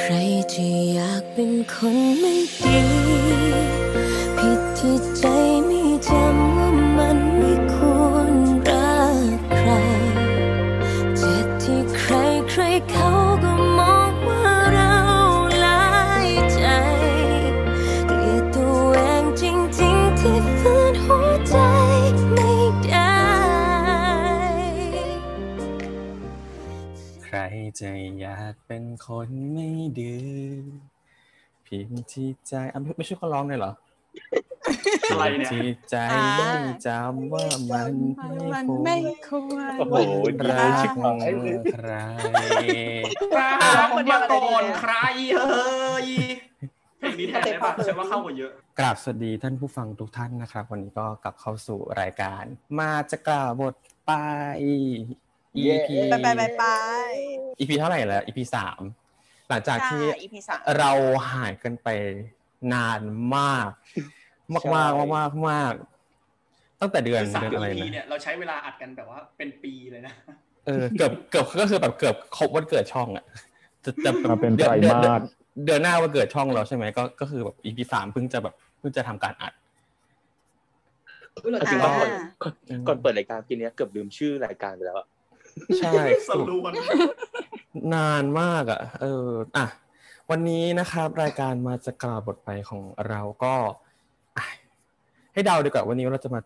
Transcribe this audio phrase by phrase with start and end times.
[0.00, 0.14] ใคร
[0.52, 2.80] ที่อยากเป็นคนไม่ดี
[4.38, 5.24] ผิดที่ใจ
[5.66, 7.76] ไม่จำว่ามันไม่ค
[8.10, 8.34] วร
[8.68, 9.70] รักใคร
[11.16, 12.14] เจ็บที่ใคร
[12.50, 13.10] ใครเขา
[13.42, 14.96] ก็มองว่าเรา
[15.60, 15.86] หลา
[16.26, 16.62] ยใจ
[18.08, 19.42] เกลียดตัวเองจ
[19.80, 21.56] ริงๆที่ฝืนหัวใจ
[22.30, 22.52] ไม่
[22.86, 23.14] ได้
[27.24, 27.36] ใคร
[27.80, 27.90] จะ
[28.20, 29.68] อยาก เป็นคนไม่
[29.98, 30.30] ดื้อ
[31.64, 33.72] เพียงที่ใจอะไม่ไม่ช่วยเขาร้องเลยเหรอ
[35.10, 37.92] อะไรเนี่ยที่ใจอ่าไม่จำว่ามัน
[38.52, 38.98] ไม่มันควรไม่
[39.28, 39.94] ควรโอ้โห
[40.34, 41.90] ดีรักชิบหายเลยใคร
[43.34, 43.48] กล้า
[43.78, 44.92] ร้องมาก่อนใคร
[45.34, 46.08] เฮ้ย
[46.98, 52.44] เพลงนี้แทนได้ปะฉันว่าเข้ากว่าเยอะกราบสวัสดีท่านผู้ฟังทุกท่านนะครับ วันนี้ก็กลับเข้าสู่รายการ
[52.78, 53.74] มาจะกล่าวบท
[54.06, 54.12] ไป
[55.56, 56.64] EP ไปไปไปไป
[57.60, 58.80] EP เท่าไหร่แล้ว EP สาม
[59.48, 60.92] หลังจากที่ใช่ EP สามเรา
[61.32, 61.88] หายกันไป
[62.72, 63.00] นาน
[63.36, 63.70] มาก
[64.54, 65.72] มากมากมากมากมาก
[66.80, 70.14] ตั้งแต่เดือนสามเดือนอะไรปีนะเนี่ยเราใช้เวลาอัดกันแบบว่าเป็นปีเลยนะ
[70.66, 73.24] เออเกือบเกือบก็คือแบบเกือบครบวันเกิดช่องอะ
[73.84, 75.22] จะจะแบบมาเป็นดือไตรดือนมาส
[75.64, 79.52] เดือนหน้าวันเกิดช่องเราใช่ไหมก็ก็คือแบบ EP สามเพิ่งจะแบบเพิ่งจะทำการอัด
[81.30, 82.54] เอาจริงว่าก่อนอ่าก่อน
[82.88, 85.06] ก่อนเปิดรายการทีเนี้ยเกือบลืมชื่อรายการไปแล้วอะ
[85.78, 85.92] ใช่
[86.28, 86.74] สรุปวัน
[87.94, 89.66] นานมากอะ เอออะ
[90.30, 93.54] วันนี้นะครับ รายการมาจะกล่าวบทไปของเราก็
[94.36, 94.44] อะ
[95.32, 96.40] ให้เดาดีกว่าวันนี้เราจะมา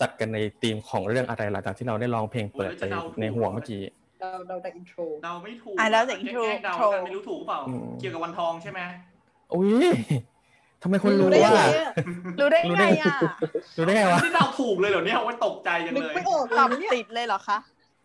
[0.00, 2.84] จัดกันในธีมของเรื่องอะไรหลังจากที่เราได้ร้องเพลงเปิดไป
[3.20, 3.82] ในหัวเมื่อกี้
[4.20, 8.80] เราเราได้อินโทรเดาไม่ถูกอะแล้วแต่ intro แกล้งเดากันไม่รู้ถูกเปล่าอืมเกี่ยวกับวันทองใช่ไหม
[9.54, 9.88] อุ้ย
[10.82, 11.92] ทำไมคุณรู้ได้ว่าไงอะ
[12.40, 13.12] รู้ได้รู้ไงได้อะ
[13.78, 17.58] รู้ได้ไงวะที่เดาถูกเลยเหรอเนี่ยว่าตกใจจังนึกเลยไม่ออกตอบเลยเนี่ยติดเลยเหรอคะ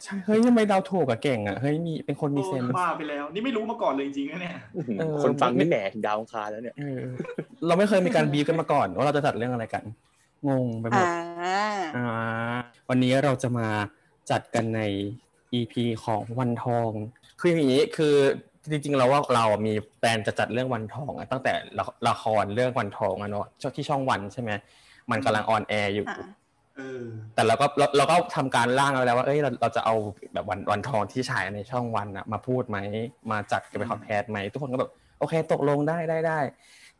[0.03, 4.55] ใช่เฮ้ยทำไมเดาถูกอะเก่งอะเฮ้ยมีเป็นคนมีเซนส์บ้าไปแล้ว นี่ไม่รู้มาก่อนเลยจริงๆนะเนี่ย
[4.99, 7.01] เออคนฟังนี่แหมถึงดาวอังคารแล้วเนี่ยเออ
[7.67, 9.83] เราไม่เคยมีการบีบกันมาก่อนว่าเราจะจัดเรื่องอะไรกัน
[10.47, 12.55] งงไปหมดอ่าอ่า
[12.89, 13.67] วันนี้เราจะมา
[14.31, 14.81] จัดกันใน
[15.53, 15.73] EP
[16.05, 16.89] ของวันทอง
[17.39, 18.15] คืออย่างนี้คือ
[18.71, 23.45] จริงๆเราว่าเรามี plan จะจัดเรื่องวันทองอะตั้งแต่ละละครเรื่องวันทองอะเนาะ
[23.75, 24.51] ที่ช่องวันใช่ไหม
[25.11, 26.29] มันกำลัง on air อยู่อ่าเออ
[27.35, 29.95] แต่เราก็เราเราก็ทำการร่างเอาไว้แล้วว่าเอ้ยเราเราจะเอา
[30.33, 32.77] แบบวันวันทองที่ฉายในช่องวันอะมาพูดไหม
[33.31, 36.39] มาจัดกันเป็น content ไหมทุกคนก็แบบโอเคตกลงได้ได้ได้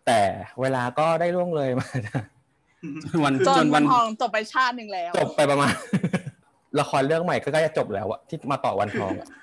[0.06, 0.20] แต่
[0.62, 1.88] เวลาก็ได้ล่วงเลยมา
[3.04, 5.74] จนวันจจนนวัวันนทองจบไปชาติหนึ่งแล้ว จบไปประมาณ
[6.80, 9.28] ละครเรื่องใหม่ก็ใกล้จะจบแล้วอะที่มาต่อวันทองอะ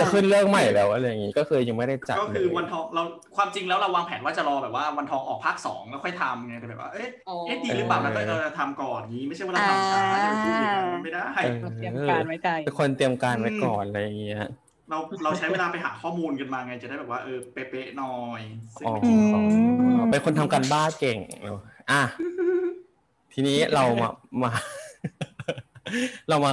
[0.00, 3.02] จะขึ้นเรื่องใหม่แล้วอะไรอย่างงี้ก็คือยังไม่ได้จัดก็เลคือยวันทองเรา
[3.36, 14.38] ความจริงแล้วเราวางแผนว่าจะรอแบบว่าวันทองออกภาคสองแล้วค่อยทำไงแต่แบบว่าเอ๊ะอ๋อเอ๊ะดีหรือเปล่าแล้วก็เออทำก่อนนี้ไม่ใช่ว่าเราทำช้าจะไปพูดอย่างนั้นไม่ได้เออเตรียมการไว้ใจเป็นคนเตรียมการไว้ก่อนอะไรอย่างเงี้ย
[14.90, 18.40] เราเราใช้เวลาไปหาข้อมูลกันมาไงจะได้แบบว่าเออเป๊ะๆหน่อย
[18.78, 22.02] ซึ่งอ๋อไม่จริงหรอกเป็นคนทำการบ้านเก่งเนอะอะ
[23.32, 24.10] ทีนี้เรามา
[24.42, 24.50] มา
[26.28, 26.52] เรามา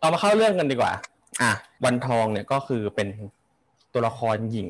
[0.00, 0.92] เอามาเข้าเรื่องกันดีกว่า
[1.40, 1.50] อะ
[1.84, 3.08] วันทองเนี่ยก็คือเป็น
[3.92, 4.68] ตัวละครหญิง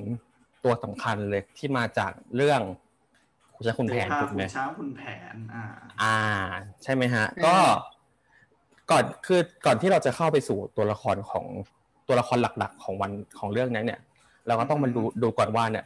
[0.65, 2.61] ตัวสำคัญเลยที่มาจากเรื่อง
[3.55, 5.65] คุณช้างคุณแผนเดี๋ยวพาถูกคุไหมณช้างคุณแผนอ่า
[6.03, 6.19] อ่า
[6.83, 7.57] ใช่ไหมฮะ ก็
[8.91, 11.47] ก่อนคือก่อนที่เราจะเข้าไปสู่ตัวละครของ
[12.09, 14.01] ตัวละครหลัก ๆ ของวันของเรื่องนั้นเนี่ย
[14.47, 15.85] เราก็ต้องมาดูดูก่อนว่าเนี่ย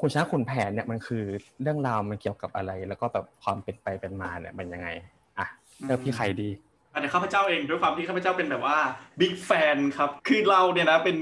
[0.00, 1.24] ขุนช้างขุนแผนเนี่ยมันคือ
[1.62, 4.88] เรื่องราวมันเกี่ยวกับอะไร แล้วก็แบบความเป็นไปเป็นมาเนี่ยมันยังไง
[5.38, 5.46] อะ
[5.84, 6.48] เลือกพี่ใครดี
[6.92, 8.78] อ่ข้าพเจ้าเองด้วยความที่ข้าพเจ้าเป็นแบบว่า
[9.20, 11.16] big fan ครับคือเราเนี่ยนะเป็น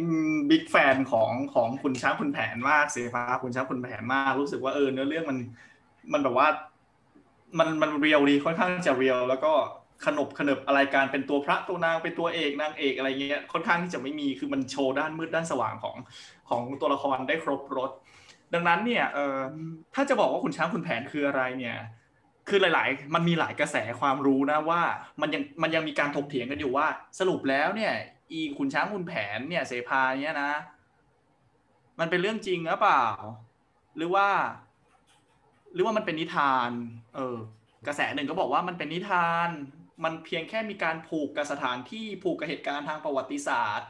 [0.50, 5.38] big fan ของของขุนช้างขุนแผนมากเสียฟ้าคุณช้างคุณแผนมากรู้สึกว่าเออเนื้อเรื่องมัน
[6.12, 6.48] มันแบบว่า
[7.58, 9.52] มันมัน real ดีค่อนข้างจะ real แล้วก็
[10.06, 15.96] ขนบขนบอะไรการเป็นตัวพระตัวนางเป็นตัวเอกนางเอกอะไรเงี้ยค่อนข้างที่จะไม่มีคือมันโชว์ด้านมืดด้านสว่างของ
[16.48, 17.90] ของตัวละครได้ครบรถ
[18.54, 19.38] ดังนั้นเนี่ยเออ
[19.94, 21.76] ถ้าจะบอกว่าคุณช้างคุณแผนคืออะไรเนี่ย
[22.48, 24.82] คือหลาย ๆ มันมีหลายกระแสความรู้นะว่า
[25.20, 26.86] มันยังมันยังมีการถกเถียงกันอยู่ว่า
[27.18, 27.94] สรุปแล้วเนี่ย
[28.32, 30.52] อีคุณช้างคุณแผนเนี่ยเสภาเนี่ยนะ
[32.00, 33.06] มันเป็นเรื่องจริงหรือเปล่า
[33.96, 34.28] หรือว่า
[35.74, 36.70] หรือว่ามันเป็นนิทาน
[37.14, 37.36] เออ
[37.86, 39.48] กระแสหนึ่งก็บอกว่ามันเป็นนิทาน
[40.04, 43.88] มันเพียงแค่มีการผูกกับสถานที่ผูกกับเหตุการณ์ทางประวัติศาสตร์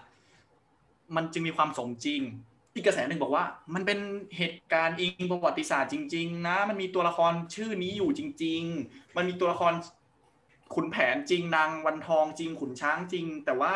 [1.17, 2.23] มันจึงมีความสมจริง
[2.75, 3.45] อีกกระแสหนึ่งบอกว่า
[3.75, 3.99] มันเป็น
[4.37, 9.73] เหตุการณ์อิงประวัติศาสตร์จริง ๆ นะ มันมีตัวละครชื่อนี้อยู่จริง ๆ มันมีตัวละคร
[10.75, 13.75] ขุนแผนจริงนางวันทองจริงขุนช้างจริง แต่ว่า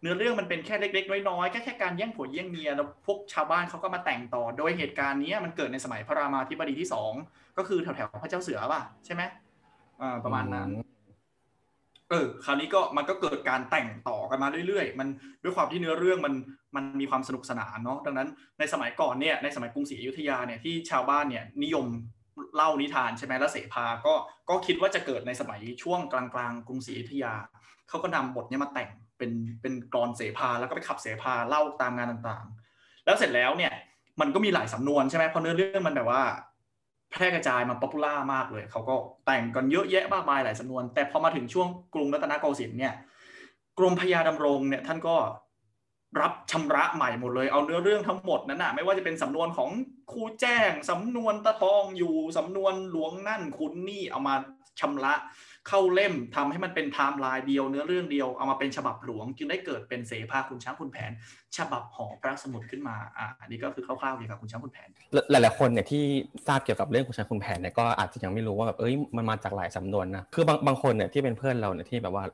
[0.00, 7.12] เนื้อเรื่องมันเป็นแค่เล็ก ๆ น้อยๆแค่แค่การแย่งผัวแย่งเมียแล้วพวกชาวบ้านเขาก็มาแต่งต่อ โดยเหตุการณ์นี้มันเกิดในสมัยพระรามาธิบดีที่สอง
[7.58, 9.22] ก็คือแถวๆพระเจ้าเสือป่ะใช่ไหม
[10.00, 10.70] อ่าประมาณนั้น
[12.10, 15.08] เออ คราวนี้ก็มันก็เกิดการแต่งต่อกันมาเรื่อยๆ มัน
[15.42, 16.34] ด้วยความที่เนื้อเรื่องมัน
[16.76, 18.28] มันมีความสนุกสนานเนาะดังนั้น
[18.58, 21.86] ในสมัยก่อนเนี่ยในสมัยกรุงศรีอยุธยาเนี่ยที่ชาวบ้านเนี่ยนิยม
[22.56, 24.14] เล่านิทานใช่ไหมแล้วเสภาก็
[24.48, 27.34] ก็คิดว่าจะเกิดในสมัยช่วงกลางๆกรุงศรีอยุธยา
[27.88, 29.30] เขาก็นำบทเนี้มาแต่งเป็น
[29.62, 33.72] เป็นกลอนเสภาแล้วก็ไปขับเสภาเล่าตามงานต่างๆ แล้วเสร็จแล้วเนี่ย
[34.20, 36.22] มันก็มีหลายสำนวนใช่ไหมเพราะเนื้อเรื่องมันแบบว่า
[37.10, 38.94] แพร่กระจายมา popular มากเลยเขาก็
[39.26, 42.94] แต่งกันเยอะแยะมากมายหลายสำนวน แต่พอมาถึงช่วงกรุงรัตนโกสินทร์เนี่ย
[43.78, 45.16] กรมพระยาดำรงเนี่ยท่านก็
[46.20, 49.70] รับชำระใหม่หมดเลยเอาเนื้อเรื่องทั้งหมดนั้นน่ะไม่ว่าจะเป็นสำนวนของ
[50.12, 54.34] ครูแจ้งสำนวนตาทองอยู่สำนวนหลวงนั่นขุนนี่เอามา
[54.80, 55.14] ชำระ
[55.68, 61.12] เข้าเล่มทำให้มันเป็นไทม์ไลน์เดียวเนื้อเรื่องเดียวเอามาเป็นฉบับหลวง จึงได้เกิดเป็นเสภาขุนช้างขุนแผน
[61.56, 64.88] ฉบับหอพระสมุดขึ้นมาอ่าอันนี้ก็คือคร่าวๆเกี่ยวกับขุนช้างขุนแผน
[65.30, 66.02] หลายๆคนเนี่ยที่
[66.48, 72.24] ทราบเกี่ยวกับเรื่องคุณช้ายคุณแผนเนี่ยก็อาจจะยังไม่รู้ว่าแบบเอ้ยมันมาจากหลายสำนวนนะคือบางบางคนเนี่ยที่เป็นเพื่อนเราเนี่ยที่แบบว่า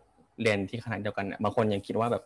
[0.42, 2.22] เรียนที่คณะเดียวกันเนี่ยบางคนยังคิดว่าแบบ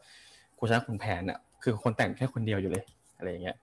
[0.59, 2.85] คุณชายคุณแผนเนี่ยคือคนแต่งแค่คนเดียวอยู่เลย
[3.19, 3.57] อะไรอย่างเงี้ย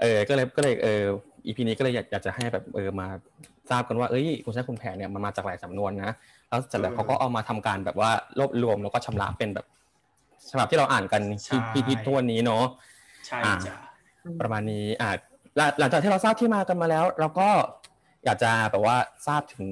[0.00, 1.04] เออ ก็เลยก็เลยเออ
[1.46, 3.06] อีพีนี้ก็เลยอยากอยากจะให้แบบเออมา
[3.70, 6.12] ทราบกันว่าเอ้ยคุณชายคุณแผนเนี่ยมันมาจากหลายสำนวนนะ
[6.48, 9.66] แล้วเสร็จแล้วเขาก็เอามาทำการแบบว่ารวบรวมแล้วก็ชำระเป็นแบบ
[10.50, 12.64] ฉบับที่เราอ่านกันที่ที่ที่ทุกวันนี้เนาะ
[13.26, 13.74] ใช่อ่าจ้ะ
[14.40, 15.10] ประมาณนี้อ่า
[15.56, 17.48] หลังหลังจากที่เราทราบที่มากันมาแล้ว เราก็
[18.24, 18.96] อยากจะแบบว่า
[19.26, 19.66] ทราบถึง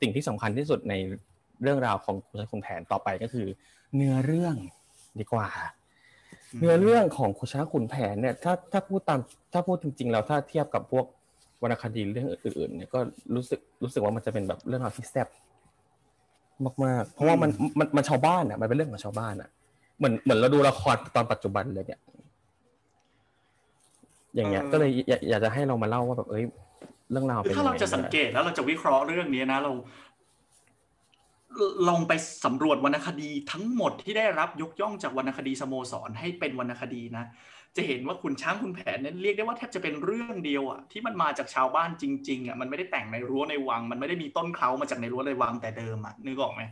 [0.00, 0.94] สิ่งที่สำคัญที่สุดใน
[1.62, 3.46] เรื่องราวของคุณชายคุณแผนต่อไปก็คือ
[3.96, 4.56] เนื้อเรื่อง
[5.20, 5.46] ดีกว่า
[6.58, 9.20] เนื้อเรื่องของคุณชายคุณแผนเนี่ย ถ้าถ้าพูดตาม
[9.52, 11.04] ถ้าพูดจริง ๆ แล้วถ้าเทียบกับพวก
[11.62, 13.00] วรรณคดีเรื่องอื่นๆเนี่ยก็
[13.34, 15.28] รู้สึกรู้สึกว่ามันจะเป็นแบบเรื่องราวที่แซ่บ
[16.84, 19.48] มากๆ เพราะว่ามันมันมันชาวบ้านอะมันเป็นเรื่องของชาวบ้านอะ
[19.98, 22.00] เหมือนเหมือนเราดูละครตอนปัจจุบันเลยเนี่ย
[24.34, 26.44] อย่างเงี้ยเออก็เลยอยากอยากจะให้เรามาเล่าว่าแบบเอ้ย
[27.10, 29.72] เรื่องราวคือเป็นถ้าเรายังไงจะสังเกตแล้วเราจะวิเคราะห์เรื่องนี้นะเรา
[31.88, 32.12] ลองไป
[32.44, 37.24] สำรวจวรรณคดีทั้งหมดที่ได้รับยกย่องจากวรรณคดีสโมสรให้เป็นวรรณคดีนะ
[37.76, 46.62] จะเห็นว่าคุณช้างคุณแผนเนี่ยเรียกได้ว่าแทบจะเป็นเรื่องเดียวอะที่มันมาจากชาวบ้านจริงๆอะมันไม่ได้แต่งในรั้วในวัง มันไม่ได้มีต้นเคล้ามาจากในรั้วในวังแต่เดิมอะนึกออกไหม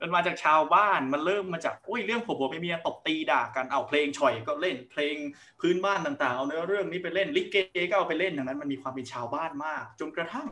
[0.00, 5.16] มันมาจากชาวบ้านมันเริ่มมาจากอุ้ยเรื่องผัวผัวเมียตบตีด่ากันเอาเพลงฉ่อยก็เล่นเพลง
[5.60, 7.56] พื้นบ้านต่างๆเอาเนื้อเรื่องนี้ไปเล่นลิเก
[7.90, 10.46] ก็เอาไปเล่นดังนั้นมันมีความเป็นชาวบ้านมาก จนกระทั่ง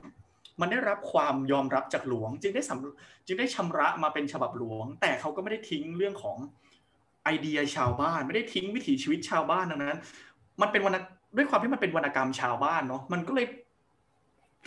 [0.60, 6.36] มันได้รับความยอมรับจากหลวง จึงได้สำจึงได้ชำระมาเป็นฉบับหลวง แต่เขาก็ไม่ได้ทิ้งเรื่องของ
[7.24, 10.00] ไอเดียชาวบ้าน ไม่ได้ทิ้งวิถีชีวิตชาวบ้านดังนั้น
[10.60, 10.96] มันเป็นวรรณ
[11.36, 13.46] ด้วยความที่มันเป็นวรรณกรรมชาวบ้านเนาะมันก็เลย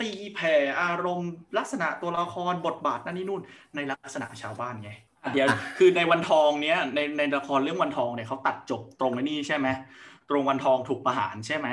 [0.00, 3.42] ตีแผ่อารมณ์ ลักษณะตัวละครบทบาทนั่นนี่นู่น
[3.76, 4.90] ในลักษณะชาวบ้านไง
[5.32, 5.48] เดี๋ยว
[5.78, 9.68] คือในวันทองเนี้ยในในละครเรื่องวันทองเนี่ยเขาตัดจบตรงไอ้นี่ใช่ไหม
[10.30, 11.68] ตรงวันทองถูกประหารใช่ไหม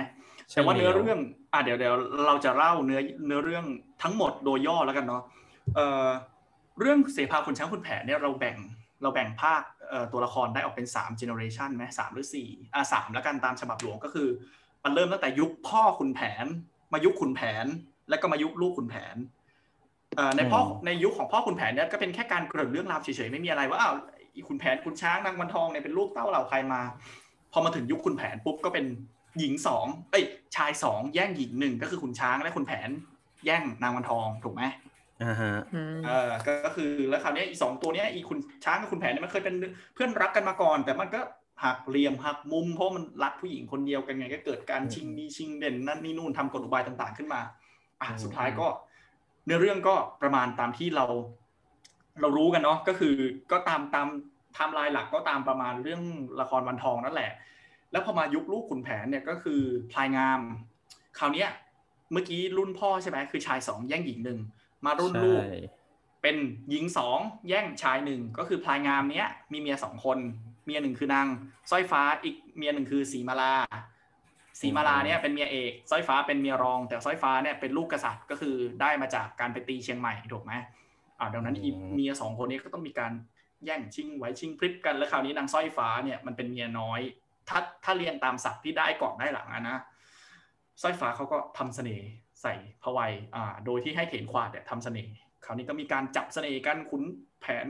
[0.54, 1.20] แต่ว่าเนื้อเรื่อง
[1.54, 3.66] อะเดี๋ยวเดี๋ยวเราจะเล่าเนื้อเนื้อเรื่อง
[4.04, 5.24] ทั้งหมดโดยย่อแล้วกันเนาะ
[5.76, 6.08] เอ่อ
[6.80, 8.58] เรื่องเสภาคุณช้างคุณแผนเนี่ยเราแบ่ง
[9.02, 14.28] เราแบ่งภาคเอ่อตัวละครได้ออกเป็น3เจเนอเรชันไหมสามหรือ4อะสามแล้วกันตามฉบับหลวงก็คือ
[14.84, 16.46] มันเริ่มตั้งแต่ยุคพ่อคุณแผน
[16.94, 17.66] มายุคขุนแผน
[18.10, 19.16] แล้วก็มายุคลูกขุนแผน
[20.16, 23.94] เอ่อในพ่อในยุคของพ่อขุนแผนเนี่ยก็เป็นแค่การเกริ่นเรื่องราวเฉยๆไม่มีอะไรว่าอ้าว
[24.36, 26.82] อีขุนแผนขุนช้างนางวันทองเนี่ยเป็นลูกเต้าเหล่าใครมา
[27.52, 28.86] พอมาถึงยุคขุนแผนปุ๊บก็เป็น
[29.40, 30.24] หญิงสองเอ้ย
[30.56, 32.90] ชายสองแย่งหญิงหนึ่งก็คือขุนช้างและขุนแผน
[33.46, 34.64] แย่งนางวันทองถูกไหม
[35.24, 35.54] อ่าฮะ
[36.06, 39.56] เออก็ก็คือแล้วคราวเนี้ยอีสองตัวเนี้ยอีคุณช้างกับคุณแผนเนี่ยมันเคยเป็น
[39.96, 41.22] เพื่อนรักกันมาก่อน แต่มันก็
[41.64, 47.42] หักเหลี่ยมหักมุมเพราะมันรักผู้หญิงคนเดียวกันไง ก็เกิดการชิงดีชิงเด่นนั่นนี่นู่นทำกลอุบายต่างๆขึ้นมา
[48.02, 48.68] อะอืมสุดท้ายก็
[49.46, 51.06] เนื้อเรื่องก็ประมาณตามที่เรา
[52.22, 53.16] เรารู้กันเนาะก็คือ
[53.52, 54.08] ก็ตามตาม
[54.54, 56.02] ไทม์ไลน์หลักก็ตามประมาณเรื่อง
[56.40, 57.32] ละครวันทองนั่นแหละ
[57.92, 60.40] แล้วพอมายุคลูกขุนแผนเนี่ยก็คือพลายงาม
[61.20, 61.50] คราวเนี้ย
[62.12, 64.40] เมื่อกี้รุ่นพ่อใช่ไหมคือชายสองแย่งหญิงหนึ่ง
[64.86, 65.60] มารุ่นลูกใช่
[66.22, 66.38] เป็น
[66.70, 67.20] หญิงสอง
[67.50, 70.18] แย่งชายหนึ่งก็คือพลายงามเนี้ยมีเมียสองคน
[70.66, 71.28] เมียหนึ่งคือนาง
[71.72, 73.54] สร้อยฟ้าอีกเมียหนึ่งคือสีมาลา
[74.60, 80.54] สีมาลาเนี่ยเป็นเมียเอกสร้อยฟ้าเป็นเมียรอง แต่สร้อยฟ้าเนี่ยเป็นลูกกษัตริย์ก็คือได้มาจากการไปตีเชียงใหม่ถูกไหม
[81.20, 83.12] อ่าดังนั้นอีเมียสองคนนี้ก็ต้องมีการ
[83.66, 87.02] แย่งชิงไหวชิงพริบกันแล้วคราวนี้นางสร้อยฟ้าเนี่ยมันเป็นเมียน้อย
[87.50, 89.78] ถ้าถ้าเรียงตามศัพท์ที่ได้ก่อนได้หลังอะนะ
[90.82, 92.06] สร้อยฟ้าเขาก็ทำเสน่ห์
[92.42, 92.54] ใส่
[92.84, 95.14] พวัยอ่าโดยที่ให้เถนขวาดเนี่ยทำเสน่ห์
[95.46, 97.04] คราวนี้ก็มีการจับเสน่ห์กันขุน
[97.42, 97.68] แผน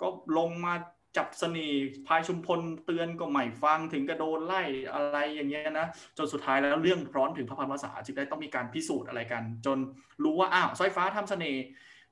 [0.00, 0.08] ก็
[0.38, 0.74] ลงมา
[1.16, 5.86] จับเสน่ห์พายชุมพลเตือนก็ไม่ฟังถึงกระโดนไล่อะไรอย่างเงี้ยนะ
[6.18, 9.78] จนสุดท้ายแล้วเรื่องร้อนถึงพระพันวษาจึงได้ต้องมีการพิสูจน์อะไรกัน จน
[10.24, 11.60] รู้ว่าอ้าวสร้อยฟ้าทำเสน่ห์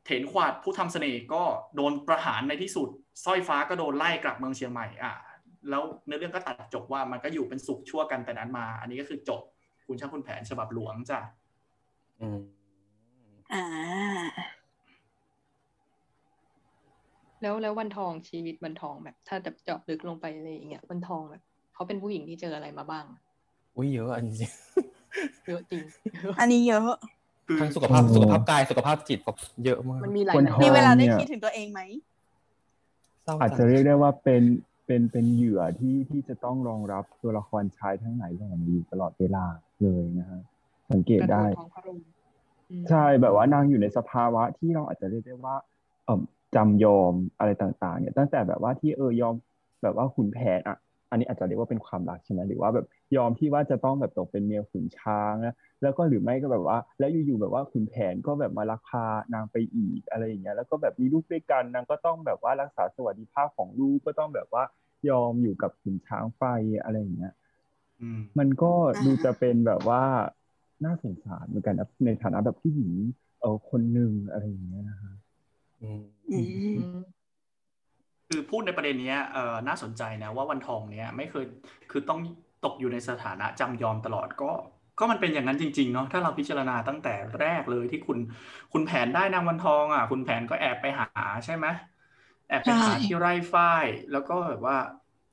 [0.04, 1.42] เถนขวาดผู้ทำเสน่ห์ก็
[1.76, 2.88] โดนประหารในที่สุด
[3.24, 5.14] สร้อยฟ้าก็โดนไล่กลับเมืองเชียงใหม่อะ
[5.70, 9.42] แล้วเนื้อเรื่องก็ตัดจบว่ามันก็อยู่เป็นสุขชั่วกันแต่นั้นมา อันนี้ก็คือจบ
[9.86, 11.20] คุณช่างคุณแผนฉบับหลวงจ้ะ
[12.20, 12.40] อืม
[13.54, 13.64] อ่า
[17.42, 21.42] แล้วแล้ววันทองชีวิตวันทองแบบ ถ้าจะเจาะลึกลงไปอะไรอย่างเงี้ยวันทองแบบ
[21.74, 23.04] เขาเป็นผู้หญิงที่เจออะไรมาบ้าง
[23.76, 24.50] อุ้ยเยอะอันจริง
[25.46, 25.82] เยอะจริง
[26.40, 26.92] อันนี้เยอะ
[27.46, 29.32] คือทั้งสุขภาพสุขภาพกายสุขภาพจิตก็
[29.64, 31.80] เยอะมากมันมีหลายวันแบบทองมีเวลาได้เนี่ยคิดถึงตัวเองไหม
[33.24, 34.42] เศร้าอาจจัจะงเรียกได้ว่าเป็น
[34.88, 39.44] เป็นเป็นเหยื่อที่ที่จะต้องรองรับตัวละครชายทั้งหลายแหล่มาอยู่ตลอดเวลา
[39.82, 40.40] เลยนะฮะ
[40.92, 41.98] สังเกตกระได้ทู้ท้องพระโรง
[42.70, 45.56] อืมใช่แบบว่านางอยู่ในสภาวะที่เราอาจจะเรียกได้ว่า
[46.04, 46.20] เอ่อ
[46.56, 49.34] จำยอมอะไรต่าง ๆ เนี่ย ตั้งแต่แบบว่าที่เออยอม
[49.82, 50.76] แบบว่าขุนแผนอะ
[51.10, 52.86] อันนี้อาจจะเรียกว่าเป็นความรักใช่ไหมหรือว่าแบบ
[53.16, 64.64] ยอมที่ว่าจะต้องแบบตกเป็นเมียขุนช้างนะแล้วก็หรือไม่ก็แบบว่า แล้วอยู่ๆแบบว่าขุนแผนก็แบบมาลักพานางไปอีกอะไรอย่างเงี้ยแล้วก็แบบมีลูกด้วยกันนางก็ต้องแบบว่ารักษาสวัสดิภาพของลูกก็ต้องแบบว่า
[65.08, 66.42] ยอมอยู่กับขุนช้างไฟ
[66.84, 67.32] อะไรอย่างเงี้ย
[68.00, 70.02] อืมมันก็อ่าดูจะเป็นแบบว่า
[70.84, 72.92] น่าสงสารเหมือนกันนะในฐานะแบบผู้หญิง
[73.40, 75.14] เออคนหนึ่งอะไรอย่างเงี้ยนะฮะ
[75.82, 76.98] อืมอืมอืม
[78.28, 81.44] คือพูดในประเด็นนี้เออน่าสนใจนะว่าวันทองเนี้ยไม่เคย
[81.90, 82.20] คือต้อง
[82.64, 84.52] ตกอยู่ในสถานะจำยอมตลอดก็
[84.98, 88.18] ก็มันเป็นอย่างนั้นจริงๆเนาะถ้าเราพิจารณาตั้งแต่แรกเลยที่คุณ
[88.72, 91.06] คุณแผนได้นางวันทองอะ คุณแผนก็แอบไปหา
[91.44, 91.66] ใช่ไหม
[92.48, 94.76] แอบไปหาที่ไร่ฝ้ายแล้วก็แบบว่า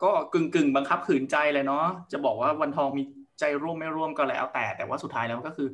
[0.04, 3.04] ก็กึ่งกึ่งบังคับขืนใจเลยเนาะจะบอกว่าวันทองมี
[3.40, 5.68] ใจร่วมไม่ร่วมก็แล้วแต่แต่ว่าสุดท้ายแล้วก็คือ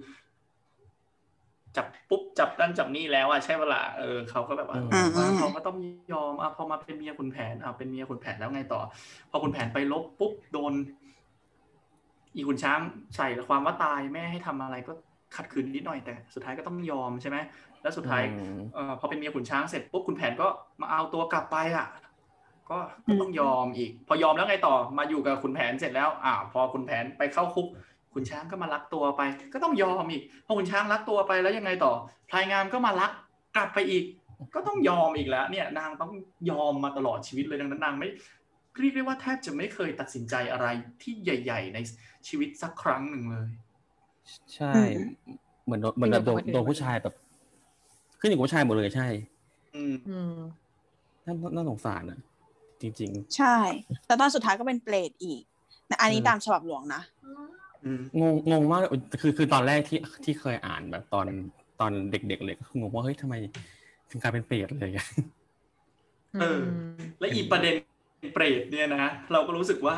[1.75, 5.77] จับปุ๊บจับนั่นจับนี่แล้วอะใช่เวลาเออเขาก็แบบว่าอืมวันทองก็ต้อง
[6.11, 8.79] ยอมอะพอมาเป็นเมียคุณแผนอะเป็นเมียคุณแผนแล้วไงต่อ
[9.29, 10.73] พอคุณแผนไปลบปุ๊บโดน
[12.35, 12.79] อีขุนช้าง
[13.15, 14.91] ใส่ความว่าตายแม่ให้ทำอะไรก็
[15.35, 17.37] ขัดขืนนิดหน่อยแต่สุดท้ายก็ต้องยอมใช่ไหม
[17.81, 18.23] แล้วสุดท้ายอื
[18.55, 20.47] มเอ่อพอเป็นเมียขุนช้างเสร็จปุ๊บคุณแผนก็
[20.81, 21.87] มาเอาตัวกลับไปอะ
[22.69, 27.67] ก็ก็ต้องยอมอีก พอยอมแล้วไงต่อมาอยู่กับคุณแผนเสร็จแล้วอ่าพอคุณแผนไปเข้าคุก
[28.13, 29.21] ขุนช้างก็มาลักตัวไป
[29.53, 31.93] ก็ต้องยอมอีกพอขุนช้างลักตัวไปแล้วยังไงต่อ
[32.29, 33.11] พลายงามก็มาลัก
[33.55, 34.03] กลับไปอีก
[34.55, 36.11] ก็ต้องยอมอีกแล้ว เนี่ยนางต้อง
[36.51, 38.09] ยอมมาตลอดชีวิตเลยดังนั้นนางไม่
[38.79, 40.67] เรียกได้ว่าแทบจะไม่เคยตัดสินใจอะไร
[41.01, 41.79] ที่ใหญ่ ๆ ใน
[42.27, 43.47] ชีวิตสักครั้งหนึ่งเลย
[44.55, 44.97] ใช่อืม
[45.65, 47.15] เหมือนโดนเหมือนแบบโดนโดนผู้ชายแบบ
[48.19, 49.07] ขึ้นอยู่กับผู้ชายหมดเลยใช่
[49.75, 50.35] อืมอืม
[51.25, 52.19] น่าน่าสงสารอะ
[52.81, 53.57] จริงใช่
[54.07, 55.41] แต่ตอนสุดท้ายก็เป็นเปรตอีก
[55.89, 57.60] นะอันนี้อืมตามฉบับหลวงนะอืมๆ
[58.19, 58.89] งงงงมากเลย
[59.21, 61.27] คือคือตอนแรกที่ที่เคยอ่านแบบตอน
[61.79, 63.35] ตอนเด็ก ๆ เลยก็คืองงว่าเฮ้ยทำไม
[64.09, 65.07] ถึงกลายเป็นเปรตเลยอะ
[66.41, 66.61] เออ
[67.19, 67.75] และอีประเด็น
[68.33, 69.95] เปรตเนี่ยนะเราก็รู้สึกว่า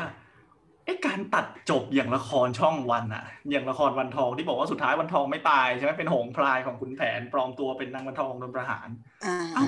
[0.84, 8.88] ไอ้การตัดจบอย่างละครช่องวันอะอย่างละครวันทองที่บอกว่าสุดท้ายวันทองไม่ตายใช่ไหมเป็นหงส์พลายของขุนแผนปลอมตัวเป็นนางวันทองโดนประหาร
[9.24, 9.64] อ่าเอ้า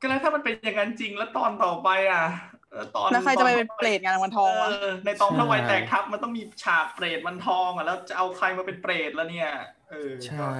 [0.00, 2.55] ก็แล้วถ้ามันเป็นอย่างนั้นจริงแล้วตอนต่อไปอะเออ
[2.96, 9.50] ตอนแล้วใครจะไปเป็นเปรตงานวันทองวะเออในตอนพระวัยใช่แตกทับมันต้องมีฉากเปรตวันทองอะแล้วจะเอาใครมาเป็นเปรตแล้วเนี่ย
[9.90, 10.52] เออใช่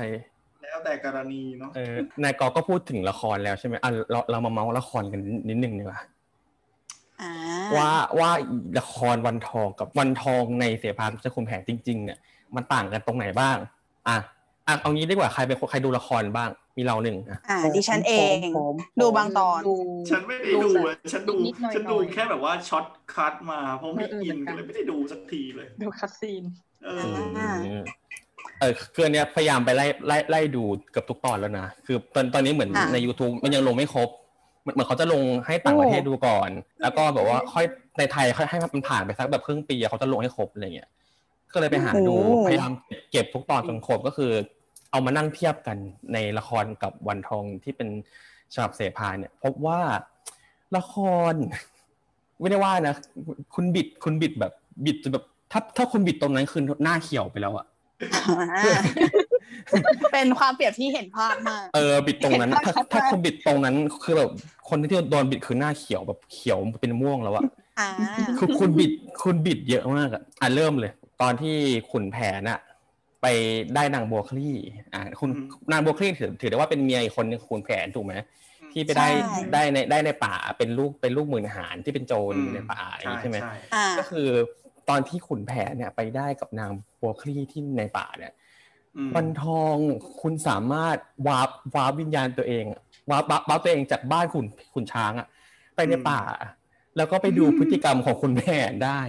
[0.63, 6.01] ก็แล้วแต่กรณีเนาะเออนายกอก็พูดถึงละครแล้วใช่ไหมอะเราเรามาเมาส์ละครกันนิดนึงดีกว่า
[7.23, 7.33] อ่า
[7.77, 8.31] ว่าว่า
[8.81, 12.19] ละครวันทองกับวันทองในเสียพานเจ้าคุณแผนจริง ๆ เนี่ย
[12.57, 13.57] มันต่างกันตรงไหนบ้าง
[14.09, 14.17] อะ
[14.69, 19.75] อะเอางี้ดีกว่าใครเป็นคนใครดูละครบ้างมีเราหนึ่งอะอ่าดิฉันเองพร้อมๆดูบางตอนดู
[20.11, 26.45] ฉันไม่ได้ดูอะฉันดูนิดๆหน่อยๆฉันดูแค่แบบว่าช็อตคัทมาเพราะไม่เออเอออินเหมือนกันก็เลยไม่ได้ดูสักทีเลย ดูคัสซีน
[26.85, 27.83] เออ่อาอืม
[28.61, 34.09] เออคืออนเนี้ยพยายามไปไล่ไล่ไล่ดูเกือบทุกตอนแล้วนะ คือตอนตอนนี้เหมือนอะ ใน YouTube มันยังลงไม่ครบ
[34.63, 36.51] เหมือนเหมือนเขาจะลงให้ต่างประเทศดูก่อน
[36.83, 37.65] แล้วก็แบบว่าค่อย
[37.99, 40.89] ในไทยค่อยให้มันผ่านไปสักแบบครึ่งปีอะเขาจะลงให้ครบอะไรเงี้ย
[41.53, 42.71] ก็เลยไปหาดูโอ้ พยายาม
[43.11, 44.33] เก็บทุกตอนจนครบก็คือ
[44.90, 45.78] เอามานั่งเทียบกัน
[46.12, 47.88] ในละครกับวันทองที่เป็น
[48.55, 49.81] ฉบับเสพาเนี่ย พบว่า
[50.76, 50.95] ละค
[51.33, 51.35] ร
[52.40, 52.95] ไม่ได้ว่านะ
[53.55, 54.52] คุณบิดคุณบิดแบบ
[54.85, 57.66] บิดจนแบบถ้าถ้าคุณบิดตรงนั้นคือหน้าเขียวไปแล้วอะ
[58.14, 58.81] อ่า
[60.12, 64.31] เป็นความเปรียบที่เห็นภาพมาก เออบิดตรงนั้นเห็นภาพถ้าชัดมากถ้าคุณบิดตรงนั้นคือแบบ
[64.69, 67.45] คนที่โดนบิดคือหน้าเขียวแบบเขียวเป็นม่วงแล้วอะ
[67.81, 67.88] อ่า
[68.38, 71.55] คือคุณบิดคุณบิดเยอะมากอะอะเริ่มเลย ตอนที่
[71.90, 72.59] ขุนแผนอะ
[73.26, 73.38] ไป
[73.76, 74.56] ได้นางบัวคลี่
[74.95, 78.14] อ่าคุณอืมนางบัวคลี่ถือถือได้ว่าเป็นเมียอีกคนหนึงของขุนแผนถูกไหม
[78.73, 83.38] ที่ไปได้ใช่ได้ในได้ในป่าเป็นลูกเป็นลูกหมื่นหารที่เป็นโจรอืมในป่าอย่างนี้ใช่ไหม
[83.75, 84.28] อ่าก็คือ
[84.88, 88.33] ตอนที่ขุนแผนเนี่ยไปได้กับนางบัวคลี่ที่ในป่าเนี่ย
[88.97, 89.76] อืมวันทอง
[90.23, 92.80] คุณสามารถ warp warp วิญญาณตัวเองอะ
[93.11, 95.26] warp warp warp ตัวเองจากบ้านขุนขุนช้างอะ
[95.76, 96.21] ไปในป่า
[96.97, 99.00] แล้วก็ไปดูพฤติกรรมของขุนแผนได้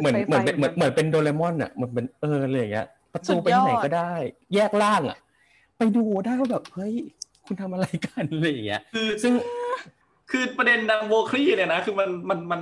[0.00, 4.12] เหมือนไปเหมือนไปเป็นเหมือนเหมือนเป็นโดเรมอนอะเหมือนเป็นเอออะไรอย่างเงี้ย ประสุตูดไปยอดไหนก็ได้
[4.54, 5.18] แยกร่างอะ
[5.78, 6.94] ไปดูได้ว่าแบบเฮ้ย
[7.46, 9.32] คุณทำอะไรกันอะไรอย่างเงี้ยคือซึ่ง
[10.30, 12.60] คือประเด็นนางบัวคลี่เนี่ยนะคือมันมันมัน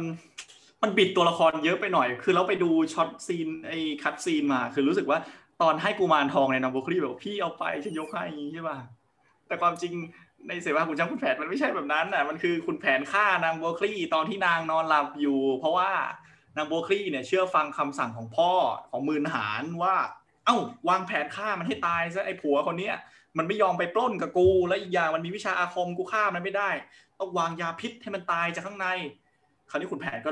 [0.83, 5.19] มันบิดตัวละครเยอะไปหน่อย คือเราไปดู shot scene ไอ้ cut scene มา คือรู้สึกว่า
[5.63, 8.79] ตอนให้กุมารทองในนางบัวคลี่แบบพี่เอาไปฉันยกให้อย่างงี้ใช่ป่ะ
[9.47, 9.93] แต่ความจริง
[10.49, 15.91] ในเสภาขุนช้างขุนแผนมันไม่ใช่แบบนั้นน่ะมันคือขุนแผนฆ่านางบัวคลี่ตอนที่นางนอนหลับอยู่ เพราะว่า
[16.57, 18.53] นางบัวคลี่เนี่ยเชื่อฟังคำสั่งของพ่อ
[18.91, 19.97] ของหมื่นหาญว่า
[20.47, 20.57] เอ้า
[20.89, 22.95] วางแผนฆ่ามันให้ตายซะไอ้ผัวคนเนี้ย
[23.39, 26.71] มันไม่ยอมไปปล้นกับกู และอีกอย่างมันมีวิชาอาคมกูฆ่ามันไม่ได้
[27.21, 28.87] ต้องวางยาพิษให้มันตายจากข้างใน
[29.71, 30.31] คราวนี้คุณแผนก็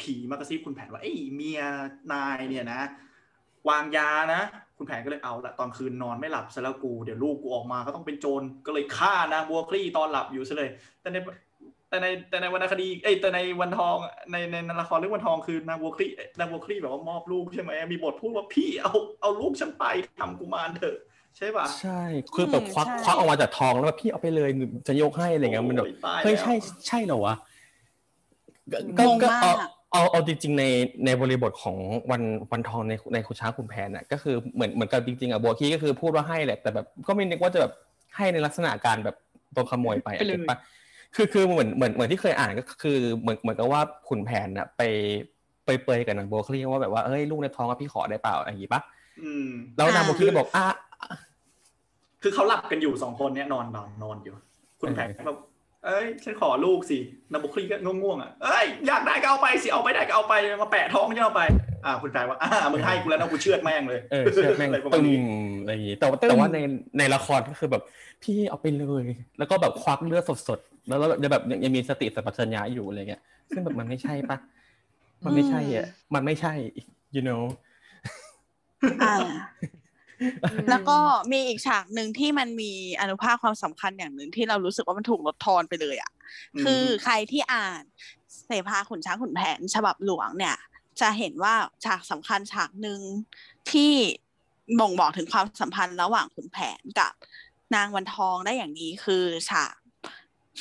[0.00, 1.60] ผีมากระซิบคุณแผนว่าไอ้เมีย
[2.12, 2.80] นายเนี่ยนะ
[3.68, 4.42] วางยานะ
[4.76, 10.70] คุณแผนก็เลยเอาละตอนคืนนอนไม่หลับซะแล้วกูเดี๋ยวลูกกูออกมาก็ต้องเป็นโจรก็เลยฆ่านางบัวคลี่ตอนหลับอยู่ซะเลย
[11.00, 11.16] แต่ใน
[11.88, 13.96] แต่ในแต่ในวรรณคดีเอ้ยแต่ในวันทอง
[14.30, 19.84] ในในในละครเรื่องวันทองคือนางบัวคลี่นางบัวคลี่แบบว่ามอบลูกใช่ไหมมีบทพูดว่าพี่เอาเอาลูกฉันไป
[20.20, 20.98] ทำกุมารเถอะ
[21.36, 22.00] ใช่ป่ะใช่
[22.34, 24.50] คือแบบควักใช่ควักออกมาจากทองแล้วแบบพี่เอาไปเลย
[24.88, 26.54] จะยกให้อะไรเงี้ยมันแบบโอ้ยตายเฮ้ยแล้วใช่
[26.86, 27.34] ใช่เหรอวะ
[28.98, 29.52] ก็งงก็มากเอา
[29.92, 30.64] เอาเอาจริงๆใน
[31.04, 31.76] ในบริบทของ
[32.10, 37.72] วันวันทองในในคุณช้างคุณแผนน่ะก็คือเหมือนเหมือนกับจริงๆอะบัวคีก็คือพูดว่าให้แหละแต่แบบก็ไม่นึกว่าจะแบบ
[38.16, 39.16] ให้ในลักษณะการแบบ
[39.52, 40.58] โดนขโมยไปอะไปเลยถูกปะ
[41.16, 44.82] คือคือเหมือนเหมือนเหมือนที่เคยอ่านก็คือ เหมือนเหมือนกับว่าขุนแผนน่ะ ไป
[45.66, 48.80] ไปเปยกับนางบัวคลี่ว่าแบบว่าเอ้ยลูกในท้องอะพี่ขอได้เปล่าอะไรอย่างงี้ปะ
[49.22, 50.66] อืมแล้วนางบัวคลี่ก็บอกอะ
[52.22, 54.34] คือเขาหลับกันอยู่สองคนเนี่ยนอนนอนนอนอยู่
[54.80, 55.38] คุณแผนก็แบบ
[55.86, 56.98] เอ้ยฉันขอลูกสิ
[57.32, 61.42] นางบุคลีก็ง่วงๆอะเอ้ยอยากได้ก็เอาไปสิเอาไม่ได้ก็เอาไปมาแปะท้องฉันเอาไป
[61.84, 65.18] อ่าคุณแผนว่าอ่ามึงให้กูแล้วนะกูเชือดแม่งเลยเออเชื่อแม่งอะไรประมาตึณงนี้
[65.62, 66.58] อะไรอย่างงี้แต่ว่าแต่ว่าใน
[66.98, 67.82] ในละครก็คือแบบ
[68.22, 69.04] พี่เอาไปเลย
[69.38, 74.38] แล้วก็แบบควักเลือดสดๆ แล้วแล้วยังแบบยังยังมีสติสัมปชัญญะอยู่อะไรเงี้ย ซึ่งแบบมันไม่ใช่ปะ
[75.24, 76.52] มันไม่ใช่อะ มันไม่ใช่
[77.14, 77.42] you know
[79.02, 79.16] อ่า
[80.70, 80.98] แล้วก็
[81.32, 86.12] มีอีกฉากหนึ่งที่มันมีอนุภาคความสำคัญอย่างหนึ่งที่เรารู้สึกว่ามันถูกลดทอนไปเลยอะ
[86.62, 87.82] คือใครที่อ่าน
[88.46, 90.56] เสภาขุนช้างขุนแผน ฉบับหลวงเนี่ย
[91.00, 91.54] จะเห็นว่า
[91.84, 93.00] ฉากสำคัญฉากหนึ่ง
[93.70, 93.92] ที่
[94.80, 97.12] บ่งบอกถึงความสัมพันธ์ระหว่างขุนแผนกับ
[97.74, 99.74] นางวันทองได้อย่างนี้คือฉาก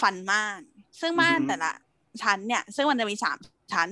[0.01, 0.61] ฟันม่าน
[1.01, 1.71] ซึ่งม่านแต่ละ
[2.23, 3.37] ชั้นเนี่ย ซึ่งมันจะมีสาม
[3.73, 3.89] ชั้น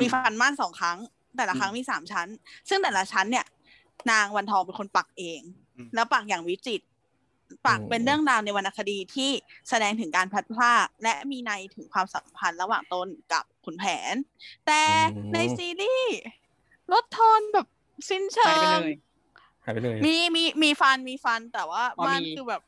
[0.00, 0.98] มีฟันม่านสองครั้ง
[1.36, 2.28] แต่ละครั้งมีสามชั้น
[2.68, 3.46] ซึ่งแต่ละชั้นเนี่ย
[4.10, 5.40] นางวันทองเป็นคนปักเอง
[5.76, 6.84] อืมแล้วปักอย่างวิจิตร
[7.66, 9.30] ปักอืมเป็นเรื่องราวในวรรณคดีที่
[9.68, 14.14] แสดงถึงการพลัดพรากและมีในถึงความสัมพันธ์ระหว่างตนกับขุนแผน
[14.66, 14.82] แต่
[15.34, 16.20] ในซีรีส์
[16.92, 17.66] ลดทอนแบบ
[18.10, 18.92] สิ้นเชิหายไปงเลย
[19.64, 22.62] หายไปเลยมีมีมีฟันมีฟันแต่ว่าอ๋อมันมีคือแบบ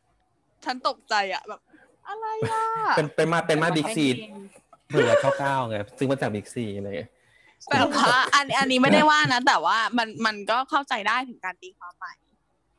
[0.64, 1.60] ฉันตกใจอะแบบ
[2.08, 2.64] อะไรอะ
[2.96, 4.32] เป็นเป็นมาเป็นมาบิ๊กซีเอง
[4.88, 7.10] เผื่อเก้าเก้าไงซึ่งมาจากบิ๊กซีอะไรเงี้ย
[7.70, 12.12] แต่ว่าอันอันนี้ไม่ได้ว่านะ แต่ว่ามันมันก็เข้าใจได้ถึงการตีความใหม่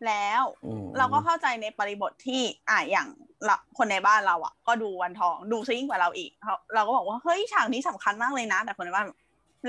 [0.08, 3.08] แล้วอืมเราก็เข้าใจในบริบทที่อะอย่าง
[3.46, 9.20] เราคนในบ้านเราอะ ก็ดูวันทองดูซิ่งกว่าเราอีกเขาเราก็บอกว่าเฮ้ยฉากนี้สำคัญมากเลยนะ แต่คนในบ้านบอก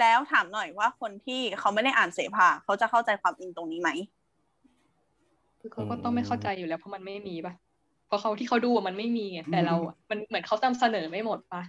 [0.00, 3.90] แล้วถามหน่อยว่าคนที่เขาไม่ได้อ่านเสภาเขาจะเข้าใจความอินตรงนี้ไหม
[5.60, 7.71] คือเขาก็ต้องไม่เข้าใจอยู่แล้วเพราะมันไม่มีปะเพ
[8.12, 11.62] ราะเขาที่เขาดูอะมันไม่มีไงแต่เราอะมันเหมือนเขานำเสนอไม่หมดปะ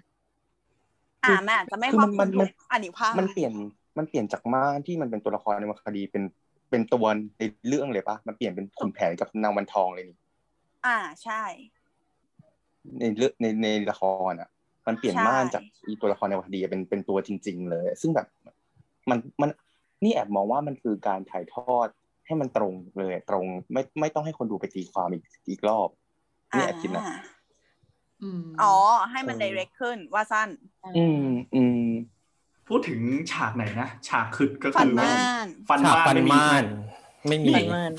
[1.24, 3.54] อ่าแม่อาจจะไม่คือครอมับนคลุมันมทุกอนุภาคมันเปลี่ยน
[3.98, 6.24] มันเปลี่ยนจากม่านที่มันเป็นตัวละครในวรรณคดีเป็น
[6.70, 7.06] เป็นตัว
[7.38, 10.18] ในเรื่องเลยปะมันเปลี่ยนเป็นขุนแผนกับนางวันทองเลยนี่
[10.86, 11.44] อ่าใช่
[13.00, 14.50] ในเรื่องในในละครอะ
[14.88, 18.28] มันเปลี่ยนใช่ม่านจากอีตัวละครในวรรณคดีเป็นเป็นตัวจริง ๆ เลย ซึ่งแบบ
[19.10, 19.50] มันมัน
[20.04, 21.88] นี่แอบมองว่ามันคือการถ่ายทอด
[22.26, 25.88] ให้มันตรงเลยตรง ไม่ไม่ต้องให้คนดูไปตีความอีกอีกรอบ
[26.56, 27.16] นี่แอบคิดนะอ่า
[28.22, 28.76] อืมอ๋อ
[29.12, 30.50] ให้มันเออ direct ขึ้นว่าสั้น
[30.98, 31.86] อืมอืม
[32.68, 33.00] พูดถึง
[33.32, 36.66] ฉากไหนนะ ฉากขึ้นก็ฟันคือว่าม่านฟันฉากม่านฟันไม่มีม่าน
[37.28, 37.92] ไม่มีฟันม่าน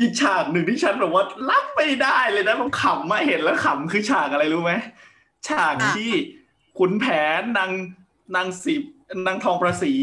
[0.00, 4.72] อีกฉากหนึ่งที่ฉันแบบว่ารับไม่ได้เลยนะผมขำมาเห็นแล้วขำคือฉากอะไรรู้ไหม
[5.48, 6.12] ฉากอะที่
[6.78, 7.06] ขุนแผ
[7.38, 7.70] นนาง
[8.36, 8.82] นางสิบ
[9.26, 9.94] นางทองประสี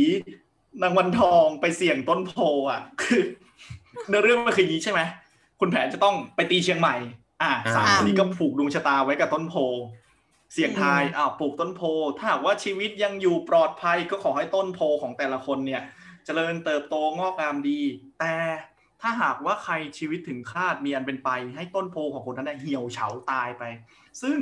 [0.81, 2.33] นางวันทองไปเสี่ยงต้นโพ
[2.69, 3.23] อะ คือ
[4.07, 5.01] เนื้อเรื่องมันคืออย่างนี้ใช่ไหม
[5.59, 6.95] คุณแผนจะต้องไปตีเชียงใหม่
[7.41, 9.55] อ่าสามอ่าคนนี้ก็ผูกดวงชะตาไว้กับต้นโพ
[10.53, 11.81] เสี่ยงทายอ้าวปลูกต้นโพ
[12.17, 15.81] ถ้าหากว่าชีวิตยังอยู่ปลอดภัยก็ขอให้ต้นโพของแต่ละคนเนี่ย
[16.25, 17.79] เจริญเติบโตงอกงามดี
[18.19, 18.35] แต่
[19.01, 23.63] ถ้าหากว่าใครชีวิตถึงคาดมีอันเป็นไป ให้ต้นโพของคนนั้นนะเหี่ยวเฉาตายไป
[24.21, 24.37] ซึ่ง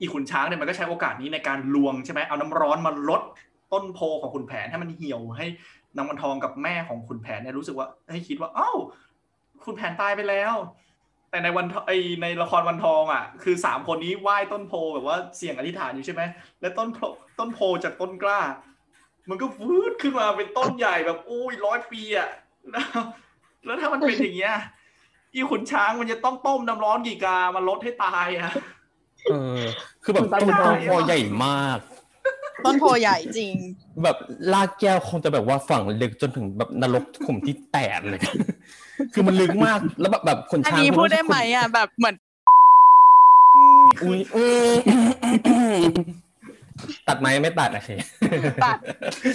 [0.00, 3.22] อีขุนช้างเนี่ยมันก็ใช้โอกาสนี้ในการลวงใช่ไหมเอาน้ำร้อนมาลด
[3.72, 5.46] ต้นโพของขุนแผนให้มันเหี่ยวให้
[5.96, 8.72] นางวันทองกับแม่ของขุนแผนเนี่ยรู้สึกว่าให้คิดว่า เอ้า
[9.64, 10.54] ขุนแผนตายไปแล้ว
[11.30, 16.22] แต่ในวันทไอในละครวันทองอะ คือสามคนนี้ไหว้ต้นโพแบบว่าเสี่ยงอธิษฐานอยู่ใช่ไหม
[16.60, 16.98] แล้วต้นโพ
[17.38, 18.40] ต้นโพจากต้นกล้า
[19.28, 22.30] มันก็วืดขึ้นมาเป็นต้นใหญ่แบบอุ้ยร้อยปีอะ
[22.70, 22.84] แล้ว
[23.64, 24.56] แล้วถ้ามันเป็นอย่างเงี้ย
[25.34, 28.52] อีขุนช้างมันจะต้องต้มน้ำร้อนกี่กามาลดให้ตายอะ
[29.26, 29.60] เออ
[30.02, 31.78] คือแบบฟันต้นม่านโพใหญ่มาก
[32.64, 33.54] ต้นโพใหญ่จริง
[34.02, 34.16] แบบ
[34.52, 38.20] ลากแก้วคงจะแบบว่าฝังลึกจนถึงแบบนรกขุมที่แปดเลย
[39.14, 42.14] คือมันลึกมากแล้วแบบแบบคนอันช้างนี้คุณพูดได้ใช่ไหมคนอะแบบเหมือน
[44.02, 45.90] อุ้ยอืม
[47.08, 47.90] ตัดไหมไม่ตัดโอเค
[48.64, 48.78] ตัด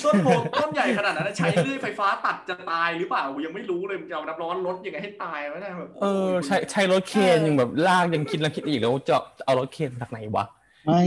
[0.05, 0.27] ต้นโพ
[0.59, 10.45] ต้นใหญ่ขนาดนั้นนะใช้เลื่อยไฟฟ้าตัดจะตายหรือเปล่ากูยังไม่รู้เลยมันจะเอาน้ำร้อนลดยังไงให้ตายวะเนี่ยแบบเออใช้ใช้รถเคนยังแบบลากยังคิดแล้วคิดอีกแล้วจะเอารถเคนจากไหนวะ
[10.85, 11.01] ไม่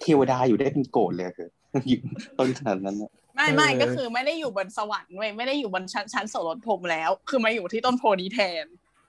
[0.00, 1.48] เทวดาอยู่ได้เป็นโกรธเลยคือ
[1.88, 2.00] อยู่
[2.38, 8.66] ต้นขนาดนั้นน่ะ ไม่ไม่เออก็คือไม่ได้อยู่บนสวรรค์เว้ยไม่ได้อยู่บนชั้นชั้นโสรถพรหมแล้ว คือมาอยู่ที่ต้นโพนี้แทน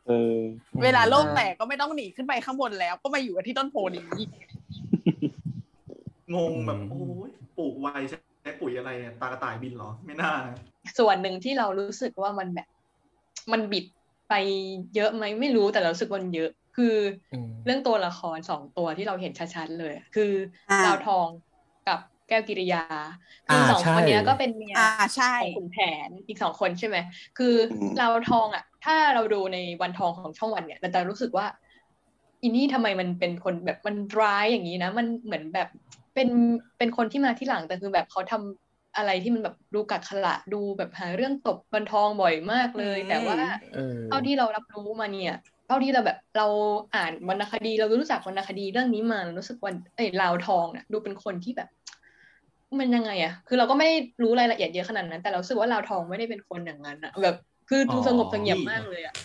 [0.08, 0.38] เออ
[0.84, 4.10] เวลาโลกแตกก็ไม่ต้องหนีขึ้นไปข้างบนแล้ว ก็มาอยู่กันที่ต้นโพนี้
[6.36, 10.58] งงแบบโอ้ยปลูกไวใช้ปุ๋ยอะไรอะตากระต่ายบินเหรอ ไม่น่านะ
[11.00, 12.68] ส่วนหนึ่งที่เรารู้สึกว่ามันแบบ
[13.52, 13.86] มันบิด
[14.30, 14.34] ไป
[14.96, 16.96] เยอะไหมไม่รู้แต่เรารู้สึกว่ามันเยอะ คือ
[17.34, 20.32] อมเรื่องตัวละครสองตัวที่เราเห็นชัดๆเลย คือ
[20.72, 21.28] อาดาวทอง
[21.88, 22.84] กับ แก้วกิริยา
[23.48, 26.98] คืออาสองใช่คนเนี้ยก็เป็นเมียอ่าใช่ของขุนแผนอีกสองคนใช่ไหม
[27.38, 27.54] คือ
[28.00, 31.48] ดาวทองอะ ถ้าเราดูในวันทองของช่องวันเนี่ยเราจะรู้สึกว่า
[32.42, 35.68] อีนี่ทำไมมันเป็นคนแบบมันร้ายอย่างนี้นะ มันเหมือนแบบ
[36.14, 36.30] เป็น
[36.78, 43.38] เป็นคนที่มาที่หลังแต่คือแบบเขาทำอะไรที่มันแบบดูกักขระดูแบบหาเรื่องตบวันทองบ่อยมากเลยอืมแต่ว่า
[43.74, 45.36] เออเท่าที่เรารับรู้มาเนี่ย
[45.68, 46.48] เท่าที่เราแบบเรา
[46.96, 51.70] อ่านวรรณคดีเรารู้จักวรรณคดีเรื่องนี้มาเรารู้สึกว่าเอ้ยลาวทองน่ะดูเป็นคนที่แบบ
[52.80, 53.90] มันยังไงอะคือเราก็ไม่
[54.24, 57.36] รู้รายละเอียดเยอะขนาดนั้น แต่เรารู้สึกว่าลาวทองไม่ได้เป็นคนอย่างนั้นอะแบบ
[57.70, 59.16] คือดูอ๋อสงบเสงี่ยมมากเลยอะ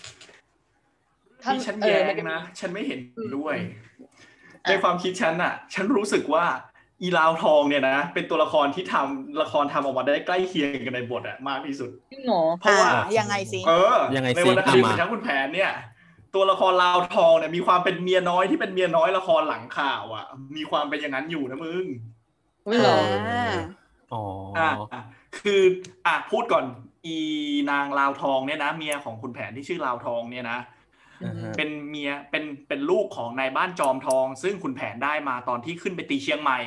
[1.42, 3.00] ถ้าที่ฉันเออแย้มันงจะมีนะ ฉันไม่เห็น
[3.37, 3.57] ด้วย
[4.66, 6.44] อะในความคิดฉันอะฉันรู้สึกว่า
[7.02, 15.72] อีลาวทองเนี่ยนะเป็นตัวละครที่ทำละครทำออกมาได้ใกล้เคียงกันในบทอะมากที่สุดจริงเหรอเพราะว่าอ่ยังไงสิเออยังไงในสิวรรณคดีเอามาของช้างคุณแผนเนี่ย
[16.35, 20.24] ตัวละครลาวทองเนี่ยมีความเป็นเมียน้อยที่เป็นเมียน้อยละครหลังข่าวอะ
[20.57, 22.12] มีความเป็นอย่างนั้นอยู่นะมึงไม่
[22.81, 22.98] เหรอ
[23.29, 23.55] อ่า
[24.12, 24.22] อ๋อ
[24.59, 25.03] อะอะ
[25.38, 25.62] คือ
[26.07, 26.64] อะพูดก่อน
[27.07, 27.16] อี
[27.70, 30.59] นางลาวทองเนี่ยนะ เมียของคุณแผนที่ชื่อลาวทองเนี่ยนะ
[31.25, 36.61] อ่าฮะเป็นเมียเป็นเป็นลูกของนายบ้านจอมทอง ซึ่งคุณแผนได้มาตอนที่ขึ้นไปตีเชียงใหม่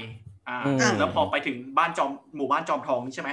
[0.47, 3.31] อ่าอืมแล้วพอไปถึงบ้านจอมหมู่บ้านจอมทองนี่ใช่ไหม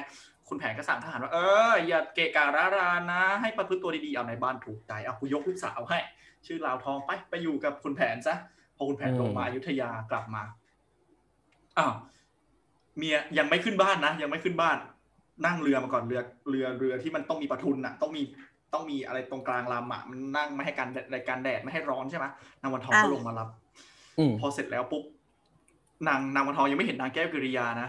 [0.48, 1.38] คุณแผนก็สั่งทหารว่าเอ
[1.70, 5.98] ออย่าเกะการะรานนะ ให้ประพฤติตัวดีๆเอาในบ้านถูกใจเอากูยกลูกสาวให้
[6.46, 8.34] ชื่อลาวทองไปไปอยู่กับคุณแผนซะ
[8.76, 10.42] พอคุณแผนอืมลงมาอยุธยากลับมา
[11.78, 11.94] อ้าว
[12.98, 14.76] เมียยังไม่ขึ้นบ้านนะยังไม่ขึ้นบ้าน
[15.46, 18.22] นั่งเรือมาก่อนเรือเรือเรือที่มันต้องมีประทุนอะ ต้องมี
[18.74, 22.26] ต้องมีอะไรตรงกลางลำอะมันนั่งไม่ให้กันแดดในการแดดไม่ให้ร้อนใช่ไหม
[22.62, 23.48] นางวันทองก็อ่าลงมารับ
[24.18, 25.02] อืมพอเสร็จแล้วปุ๊บ
[26.08, 27.88] นางนางวันทองยังไม่เห็นนางแก้วกิริยานะ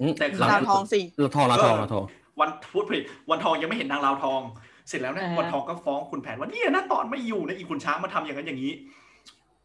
[0.00, 2.04] อืมแต่หลังดาวทองสิเราทองเราทองเราทอง
[2.40, 4.40] วันพูดผิดวันทองยังไม่เห็นนางลาวทอง
[4.88, 8.72] เสร็จแล้วเนี่ยอ่าวันทองก็ฟ้องคุณแผนว่าเนี่ยนะตอนไม่อยู่นะอีคุณช้างมาทำอย่างนั้นอย่างนี้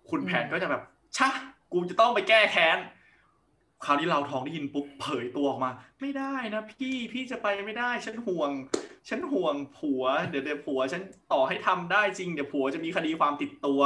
[0.10, 0.82] คุณแผนก็จะแบบ
[1.18, 1.30] ชะ
[1.74, 2.78] กูจะต้องไปแก้แค้น
[3.86, 8.52] คราวนี้ลาวทองได้ยินปุ๊บเผยตัวออกมา ไม่ได้นะพี่พี่จะไปไม่ได้ฉันห่วง
[9.10, 11.02] ฉันห่วงผัว เดี๋ยวเดี๋ยวผัว ฉัน
[11.34, 13.82] ต่อให้ทำได้จริงเดี๋ยวผัวจะมีคดีความติดตัว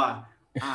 [0.64, 0.74] อ่า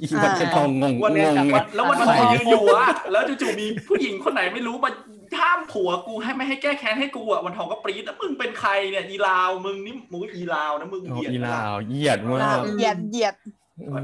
[0.00, 4.90] อีวันเป็นทองงงวันงเนี้ยงจากไงวันแล้ววันวัทองนยืนอยู่อะแล้วจู่ๆมีผู้หญิงคนไหนไม่รู้มา
[5.38, 13.34] ห้ามผัวกูให้ไม่ให้แก้แค้นให้กูอะวันทองก็ปรี๊ดแล้วมึงเป็นใครเนี่ยอีลาวมึงนี่มึงอีลาวนะมึงอ๋อเหยียดอีนะลาวเหยียดมาอ่ากเหยียดเหยียด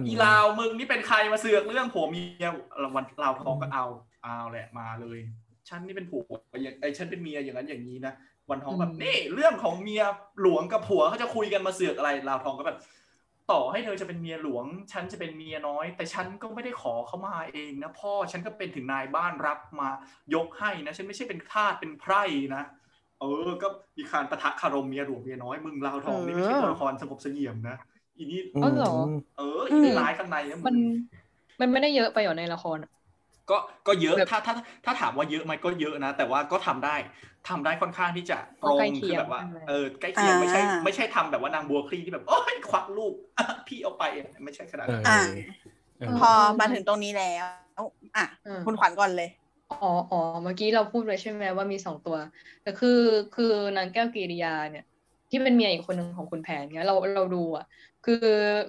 [0.09, 2.47] อีลาวมึงนี่เป็นใครมาเสือกเรื่องผัวเมีย
[2.95, 3.85] วันลาวทองก็เอา
[4.25, 5.19] เอาแหละมาเลย
[5.69, 6.23] ฉันนี่เป็นผัว
[6.63, 8.13] อย่างไอ้ฉันเป็นเมียอย่างนั้นอย่างนี้นะ
[8.51, 10.03] วันทองแบบอืมนี่เรื่องของเมีย
[10.41, 12.79] หลวงกับผัวเขาจะคุยกันมาเสือกอะไรลาวทองก็แบบ
[13.53, 19.89] ต่อให้เธอจะเป็นเมียหลวง ฉันจะเป็นเมียน้อย แต่ฉันก็ไม่ได้ขอเขามาเองนะพ่อฉันก็เป็นถึงนายบ้านรับมา
[20.35, 22.23] ยกให้นะฉันไม่ใช่เป็นทาสเป็นไพร่
[22.55, 22.63] นะ
[23.21, 27.77] เออ ก็มีการประทะคารมเมียหลวงเมียน้อยมึงลาวทองนี่ไม่ใช่ตัวละครสงบเสงี่ยมนะ
[28.17, 28.95] อีนี่อ๋อเหรอ
[29.39, 30.79] เอออีนี่ร้ายข้างในนะมันง
[31.61, 32.91] มันไม่ได้เยอะไปเหรอในละครอะ
[33.51, 34.55] ก็ก็เยอะแบบถ้าถ้า
[34.85, 36.97] ถ้าถามว่าเยอะไหมก็เยอะนะ แต่ว่าก็ทำได้
[37.49, 44.05] ทำได้ค่อนข้างที่จะตรงใกล้เคีคืยองแบบว่าใช่ไหมเออใกล้เคียงไม่ใช่อ่าไม่ใช่ทำแบบว่านางบัวคลี่ที่แบบโอ้ยควักลูกอะพี่เอาไป
[44.45, 45.19] ไม่ใช่ขนาดเอนั้นออ่า
[45.99, 46.31] เออพอ
[46.61, 47.33] มาถึงตรงนี้แล้
[47.81, 47.83] ว
[48.17, 49.29] อะอืมคุณขวัญก่อนเลย
[49.71, 49.77] อ๋อ
[50.11, 52.17] อ๋อเมื่อกี้เราพูดไปใช่ไหมว่ามีสองตัว
[52.63, 52.89] แต่คือ
[53.33, 53.45] คือ
[53.77, 54.85] นางแก้วกิริยาเนี่ย
[55.31, 57.65] ที่เป็นเมียอีกคนหนึ่งของคุณแผนเงี้ยเราเราดูอะ
[58.03, 58.15] คือ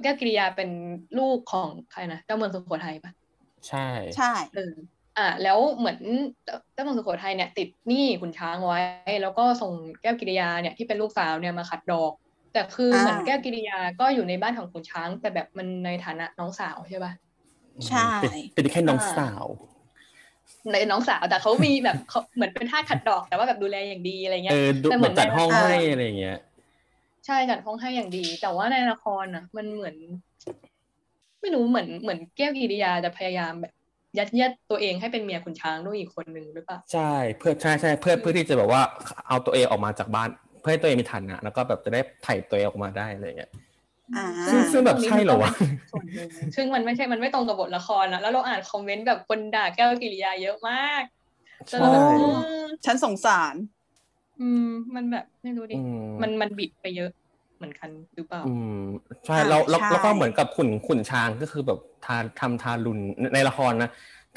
[0.02, 0.70] แก้วกิริยาเป็น
[1.16, 3.12] ลูกของใครนะเจ้าเมืองสุโขทัยปะ
[3.70, 3.88] ใช่
[4.18, 4.74] ใช่เออ
[5.18, 6.00] อะแล้วเหมือน
[6.74, 8.80] เจ้าเมืองสุโขทัยเนี่ยติดหนี้ขุนช้างไว้
[9.22, 12.14] แล้วก็ส่งแก้วกิริยาเนี่ยที่เป็นลูกสาวเนี่ยมาขัดดอก
[12.54, 17.14] แต่คือเหมือนแก้วกิริยาก็อยู่ในบ้านของขุนช้าง แต่แบบมันในฐานะน้องสาวใช่ปะ
[17.90, 19.46] ใช่เป็นเป็นแค่น้องสาว
[20.72, 26.38] ในน้องสาวแต่เขามีแบบเขาเหมือนเป็นท่าสขัดดอกแต่ว่าแบบดูแลอย่างดีอะไรเงี้เอยอดูแต่เหเหมืมืออนนจัดห้องอ่าให้อะไรอย่างเงี้ย
[27.26, 29.96] ใช่จัดห้องให้อย่างดี แต่ว่าในละครอะ มันเหมือน
[31.46, 33.74] ไม่รู้เหมือนเหมือนแก้วกิริยาจะพยายามแบบ
[34.18, 38.82] ยัดเยียดตัวเองให้เป็นเมียขุนช้างด้วยอีกคนหนึ่งหรือเปล่าใช่เพื่อใช่ใช่เพื่อเพื่อที่จะแบบว่า
[39.28, 40.30] เอาตัวเองออกมาจากบ้าน
[40.62, 43.52] เพื่อให้ตัวเองมีฐานะแล้วก็แบบจะได้ไถ่ตัวเองออกมาได้อะไรอย่างเงี้ย
[44.18, 45.52] อ่าซึ่งซึ่งแบบใช่เหรอวะ
[45.92, 51.04] ส่วนหนึ่งซึ่งมันไม่ใช่มันไม่ตรงกับบทละครอะแล้วเราอ่านคอมเมนต์แบบคนด่าแก้วกิริยาเยอะมาก
[51.72, 52.28] จนเราแบบใช่อื
[52.64, 53.56] มฉันสงสาร
[54.42, 57.12] อืม มันแบบไม่รู้ดิอืมมันมันบิดไปเยอะ
[57.58, 58.80] เหมือนกันหรือเปล่า อืม
[59.26, 63.00] ใช่อ่าแล้วแล้วใช่แล้วก็เหมือนกับขุนขุนช้างก็คือแบบทาทำทารุณ
[63.34, 63.90] ในละครนะ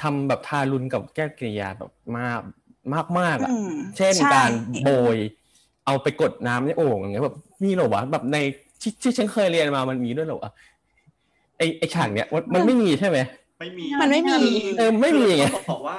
[0.03, 2.41] ทำแบบทารุณกับแก้วกิริยาแบบมาก
[2.95, 4.51] มากมากๆอะอืมเช่นใช่การ
[4.85, 5.17] โบย
[5.87, 8.37] เอาไปกดน้ำในโอ่งอย่างเงี้ยแบบมีเหรอวะแบบใน
[8.81, 10.51] ที่ที่ฉันเคยเรียนมามันมีด้วยเหรอวะ
[11.59, 13.19] ไอไอฉากเนี้ยมันมันไม่มีใช่ไหม
[13.61, 14.39] ไม่มีมันไม่มี
[14.79, 15.99] เออไม่มีไงคือต้องบอกว่า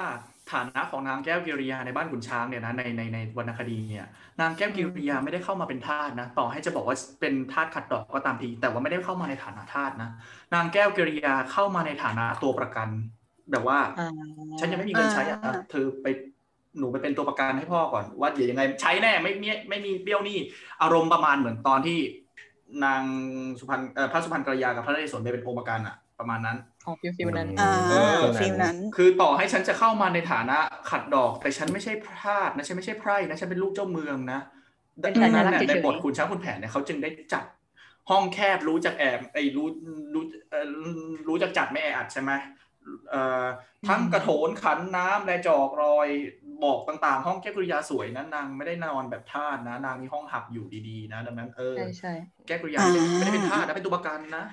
[0.51, 4.05] ฐานะของนางแก้วกิริยาในบ้านขุนช้างเนี่ยนะในในในวรรณคดีเนี่ย
[4.41, 10.09] นางแก้วกิริยาไม่ได้เข้ามาเป็นทาสนะต่อให้จะบอกว่าเป็นทาสขัดดอกก็ตามที แต่ว่าไม่ได้เข้ามาในฐานะทาสนะ
[10.53, 12.89] นางแก้วกิริยาเข้ามาในฐานะตัวประกัน
[13.51, 14.09] แบบว่าอ่า
[14.59, 16.07] ฉันยังไม่มีเงินใช้อะอ่าเธอไป
[16.79, 20.37] หนูไปเป็นตัวประกันให้พ่อก่อนว่าเดี๋ยวยังไงใช้แน่ไม่มีไม่มีเบี้ยวหนี้
[20.81, 21.99] อารมณ์ประมาณเหมือนตอนที่
[22.85, 23.01] นาง
[23.59, 26.57] สุพรรณเอ่อพระสุพรรณกัลยากับพระนเรศวรไปเป็นองค์ประกันอะประมาณนั้น
[26.89, 30.57] ของ feel feel นั้นอ่าเออ feel นั้น คือต่อให้ฉันจะเข้ามาในฐานะ
[30.89, 34.39] ขัดดอก แต่ฉันไม่ใช่ทาสนะฉันไม่ใช่ไพร่นะฉันเป็นลูกเจ้าเมืองนะ
[35.01, 37.43] เป็นดังนั้นสัญลักษณ์เนี่ยเฉยๆในบทขุนช้างขุนแผนเนี่ยเขาจึงได้จัด
[38.09, 39.67] ห้องแคบรู้จักแอบไอ้รู้
[40.13, 40.65] รู้เอ่อ
[41.27, 42.31] รู้จักจัดไม่แออัดใช่ไหม
[43.09, 43.45] เอ่อ
[43.87, 46.07] ทั้งกระโถนขันน้ำและจอกรอย
[46.63, 52.13] บอกต่างๆ ห้องแก้วกริยาสวยนะนางไม่ได้นอนแบบทาสนะ นางมีห้องหับอยู่ดีๆ นะ ดังนั้นเออใช่ใช่
[52.47, 54.45] แก้วกริยาไม่ได้ไม่ได้เป็นทาสนะเป็นตัวประกันนะ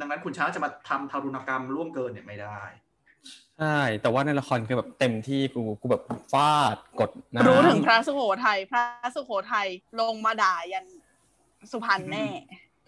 [0.00, 2.60] ดังนั้นคุณช้างจะมาทำทารุณกรรมร่วมเกินเนี่ยไม่ได้
[3.58, 8.82] ใช่แต่ว่าในละครคือแบบเต็มที่กูกูแบบฟาดกดน้ำรู้ถึงพระสุโขทัยพระ
[9.16, 9.66] สุโขทัย
[10.00, 10.86] ลงมาด่ายัน
[11.72, 12.26] สุพรรณแน่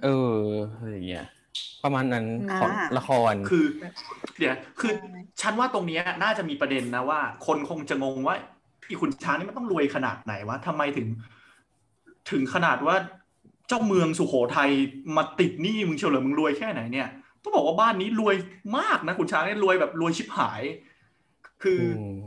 [0.05, 0.41] เออ
[0.77, 1.27] อะไรอย่างเงี้ย
[1.85, 2.27] ประมาณนั้น
[2.61, 3.65] ของอ่าละครคือ
[4.39, 4.93] เดี๋ยวคือ
[5.41, 8.37] ฉันว่าตรงเนี้ยน่าจะมีประเด็นนะว่า คนคงจะงงว่า
[8.89, 11.07] อีคุณช้างนี่มันต้องรวยขนาดไหนวะทำไมถึง
[12.31, 12.97] ถึงขนาดว่า
[13.71, 14.71] เจ้าเมืองสุโขทัย
[15.17, 17.09] มาติดหนี้มึงเฉลยมึงรวยแค่ไหนเนี่ย
[17.43, 18.35] ต้องบอกว่าบ้านนี้รวย
[18.79, 20.63] มากนะคุณช้างเนี่ยรวยแบบรวยชิบหาย
[21.63, 22.19] คืออม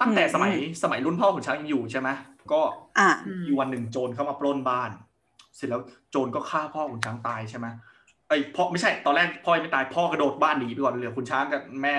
[0.00, 2.08] ตั้งแต่สมัยอืมสมัยรุ่นพ่อคุณช้างยังอยู่ใช่ไหม
[2.52, 2.60] ก็
[2.98, 3.08] อ่า
[3.44, 4.90] มีวันหนึ่งโจรเข้ามาปล้นบ้าน
[5.56, 7.66] เสร็จแล้วโจรก็ฆ่าพ่อคุณช้างตายใช่ไหม
[8.28, 11.96] ไอ้ยพ่อไม่ใช่ตอนแรกพ่อยังไม่ตายพ่อกระโดดบ้านหนีไปก่อนเหลือคุณช้างกับแม่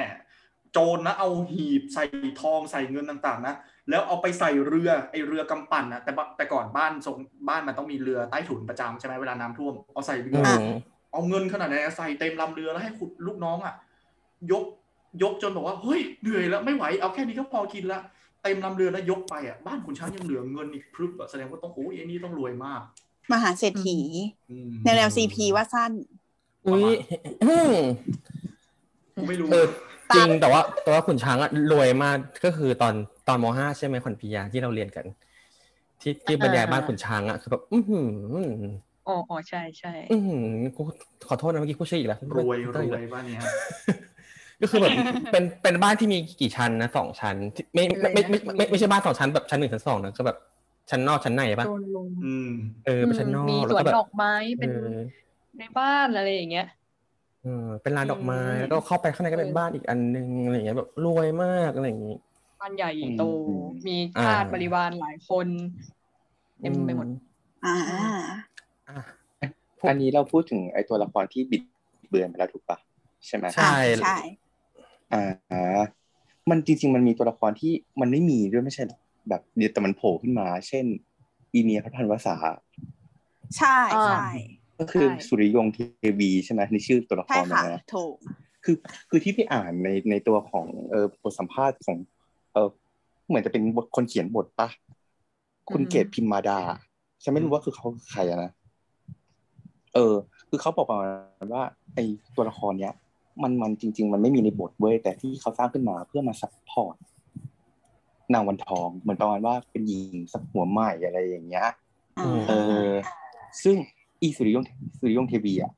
[0.71, 2.03] โจรนะเอาหีบใส่
[2.41, 3.55] ทองใส่เงินต่าง ๆ นะ
[3.89, 7.15] แล้วเอาไปใส่เรือไอเรือกำปั่นนะแต่บแต่ก่อนบ้านทรง
[7.49, 10.73] บ้านมันต้องมีเรือใต้ถุนประจำใช่ไหมเวลาน้ำท่วมเอาใส่เรืออือม
[11.13, 13.75] เอาเงินขนาดไหนใส่เต็มลำเรือแล้วให้ขุดลูกน้องอะ
[14.51, 14.63] ยก
[15.23, 17.99] ยกจนบอกว่าเฮ้ยเหนื่อยแล้วไม่ไหวเอาแค่นี้ก็พอกินละ
[18.43, 22.81] เต็มลำเรือแล้วยกไปอะบ้านคุณช้างยังเหลือเงินอีกพรึบอะแสดงว่าต้องโอ้ยไอ้นี่ต้องรวยมาก
[23.31, 23.99] มหาเศรษฐี
[24.51, 25.91] อืมแนวแนวซีพีว่าสั้น
[26.67, 26.83] อุ้ย
[27.43, 27.73] อืม
[29.15, 29.65] กูไม่รู้เออ
[30.15, 35.05] จริงแต่ว่าแต่ว่าขุนช้างอะรวยมากก็คือตอนต อนมห้าใช่ไหมขวัญพิยาที่เราเรียนกัน
[36.01, 38.07] ที่ที่บรรยายบ้านขุนช้างอะคือแบบอือหือ
[39.07, 40.81] อ๋ออ๋อใช่ใช่อือหือกู
[41.27, 43.41] ขอโทษนะเมื่อกี้กูชื่ออีกแล้วรวยรเต้วยบ้านเนี้ย
[44.61, 44.91] ก็คือแบบ
[45.31, 50.37] เป็นเป็นบ้านที่มีกี่ชั้นนะสองชั้นที่ไม่ไม่ไม่ไม่ไม่ไม่ใช่บ้านสองชั้นแบบชั้นหนึ่งชั้นสองนะก็แบบ
[50.89, 52.49] ชั้นนอกชั้นในปะโดนลงอืม
[52.85, 54.97] เออเป็นชั้นนอกมีแล้วสวนก็แบบดอกไม้เป็นเออ
[55.57, 56.67] ในบ้านอะไรอย่างเงี้ย
[57.43, 62.15] เออเป็นลานดอกไม้อืมแล้วก็เข้าไปข้างในก็เป็นเออบ้านอีกอันนึงอะไรอย่างเงี้ยแบบรวยมากอะไรอย่างงี้
[62.61, 65.47] บ้านใหญ่โตอืมมีอ่าทาสบริวารหลายคน
[66.59, 67.07] เต็มไปหมด
[67.65, 69.01] อ่าอะ
[69.89, 71.61] อันนี้เราพูดถึงไอ้ตัวละครที่บิด
[72.09, 72.77] เบือนไปแล้วถูกปะ
[73.27, 74.15] ใช่ไหมใช่ใช่
[75.13, 75.81] อ่า
[76.49, 77.71] มันจริง ๆ มันมีตัวละครที่
[78.01, 80.85] มันไม่มีด้วยไม่ใช่หรอแบบเดี๋ยวแต่มันโผล่ขึ้นมา เช่น
[81.53, 82.35] อีเมียพระพันวษา
[83.57, 84.25] ใช่อ่าใช่
[84.79, 85.79] ก็คือใช่สุริยงเท
[86.19, 88.15] วีใช่ไหมในชื่อตัวละคใช่รค่ะนะถูก
[88.65, 88.75] คือ
[89.09, 91.97] คือที่พี่อ่านในในตัวของเออบทสัมภาษณ์ของ
[92.53, 92.69] เออ
[93.27, 94.67] เหมือนจะเป็นบทคนเขียนบทปะ
[95.69, 96.59] คุณอืมเกตพิมมาดา
[97.23, 98.51] ฉันไม่รู้ว่าคือเขาคือใครอะนะ
[99.95, 100.15] เออ
[100.49, 101.05] คือเขาบอกประมา
[101.45, 101.63] ณว่า
[101.95, 101.99] ไอ
[102.35, 102.93] ตัวละครเนี้ย
[103.43, 106.95] มันมันจริง ๆ มันไม่มีในบทเว้ยแต่ที่เขาสร้างขึ้นมาเพื่อมา support
[108.33, 111.67] นางวันทอง เหมือนประมาณว่าเป็นหญิงสาวหัวใหม่อะไรอย่างเงี้ย
[112.19, 112.53] อ่าเอ
[112.87, 112.89] อ
[113.63, 113.75] ซึ่ง
[114.21, 114.63] อีสุริยง
[114.99, 115.71] สุริยงเทวีอะ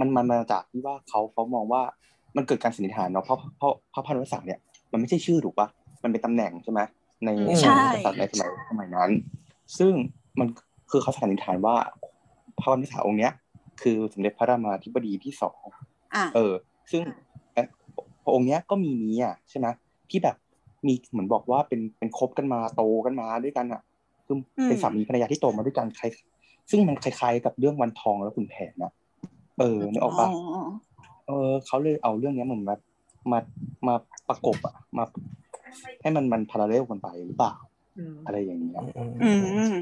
[0.00, 1.82] มันมันมาจากที่ว่าเขาเขามองว่า
[2.36, 4.60] มันเกิดการสันนิษฐานเนาะเพราะเพราะพระพันวษาเนี่ย
[4.92, 5.68] มันไม่ใช่ชื่อถูกปะ
[6.02, 6.80] มันเป็นตำแหน่งใช่ไหม
[7.24, 7.30] ใน
[7.62, 9.10] ใช่กษัตริย์ในสมัยสมัยนั้น
[9.78, 9.92] ซึ่ง
[10.38, 10.48] มัน
[10.90, 11.76] คือเขาสันนิษฐานว่า
[12.58, 13.32] พระพันวษาองค์เนี้ย
[13.82, 15.60] คือสมเด็จพระรามาธิบดีที่สอง
[16.14, 16.52] อ่าเออ
[16.90, 17.02] ซึ่ง
[17.52, 17.66] เอ่อ
[18.24, 19.66] พระองค์เนี้ยก็มีเมียใช่ไหม
[20.10, 20.36] ที่แบบ
[20.86, 23.82] มีเหมือนบอกว่าเป็นเป็นคบกันมาโตกันมาด้วยกันอะ
[24.26, 26.04] คือเป็นอืมสามีภรรยาที่โตมาด้วยกันใคร
[26.70, 28.92] ซึ่งมันคล้ายๆกับเรื่องวันทองและคุณแผนนะ
[29.58, 30.36] เออนึกออกปะอ๋อ
[31.26, 32.76] เออเขาเลยเอาเรื่องเนี้ยมันมา
[33.32, 33.38] มา
[33.88, 33.94] มา
[34.28, 35.04] ประกบอะมา
[36.02, 37.54] ให้มันมันพาราเรลกันไปหรือเปล่า
[37.98, 38.82] อืมอะไรอย่างเงี้ย
[39.22, 39.32] อื
[39.70, 39.74] ม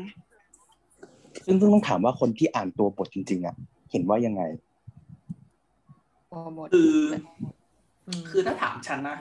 [1.46, 3.57] ซึ่งซึ่งต้องถามว่าคนที่อ่านตัวบทจริง ๆอะ
[3.90, 4.42] เห็นว่ายังไง
[6.33, 6.96] อหมดคือ
[8.22, 9.18] มคือถ้าถามฉันนะ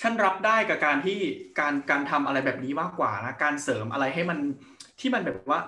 [0.00, 1.18] ฉันรับได้กับการที่
[1.60, 4.38] การการทำอะไรแบบนี้มากกว่านะการเสริมอะไรให้มัน
[5.00, 5.60] ที่มันแบบว่า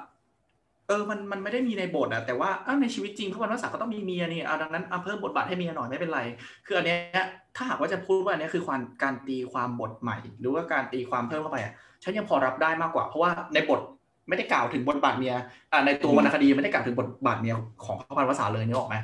[0.89, 6.21] เออมันมันไม่ได้มีในบทอะแต่ว่าอ้าวในชีวิตจริงพระวันวสาก็ต้องมีเมียนี่อะดังนั้นเอาเพิ่มบทบาทให้เมียหน่อยไม่เป็นไร
[6.67, 7.25] คืออันเนี้ย
[7.57, 13.81] ถ้าหากว่าจะพูดว่าอันเนี้ยคือความการตีความบทใหม่ หรือว่าการตีความเพิ่มเข้าไปอะฉันยังพอรับได้มากกว่า เพราะว่าในบท
[14.29, 15.35] ไม่ได้กล่าวถึงบทบาทเมีย
[15.73, 18.97] อ่าในตัววรรณคดีไม่ได้กล่าวถึงบทบาทเมียของพระวันวสาเลยนึกออกไหม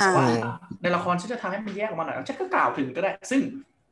[0.00, 0.26] อ่าว่า
[0.82, 3.40] ในละครฉันจะทำให้มันแยกออกมาหน่อยฉันก็กล่าวถึงก็ได้ ซึ่ง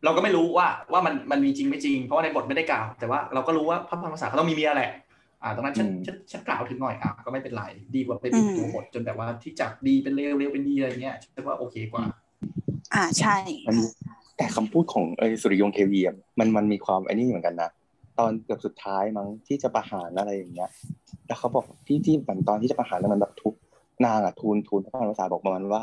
[0.04, 4.90] เราก็ไม่รู้ว่าว่ามันมันมีจริงไม่จริง เพราะว่าในบทไม่ได้กล่าว แต่ว่าเราก็รู้ว่าพระพันภาษาเขาต้องมีเมียแหละ
[5.42, 12.04] อ่าตรงนั้นฉันอืมฉันฉันกล่าวถึงหน่อยอะก็ไม่เป็นไรดีกว่าไปปิดตัวบทจนแบบว่าที่จากดีเป็นเลวเลวเป็นดีอะไรเงี้ยฉันว่าโอเคกว่า
[12.94, 13.76] อ่าใช่มัน
[14.36, 17.70] แต่คำพูดของเอยสุริยงเทวีอะมันมันมีความไอ้นี่เหมือนกันนะ
[18.18, 20.70] ตอนเกือบสุดท้ายมั้งที่จะประหารอะไรอย่างเงี้ย
[21.26, 23.54] แล้วเขาบอกที่ที่เหมือนตอนที่จะประหารแล้วมันแบบทุก
[24.06, 25.82] นางอะทูลทูลพระพันภาษาบอกประมาณว่า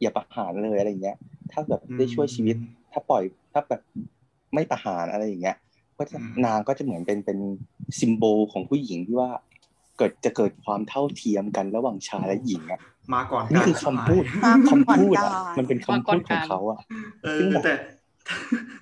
[0.00, 1.16] อย่าประหารเลยอะไรอย่างเงี้ย
[1.52, 2.56] ถ้าแบบได้ช่วยชีวิต
[2.92, 3.82] ถ้าปล่อยถ้าแบบ
[4.54, 5.56] ไม่ประหารอะไรอย่างเงี้ย
[6.02, 7.38] ก็จะอืมนางก็จะเหมือนเป็นเป็น
[8.00, 9.30] ซิมโบลของผู้หญิงที่ว่า
[9.98, 12.80] เกิดจะเกิดความเท่าเทียมกันระหว่างชายและหญิงอะ
[13.14, 16.78] มาก่อนนี่การคือคำพูดมาก่อนคำพูดอะการมันเป็นคำพูดของเขาอะ
[17.24, 17.74] เอซึ่องแบบแต่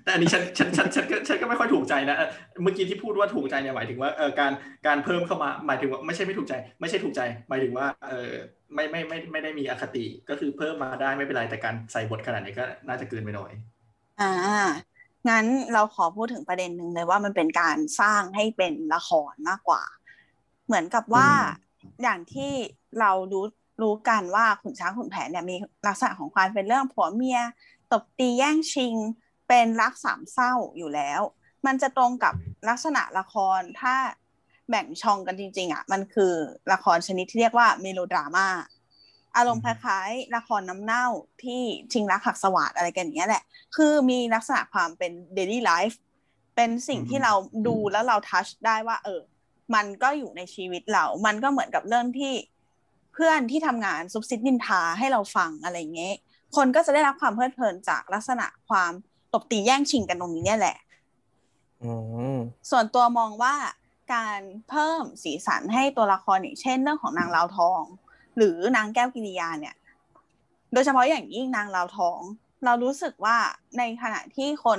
[0.04, 2.28] แต่อันนี้ฉันฉันฉันฉันก็ฉันก็ไม่ค่อยถูกใจนะเออ
[2.62, 4.52] เมื่อกี้ที่พูดว่าถูกใจเนี่ยหมายถึงว่าเออการ
[4.86, 8.32] การเพิ่มเข้ามาหมายถึงว่าไม่ใช่ไม่ถูกใจ ไม่ใช่ถูกใจ หมายถึงว่าเออ
[8.74, 13.52] ไม่ไม่ไม่ไม่ได้มีอคติก็คือเพิ่มมาได้ไม่เป็นไรแต่การใส่บทขนาดนี้ก็น่าจะเกินไปหน่อย
[14.20, 14.28] อ่า
[15.28, 19.82] งั้นเราขอพูดถึงประเด็นหนึ่งเลยว่ามันเป็นการสร้างให้เป็นละครมากกว่า
[20.66, 21.68] เหมือนกับว่าอืม
[22.02, 22.52] อย่างที่
[23.00, 23.46] เรารู้
[23.82, 25.56] รู้กันว่าขุนช้างขุนแผนเนี่ยมี
[25.86, 27.40] ลักษณะของความเป็นเรื่องผัวเมีย
[27.92, 28.94] ตบตีแย่งชิง
[29.48, 31.20] เป็นรักสามเศร้าอยู่แล้ว
[31.66, 32.34] มันจะตรงกับ
[32.68, 33.94] ลักษณะละครถ้า
[34.68, 36.32] แบ่งช่องกันจริง ๆอะมันคือ
[36.72, 38.46] ละครชนิดที่เรียกว่าเมโลดราม่า
[39.36, 41.06] อารมณ์คล้ายๆละครน้ำเน่า
[41.42, 41.62] ที่
[41.92, 43.42] ชิงรักหักสวัสดอะไรกันอย่างเงี้ยแหละ
[43.76, 45.96] คือมีลักษณะความเป็น daily life
[46.56, 47.32] เป็นสิ่งที่เรา
[47.66, 49.20] ดูแล้วเราทัชได้ว่า เออ
[49.74, 52.34] มันก็อยู่ในชีวิตเรา มันก็เหมือนกับเรื่องที่
[53.14, 56.14] เพื่อนที่ทำงานซุบซิบนินทาให้เราฟังอะไรเงี้ย
[56.56, 58.92] คนก็จะได้รับความเพลิดเพลินจากลักษณะความ
[59.32, 60.76] ตบตีแย่งชิงกันตรงนี้เนี่ยแหละ
[61.82, 61.92] อื
[62.36, 62.38] ม
[62.70, 63.54] ส่วนตัวมองว่า
[64.14, 64.40] การ
[64.70, 67.82] เพิ่มสีสันให้ตัวละครอย่างเช่น เรื่องของนางลาวทอง
[68.36, 69.74] หรือนางแก้วกิริยาเนี่ย
[70.72, 72.20] โดยเฉพาะอย่างยิ่งนางลาวทอง
[72.64, 73.36] เรารู้สึกว่า
[73.78, 74.78] ในขณะที่คน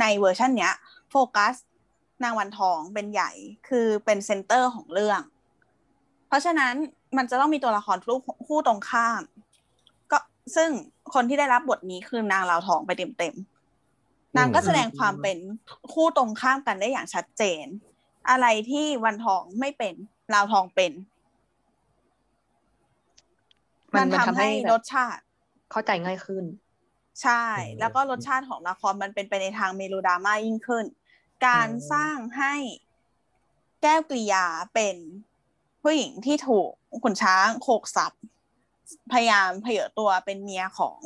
[0.00, 0.74] ในเวอร์ชันเนี้ย
[1.10, 1.54] โฟกัส
[2.22, 3.30] นางวันทองเป็นใหญ่
[3.68, 5.20] คือเป็น center ของเรื่อง
[6.28, 6.74] เพราะฉะนั้น
[7.16, 9.22] มันจะต้องมีตัวละครคู่คู่ตรงข้าม
[10.10, 10.18] ก็
[10.56, 10.70] ซึ่ง
[11.14, 15.38] คนที่ได้รับบทนี้คือนางลาวทองไปเต็มๆนางก็แสดงความเป็น
[15.92, 17.64] คู่ตรงข้ามกันได้อย่างชัดเจน
[18.30, 19.94] อะไรที่วันทองไม่เป็น
[20.34, 20.92] ลาวทองเป็น
[23.94, 25.22] มันมันมันทำทำให้ให้แบบรสชาติ
[25.70, 26.44] เข้าใจง่ายขึ้น
[27.22, 27.44] ใช่
[27.80, 30.84] แล้วก็รสชาติของละครมันเป็นไปในทางเมโลดราม่ายิ่งขึ้น
[31.46, 32.54] การอืมสร้างให้
[33.82, 34.96] แก้วกริยาเป็น
[35.82, 36.70] ผู้หญิงที่ถูก
[37.04, 38.12] ขุนช้างโขกสับ
[39.12, 41.00] พยายามเผยอตัวเป็นเมียของ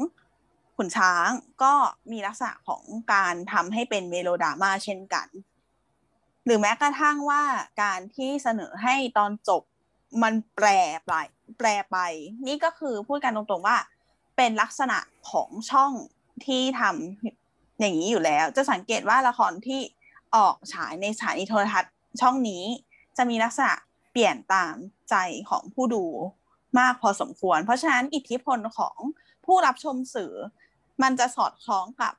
[0.77, 1.29] ขุนช้าง
[1.63, 1.75] ก็
[2.11, 5.29] มีลักษณะของการทำให้เป็นเมโลดราม่าเช่นกัน
[6.45, 7.43] หรือแม้กระทั่งว่า
[7.83, 9.63] การที่เสนอให้ตอนจบ
[10.23, 10.67] มันแปร
[11.07, 11.13] ไป
[11.59, 11.99] แปรไป
[12.47, 13.79] นี่ก็คือพูดกันตรงๆว่า
[14.37, 14.99] เป็นลักษณะ
[15.31, 15.93] ของช่อง
[16.47, 19.81] ที่ทำอย่างนี้อยู่แล้ว จะสังเกตว่าละครที่
[20.37, 22.65] ออกฉายในสถานีโทรทัศน์ช่องนี้
[23.17, 23.73] จะมีลักษณะ
[24.13, 24.75] เปลี่ยนตาม
[25.11, 25.15] ใจ
[25.51, 26.05] ของผู้ดู
[26.79, 28.99] มากพอสมควร เพราะฉะนั้นอิทธิพลของ
[29.47, 30.33] ผู้รับชมสื่อ
[31.03, 32.15] มันจะสอดคล้องกับ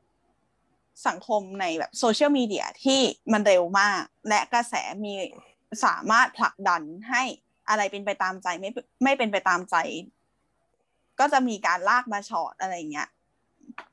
[1.08, 3.00] สังคมในแบบโซเชียลมีเดียที่
[3.32, 5.14] มันเร็วมาก และกระแสมี
[5.86, 7.24] สามารถผลักดันให้
[7.70, 8.70] อะไรเป็นไปตามใจไม่
[9.04, 9.76] ไม่เป็นไปตามใจ
[11.20, 13.10] ก็จะมีการลากมาช็อตอะไรเงี้ย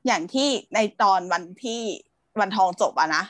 [0.07, 1.81] อย่างที่ในตอนวันที่
[2.39, 3.23] วันทองจบอะนะ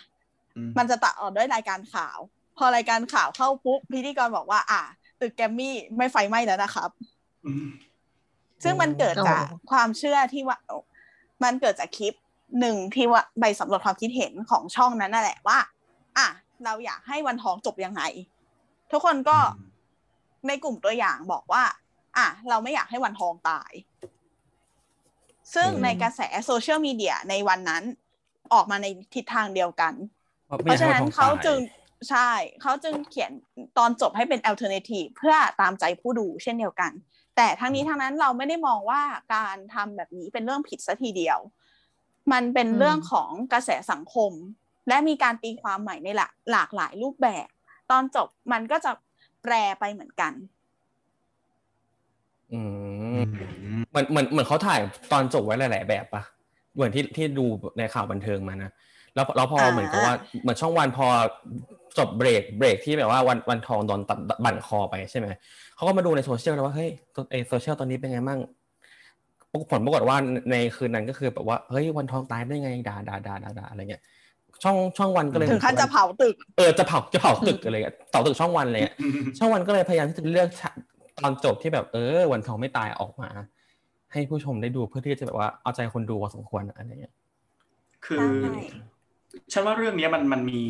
[0.55, 2.17] อืมมันจะตัดออกด้วยรายการข่าว
[2.57, 4.81] พอรายการข่าวเข้าปุ๊บพิธีกรบอกว่า อะ
[5.19, 6.89] ตึกแกรมมี่ไม่ไฟไหม้แล้วนะครับ
[7.45, 7.67] อืม
[8.63, 10.57] ซึ่งมันเกิดจากอ๋อความเชื่อที่ว่า
[11.43, 12.13] มันเกิดจากคลิป
[12.59, 15.57] หนึ่งที่ว่าใบสำรวจความคิดเห็นของช่องนั้นนั่นแหละว่า
[16.17, 16.27] อะ
[16.63, 18.01] เราอยากให้วันทองจบยังไง
[18.91, 19.37] ทุกคนก็
[20.47, 21.63] ในกลุ่มตัวอย่างบอกว่า
[22.17, 23.71] อะเราไม่อยากให้วันทองตาย
[25.55, 27.83] ซึ่งอืมในกระแสโซเชียลมีเดียในวันนั้น
[28.53, 29.93] ออกมาในทิศทางเดียวกัน
[30.45, 31.59] เพเพราะฉะนั้นไม่อยกให้เขาทองตยจึง
[32.09, 32.29] ใช่
[32.61, 33.31] เขาจึงเขียน
[33.77, 36.91] ตอนจบให้เป็น alternative เพื่อตามใจผู้ดูเช่นเดียวกัน
[37.35, 39.01] แต่ทั้งนี้ทั้งนั้นเราไม่ได้มองว่า
[39.35, 41.39] การทำแบบนี้เป็นเรื่องผิดซะทีเดียว
[42.31, 44.31] มันเป็นอืมเรื่องของกระแสสังคม
[44.87, 47.47] และมีการตีความใหม่ในหลากหลากหลายรูปแบบ
[47.91, 48.91] ตอนจบมันก็จะ
[49.43, 50.33] แปรไปเหมือนกัน
[52.53, 52.61] อื
[53.13, 53.23] อืม
[53.79, 54.79] มเหมือนเหมือนเหมือนเขาถ่าย
[55.11, 56.23] ตอนจบไว้หลาย ๆ แบบปะ
[56.75, 57.45] เหมือนที่ที่ดู
[57.79, 58.71] ในข่าวบันเทิงมานะ
[59.15, 61.07] แล้วแล้วพอเหมือนกับว่าเหมือนช่องวันพอ
[61.99, 65.27] จบเบรกเบรกที่แบบว่าวันวันทองโดนตัดบั่นคอไปใช่ไหม
[65.75, 66.91] เขาก็มาดูในโซเชียลแล้วว่าเฮ้ย
[67.31, 68.39] ไอโซเชียลตอนนี้เป็นไงมั่ง
[69.71, 70.17] ผลปรากฏว่า
[70.51, 74.03] ในคืนนั้นก็คือแบบว่าเฮ้ยวันทองตายได้ไงด่าด่าด่าด่าอะไรเงี้ย
[74.63, 78.93] ช่องช่องวันก็เลยถึงขั้นจะเผาตึกเออจะเผาจะเผาตึกอะไรเงี้ยเผาตึกช่องวันเลยอะ
[79.37, 80.75] ช่องวันก็เลยพยายามที่จะเลือกฉาก
[81.23, 83.29] ตอนจบที่แบบเออ วันทองไม่ตายออกมา
[84.11, 87.13] ให้ผู้ชมได้ดูเพื่อที่จะแบบว่าเอาใจคนดูพอสมควรอะไรเงี้ย
[88.05, 88.59] คือใช่
[89.53, 90.61] ฉันว่าเรื่องนี้มันมันมี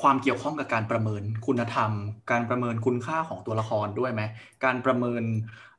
[0.00, 1.90] ความเกี่ยวข้องกับการประเมินคุณธรรม
[2.30, 4.22] การประเมินคุณค่าของตัวละครด้วยไหม
[4.64, 5.22] การประเมิน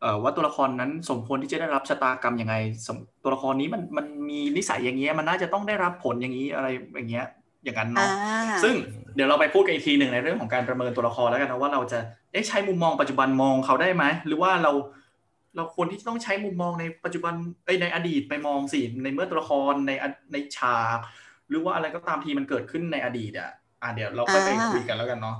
[0.02, 2.56] เอ่อว่าตัวละครนั้นสมควรที่จะได้รับชะตากรรมยังไง
[2.88, 7.28] สมตัวละครนี้มันมันมีนิสัยอย่างเงี้ยมันน่าจะต้องได้รับผลอย่างนี้อะไรอย่างเงี้ย
[7.64, 8.08] อย่างนั้นอ่า
[8.46, 8.76] เนาะซึ่ง
[9.16, 12.00] เดี๋ยวเราไปพูดกันอีกทีหนึ่งในเรื่องของการประเมินตัวละครแล้วกันนะว่าเราจะ
[12.32, 14.72] เอ๊ะใช้มุมมองปัจจุบันมองเขาได้ไหมหรือว่าเรา
[15.56, 17.34] เราควรที่จะต้องใช้มุมมองในปัจจุบัน
[17.66, 21.00] เอ้ยในอดีตไปมองสิในเมื่อตัวละครในอในฉาก
[21.50, 23.52] หรือว่าอะไรก็ตามทีมันเกิดขึ้นในอดีตอะ
[23.84, 25.38] อะเดี๋ยวเราค่อยไปอ่าคุยกันแล้วกันเนาะ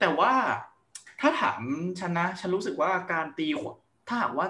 [0.00, 0.32] แต่ว่า
[1.20, 1.60] ถ้าถาม
[2.00, 3.76] ฉันนะฉันรู้สึกว่าการตีความ
[4.08, 4.46] ถ้าหากว่า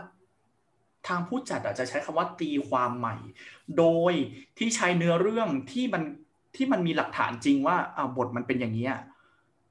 [1.09, 3.16] ทางผู้จัดอาจจะใช้คำว่าตีความใหม่
[3.78, 4.12] โดย
[4.59, 6.03] ที่ใช้เนื้อเรื่องที่มัน
[6.57, 8.95] ที่มันมีหลักฐานจริงว่าอ่าบทมันเป็นอย่างนี้ย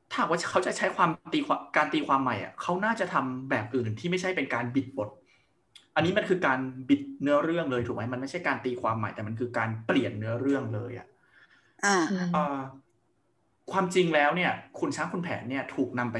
[0.09, 5.09] ถ้าหากว่าเขาจะใช้ความตีความการตีความใหม่อะเขาน่าจะทำแบบอื่นที่ไม่ใช่เป็นการบิดบท
[5.95, 6.59] อันนี้มันคือการ
[6.89, 11.07] บิดเนื้อเรื่องเลยถูกไหมมันไม่ใช่การตีความใหม่แต่มันคือการเปลี่ยนเนื้อเรื่องเลยอะ
[11.86, 11.97] อ่า
[12.36, 12.59] อ่า
[13.72, 16.18] ความจริงแล้วเนี่ยคุณช้างคุณแผนเนี่ยถูกนำไป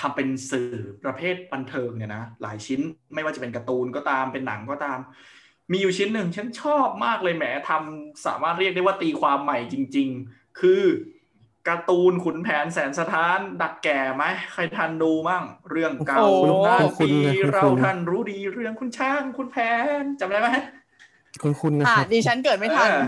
[0.00, 0.70] ทำเป็นสื่อ
[1.04, 2.80] ประเภทบันเทิงเนี่ยนะหลายชิ้น
[3.14, 4.98] ไม่ว่าจะเป็นการ์ตูนก็ตามเป็นหนังก็ตาม
[5.72, 10.82] มีอยู่ชิ้นหนึ่งฉันชอบมากเลยแหมทำสามารถเรียกได้ว่าตีความใหม่จริง ๆ คือ
[11.68, 19.56] การ์ตูนขุนแผนแสนสถาน ดักแก่ไหมใครทันดูมั่ง เรื่องเก่าโอ้โหนานคุณปีคุณเราคุณท่านรู้ดีเรื่องคุณช้างคุณแผ
[20.00, 20.48] นจำได้ไหม
[21.42, 23.02] คุณคุณนะอ่าครับดิฉันเกิดไม่ทันเออ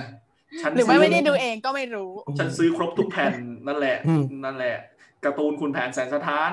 [0.63, 3.33] ฉันหรือไม่ซื้ไม่ได้ดูเองก็ไม่รู้ ฉันซื้อครบทุกแผ่น
[3.67, 4.77] นั่นแหละอืมนั่นแหละ
[5.25, 6.51] การ์ตูนคุณแผนแสนสถาน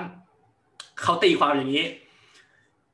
[1.04, 1.86] เขาตีความอย่างนี้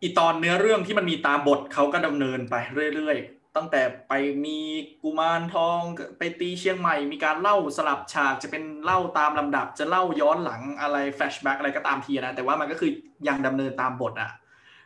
[0.02, 2.56] อีตอนเนื้อเรื่องที่มันมีตามบทเขาก็ดำเนินไป
[2.96, 4.14] เรื่อยๆ ตั้งแต่ไป
[4.46, 4.60] มี
[5.04, 5.80] กุมารทอง
[6.18, 12.92] ไปตีเชียงใหม่ มีการเล่าสลับฉากจะเป็นเล่าตามลำดับ จะเล่าย้อนหลังอะไรแฟลชแบ็กอะไรก็ตามทีนะ แต่ว่ามันก็คือ
[13.28, 14.32] ยังดำเนินตามบทอะ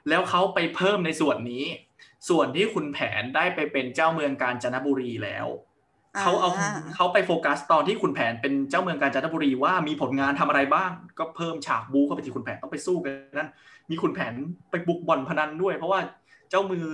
[0.09, 1.66] แล้วเขาไปเพิ่มในส่วนนี้
[2.30, 5.74] ส่วนที่คุณแผนได้ไปเป็นเจ้าเมืองกาญจนบุรีแล้วอ่า
[6.22, 6.49] เขาเอา
[6.95, 13.49] เขาไปโฟกัสตอนที่คุณแผนเป็นเจ้าเมืองกาญจนบุรีว่ามีผลงานทำอะไรบ้าง ก็เพิ่มฉากบูเข้าไปที่คุณแผนต้องไปสู้กันนั่น
[13.91, 14.34] มีคุณแผน
[14.72, 15.99] ไปบุกบ่อนพนันด้วย เพราะว่า
[16.49, 16.88] เจ้ามือ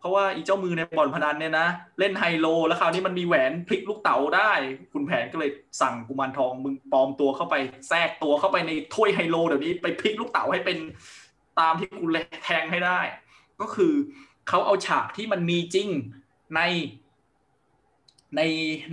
[0.00, 4.52] เพราะว่าอีเจ้ามือในบ่อนพนันเนี่ยนะเล่นไฮโล แล้วคราวนี้มันมีแหวนพลิกลูกเต๋าได้
[4.92, 5.50] คุณแผนก็เลย
[5.80, 7.54] สั่งกุมารทองมึงปลอมตัวเข้าไป
[7.88, 10.78] แทรกตัวเข้าไปในถ้วยไฮโลเดี๋ยวนี้ไปพลิกลูกเต๋าให้เป็น
[11.60, 12.10] ตามที่คุณ
[12.44, 13.00] แทงให้ได้
[13.60, 13.92] ก็คือ
[14.48, 15.88] เขาเอาฉากที่มันมีจริง
[16.56, 16.60] ใน
[18.36, 18.40] ใน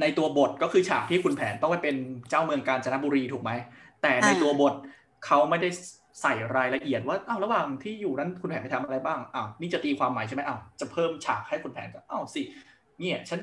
[0.02, 1.96] ในตัวบทก็คือฉากที่คุณแผนต้องไปเป็น
[2.30, 3.52] เจ้าเมืองกาญจนบุรีถูกไหม
[4.02, 4.74] แต่ในอ่าตัวบท
[5.26, 5.70] เขาไม่ได้
[6.22, 12.42] ใส่รายละเอียดว่าอ้าวระหว่างที่อยู่นั้นคุณแผนไปทำอะไรบ้างอ้าวนี่จะตีความหมายใช่ไหมอ้าวจะเพิ่มฉากให้คุณแผนก็อ้าวสิ
[13.00, 13.40] เนี่ยฉัน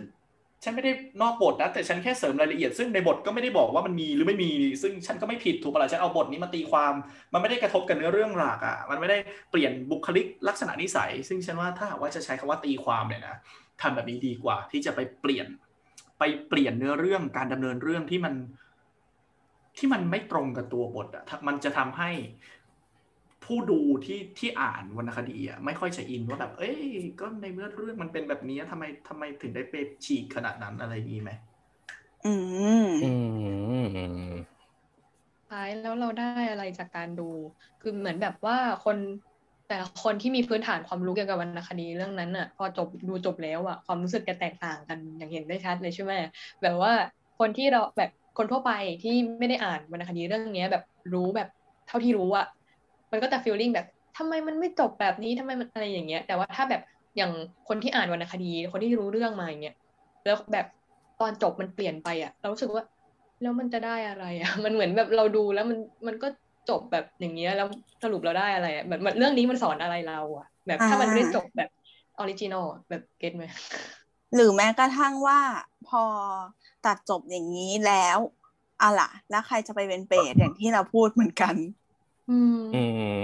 [0.64, 4.50] ฉันไม่ได้นอกบทนะแต่ฉันแค่เสริมรายละเอียด ซึ่งในบทก็ไม่ได้บอกว่ามันมีหรือไม่มี
[4.82, 6.94] ซึ่งฉันก็ไม่ผิดถูกปะล่ะฉันเอาบทนี้มาตีความ
[7.32, 9.18] มันไม่ได้กระทบกับเนื้อเรื่องหลักอะมันไม่ได้
[9.50, 13.36] เปลี่ยนบุคลิกลักษณะนิสัย ซึ่งฉันว่าถ้าหากว่าจะใช้คำว่าตีความเนี่ยนะ
[13.82, 15.46] ทำแบบนี้ดีกว่าที่จะไปเปลี่ยน
[16.20, 18.34] ไปเปลี่ยนเนื้อเรื่องการดำเนินเรื่องที่มัน
[19.78, 22.10] ที่มันไม่ตรงกับตัวบทอะถ้ามันจะทำให้
[23.44, 26.78] ผู้ดูที่ที่อ่านวรรณคดีอะไม่ค่อยจะอินว่าแบบ เอ้ย
[27.20, 31.30] ก็ในเมื่อเรื่องมันเป็นแบบนี้ทำไมทำไมถึงได้ไปฉีกขนาดนั้นอะไรอย่างนี้ไหม
[32.24, 32.32] อื
[32.84, 33.10] มอื
[34.28, 34.30] ม
[35.50, 37.28] ท้ายแล้วเราได้อะไรจากการดู
[37.82, 38.96] คือเหมือนแบบว่าคน
[39.70, 46.12] แต่ละคนที่มีพื้นฐานความรู้เกี่ยวกับวรรณคดีเรื่องนั้นอะ พอจบดูจบแล้วอะความรู้สึกจะแตกต่างกันอย่างเห็นได้ชัดเลยใช่ไหม
[46.62, 46.92] แบบว่า
[47.38, 48.70] คนที่เราแบบคนทั่วไป
[49.02, 51.48] ที่ไม่ได้อ่านวรรณคดีเรื่องเนี้ยแบบรู้แบบ
[51.86, 52.46] เท่าที่รู้อะ
[53.12, 53.86] มันก็จะ feeling แบบ
[54.18, 56.82] ทำไมมันไม่จบแบบนี้ทำไมมันอะไรอย่างเงี้ย แต่ว่าถ้าแบบ
[57.16, 57.32] อย่าง
[57.68, 59.74] คนที่อ่านวรรณคดี คนที่รู้เรื่องมาอย่างเงี้ย
[60.24, 60.66] แล้วแบบ
[61.20, 62.84] ตอนจบมันเปลี่ยนไปอะ เรารู้สึกว่า
[63.42, 66.26] แล้วมันจะได้อะไรอะ มันเหมือนแบบเราดูแล้วมันมันก็
[66.70, 67.68] จบแบบอย่างเงี้ยแล้ว
[68.02, 71.70] สรุปเราได้อะไรอะแบบมันเรื่องนี้มันสอนอะไรเราอะแบบถ้ามันไม่ได้จบแบบ
[72.18, 73.44] original แบบ get ไหม
[74.34, 75.38] หรือแม้กระทั่งว่า
[75.88, 76.02] พอ
[76.86, 78.18] ตัดจบอย่างนี้แล้ว
[78.82, 81.54] อะล่ะ แล้วใครจะไปเป็นเปรตอย่างที่เราพูดเหมือนกัน
[82.30, 82.82] อืมอื
[83.18, 83.20] ม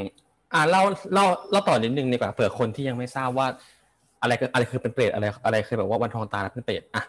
[0.52, 0.82] อ่าเล่า
[1.12, 3.46] เล่าเล่าต่อนิดนึงดีกว่าเผื่อคนที่ยังไม่ทราบว่า
[4.22, 7.02] อะไรคืออะไรคือเป็นเปรตอะไร อะไรคือแบบว่าวันทองตายแล้วเป็นเปรตอะ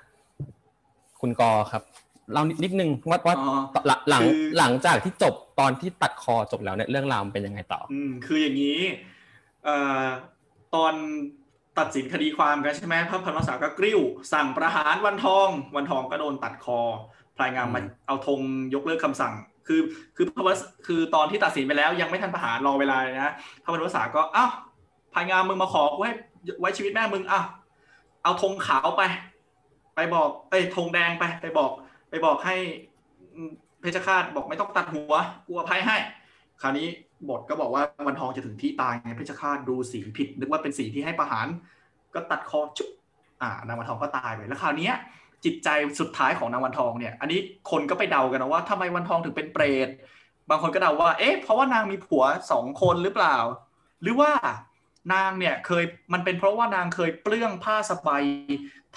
[1.21, 1.83] คุณกอครับ
[2.31, 8.79] เล่านิดนิดนึงว่าว่าอ๋อหลังหลังคือหลังจากที่จบ ตอนที่ตัดคอจบแล้วเนี่ยเรื่องราวมันเป็นยังไงต่อ อืมคืออย่างนี้
[9.63, 10.03] เอ่อ
[10.75, 10.93] ตอน
[11.79, 13.99] ตัดสินคดีความกันใช่ไหมพระพันวษาก็กริ้ว
[14.33, 16.79] สั่งประหารวันทอง วันทองก็โดนตัดคอ
[17.37, 18.39] พลายงามมาเอาธง
[18.73, 19.33] ยกเลิกคำสั่ง
[19.67, 19.81] คือ
[20.15, 23.33] คือพระวสคือตอนที่ตัดสินไปแล้วยังไม่ทันประหารรอเวลาเลยนะ
[23.63, 24.51] พระพันวษาก็อ้าว
[25.13, 26.13] พลายงามมึงมาขอกูให้
[26.59, 27.45] ไว้ชีวิตแม่มึงอ้าว
[28.23, 29.03] เอาธงขาวไป
[29.95, 31.71] ไปบอกเอ้ยธงแดงไป ไปบอก
[32.09, 32.55] ไปบอกให้
[33.33, 35.13] เพ ชฌฆาตบอกไม่ต้องตัดหัว
[35.47, 35.97] กูอภัยให้
[36.61, 36.87] คราวนี้
[37.29, 41.47] บทก็บอกว่าวันทองจะถึงที่ตายไงเพชฌฆาตดูสีผิด นึกว่าเป็นสีที่ให้ประหาร
[42.13, 42.89] ก็ตัดคอจุ๊บ
[43.41, 44.91] อ่านางวันทองก็ตายไปแล้วคราวนี้
[45.45, 45.69] จิตใจ
[45.99, 47.39] สุดท้ายของนางวันทองเนี่ย อันนี้
[47.71, 49.89] คนก็ไปเดากันนะว่าทำไมวันทองถึงเป็นเปรต
[50.49, 53.37] บางคนก็เดาว่า เอ๊ะเพราะว่านางมีผัวสองคนหรือเปล่า
[54.01, 54.31] หรือว่า
[55.13, 55.83] นางเนี่ยเคย
[56.13, 58.23] มันเป็นเพราะว่านางเคยเปลื้องผ้าสบาย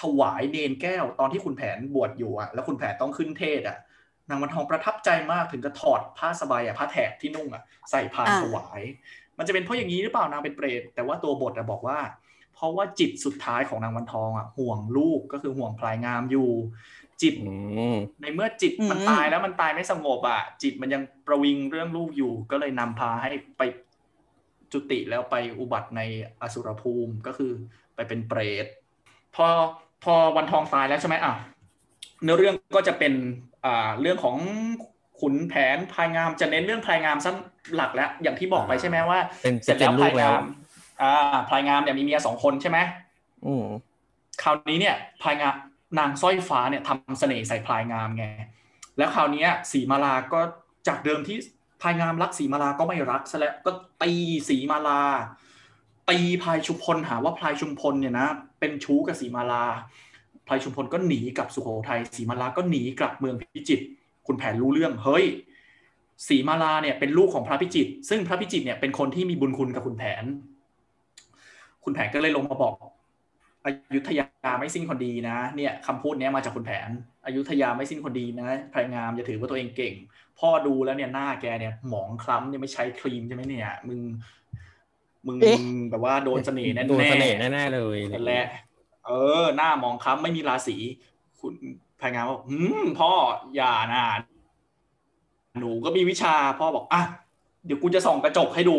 [0.00, 3.78] ถวายเนนแก้วตอนที่คุณแผนบวชอยู่อะแล้วคุณแผนต้องขึ้นเทศอะ
[4.30, 8.82] นางวันทองประทับใจมากถึงจะถอดผ้าสบายอะผ้าแถบที่นุ่งอะใส่พานถวาย
[9.38, 11.98] มันจะเป็นเพราะอย่างนี้หรือเปล่านางเป็นเปรตแต่ว่าตัวบทอะบอกว่า
[12.54, 16.50] เพราะว่าจิตสุดท้ายของนางวันทองอะห่วงลูกก็คือห่วงพลายงามอยู่
[17.22, 17.34] จิต
[18.20, 23.62] ในเมื่อจิตมันตายแล้วมันตายไม่สงบอะจิตมันยังประวิงเรื่องลูกอยู่ ก็เลยนำพาให้ไป
[24.72, 26.00] จุติแล้วไปอุบัติใน
[26.40, 27.52] อสุรภูมิก็คือ
[27.94, 28.66] ไปเป็นเปรต
[29.36, 29.46] พอ
[30.04, 31.34] พอวันทองตายแล้วใช่ไหมอะ
[32.22, 33.12] เนื้อเรื่องก็จะเป็น
[33.64, 34.36] อ่าเรื่องของ
[35.20, 37.36] ขุนแผนพายงามจะเน้นเรื่องพายงามสั้น
[37.74, 40.44] หลักแล้วอย่างที่บอกไปใช่ไหมว่าเป็นเสร็จแล้วลูพากยแล้วงาม
[41.02, 42.78] อ่าพายงามเนี่ยมีเมียสองคนใช่ไหม
[43.46, 43.66] อืม
[44.42, 45.54] คราวนี้เนี่ยพายงาม
[45.98, 48.24] นางสร้อยฟ้าเนี่ยทำเสน่ห์ใส่พลายงามไง
[48.98, 50.40] แล้วคราวนี้สีมาลาก็
[50.88, 51.36] จากเดิมที่
[51.82, 53.70] พายงามรักสีมาลาก็ไม่รักซะแล้วก็
[54.02, 54.12] ตี
[54.48, 55.00] สีมาลา
[56.10, 58.28] ตีพลายชุมพลหาว่าพลายชุมพลเนี่ยนะ
[58.60, 59.64] เป็นชู้กับสีมาลา
[60.50, 63.84] พลายชุมพลก็หนีกลับสุโขทัยสีมาลาก็หนีกลับเมืองพิจิตร
[64.26, 65.24] คุณแผนรู้เรื่องเฮ้ย
[66.28, 70.24] สีมาลาเนี่ยเป็นลูกของพระพิจิตรซึ่งพระพิจิตรเนี่ยเป็นคนที่มีบุญคุณกับคุณแผน
[71.84, 72.74] คุณแผนก็เลยลงมาบอก
[73.64, 74.26] อยุธยา
[74.58, 76.88] ไม่สิ้นคนดีนะ เนี่ยคำพูดนี้มาจากคุณแผน
[77.26, 79.94] อยุธยาไม่สิ้นคนดีนะพลายงามอย่าถือว่าตัวเองเก่ง
[80.38, 84.00] พ่อดูแล้วเนี่ยหน้าแกเนี่ยหมองคล้ำเนี่ยไม่ใช้ครีมใช่ไหมเนี่ย มึง
[85.26, 85.38] มึง
[85.90, 88.46] แบบว่าโดนเสน่ห์แน่ๆโดนเสน่ห์แน่ๆเลยนั่นแหละ
[89.10, 90.76] เออ หน้ามองค้ำไม่มีราศี
[91.40, 91.54] คุณ
[92.00, 93.10] พายงามบอกหืมพ่อ
[93.56, 94.02] อย่านะ
[95.60, 97.02] หนูก็มีวิชาพ่อบอกอะ
[97.66, 98.76] เดี๋ยวกูจะส่องกระจกให้ดู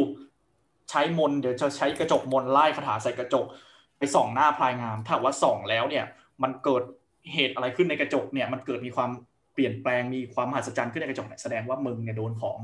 [0.90, 3.46] ใช้มนเดี๋ยวจะใช้กระจกมนไล่คาถาใส่กระจก
[3.98, 6.06] ไปส่องหน้าพลายงาม ถ้าว่าส่องแล้วเนี่ย
[6.44, 6.84] มันเกิด
[7.34, 9.10] เหตุอะไรขึ้นในกระจกเนี่ย มันเกิดมีความ
[9.54, 12.58] เปลี่ยนแปลงมีความมหัศจรรย์ขึ้นในกระจกเนี่ยแสดงว่ามึงเนี่ยโดนของ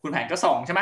[0.00, 0.80] คุณแผนก็ส่องใช่ไหม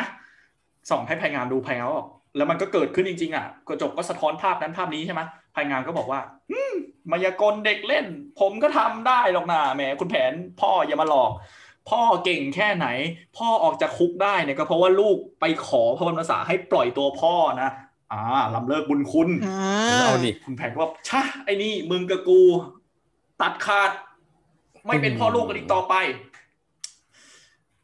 [0.89, 2.07] ส่องให้พายงามดูพายงามบอก
[2.37, 5.21] แล้วมันก็เกิดขึ้นจริงๆอะกระจกก็สะท้อนภาพนั้นภาพนี้ใช่ไหม
[5.55, 6.73] พายงามก็บอกว่าอืม
[7.11, 8.05] มายากลเด็กเล่น
[8.39, 11.31] ผมก็ทำได้หรอกนะแหมคุณแผนพ่ออย่ามาหลอก
[11.89, 12.87] พ่อเก่งแค่ไหน
[13.37, 17.69] พ่อออกจากคุกได้เนี่ยก็เพราะว่าลูกไปขอพระบรมศาให้ปล่อยตัวพ่อนะ
[18.11, 18.21] อ่า
[18.55, 22.41] ลำเลิกบุญคุณอ่าเอาดิคุณแผนก็บอกชะไอ้นี่มึงกับกู
[23.41, 23.91] ตัดขาด
[24.87, 25.93] ไม่เป็นพ่อลูกกันอีกต่อไป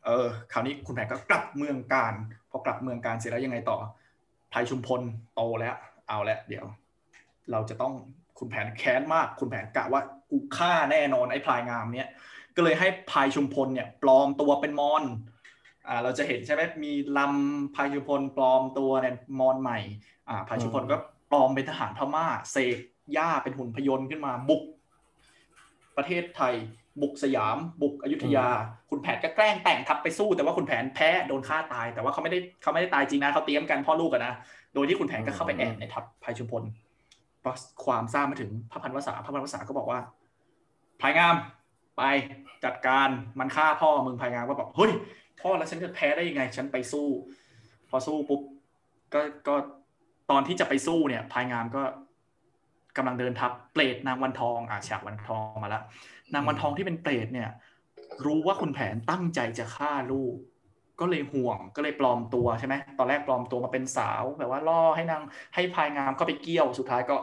[0.06, 2.14] เออ คราวนี้คุณแผนก็กลับเมืองการ
[2.50, 3.78] พอกลับเมืองการเสร็จแล้วยังไงต่อ
[4.52, 5.02] พลายชุมพล
[5.36, 5.76] โตแล้ว
[6.10, 6.66] เอาแล้วเดี๋ยว
[7.52, 7.94] เราจะต้อง
[8.40, 12.10] คุณแผนแค้นมากคุณแผนกะว่ากูฆ่าแน่นอนไอ้พลายงามเนี่ย
[12.56, 15.04] ก็เลยให้พลายชุมพลเนี่ยปลอมตัวเป็นมอน
[15.88, 19.80] อ่าเราจะเห็นใช่ไหมมีลำพลายชุมพลปลอมตัวเนี่ยมอนใหม่
[20.30, 20.98] อ่าพลายชุมพลก็
[21.32, 22.78] ปลอมเป็นทหารพม่าเสก
[23.18, 24.64] ย่าเป็นหุ่นพยนต์ขึ้นมาบุก
[25.98, 26.54] ประเทศไทย
[27.02, 28.48] บุกสยาม บุกอยุธยา
[28.90, 34.34] คุณแผนก็แกล้งแต่งทัพไปสู้ แต่ว่าคุณแผนแพ้โดนฆ่าตาย แต่ว่าเขาไม่ได้เขาไม่ได้ตายจริงนะเขาเตรียมกันพ่อลูกกันนะ
[34.74, 36.91] โดยที่คุณแผนก็เข้าไปแอบในทัพพลายชุมพลพอ
[37.86, 40.00] ความทราบมาถึงพระพันวษาพระพันวษาก็บอกว่า
[41.02, 41.36] พายงาม
[41.98, 42.04] ไป
[42.66, 43.08] จัดการ
[43.40, 44.92] มันฆ่าพ่อมึงพายงามก็บอกเฮ้ย
[45.42, 47.08] พ่อแล้วฉันจะแพ้ได้ยังไง ฉันไปสู้
[47.90, 48.42] พอสู้ปุ๊บ
[49.14, 49.56] ก็ก็
[50.32, 51.84] ตอนที่จะไปสู้เนี่ยพายงามก็
[52.98, 55.84] กำลังเดินทัพเปรตนางวันทองอาฉากวันทองมาแล้ว
[56.34, 57.50] นางวันทองที่เป็นเปรตเนี่ย
[58.26, 60.36] รู้ว่าคุณแผนตั้งใจจะฆ่าลูก
[61.02, 65.22] ก็เลยห่วงก็เลยปลอมตัวใช่ไหมตอนแรกปลอมตัวมาเป็นสาวแบบว่าล่อให้นาง
[65.56, 67.16] ให้พลายงามเข้าไปเกี่ยวสุดท้ายก็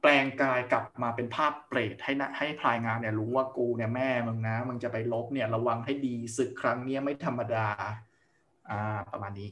[0.00, 7.68] แปลงกายกลับมาเป็นภาพเปรตให้นะให้พลายงามเนี่ยรู้ว่ากูเนี่ยแม่มึงนะมึงจะไปลบเนี่ยระวังให้ดีศึกครั้งเนี้ยไม่ธรรมดา
[8.70, 9.48] อ่า ประมาณนี้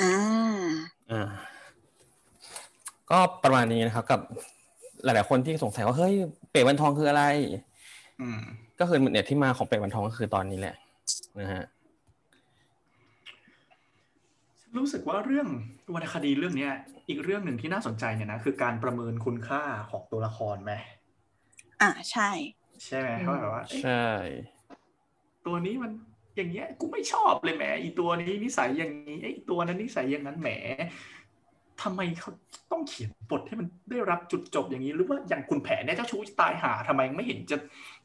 [0.00, 0.66] อ่า
[1.10, 1.28] อ่า
[3.10, 4.20] ก็ประมาณนี้นะครับ กับ
[5.04, 6.14] หลาย ๆ คนที่สงสัยว่าเฮ้ย
[6.50, 7.24] เปรตวันทองคืออะไร
[8.20, 8.40] อืม
[8.80, 10.74] ก็คือเนี่ยที่มาของเปรตวันทองก็คือตอนนี้แหละ
[11.40, 11.64] นะฮะ
[14.76, 15.48] รู้สึกว่าเรื่อง
[15.94, 16.72] วรรณคดีเรื่องเนี้ย
[17.08, 20.72] อีกเรื่องหนึ่งที่น่าสนใจเนี่ยนะคือการประเมินคุณค่าของตัวละครไหม
[21.82, 22.30] อ่าใช่
[22.84, 24.06] ใช่ไหมเขาแบบว่าเอ๊ะใช่
[25.46, 25.92] ตัวนี้มัน
[26.36, 30.48] อย่างเงี้ยกูไม่ชอบเลยแหมอีตัวนี้นิสัยอย่างนี้ไอ้ตัวนั้นนิสัยอย่างนั้นแหม
[31.82, 32.30] ทำไมเขา
[32.72, 37.56] ต้องเขียนบทให้มันได้รับจุดจบอย่างนี้หรือว่าอย่างคุณแผนเนี่ยเจ้าชู้ตายหาทำไมไม่เห็นจะ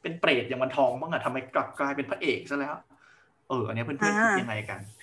[0.02, 2.74] เป็นเปรตอย่างวันทองบ้างอะทำไมกลับกลายเป็นพระเอกซะแล้ว
[3.48, 4.94] เออ อันเนี้ยเพื่อนๆคิดยังไงกัน เอ่อ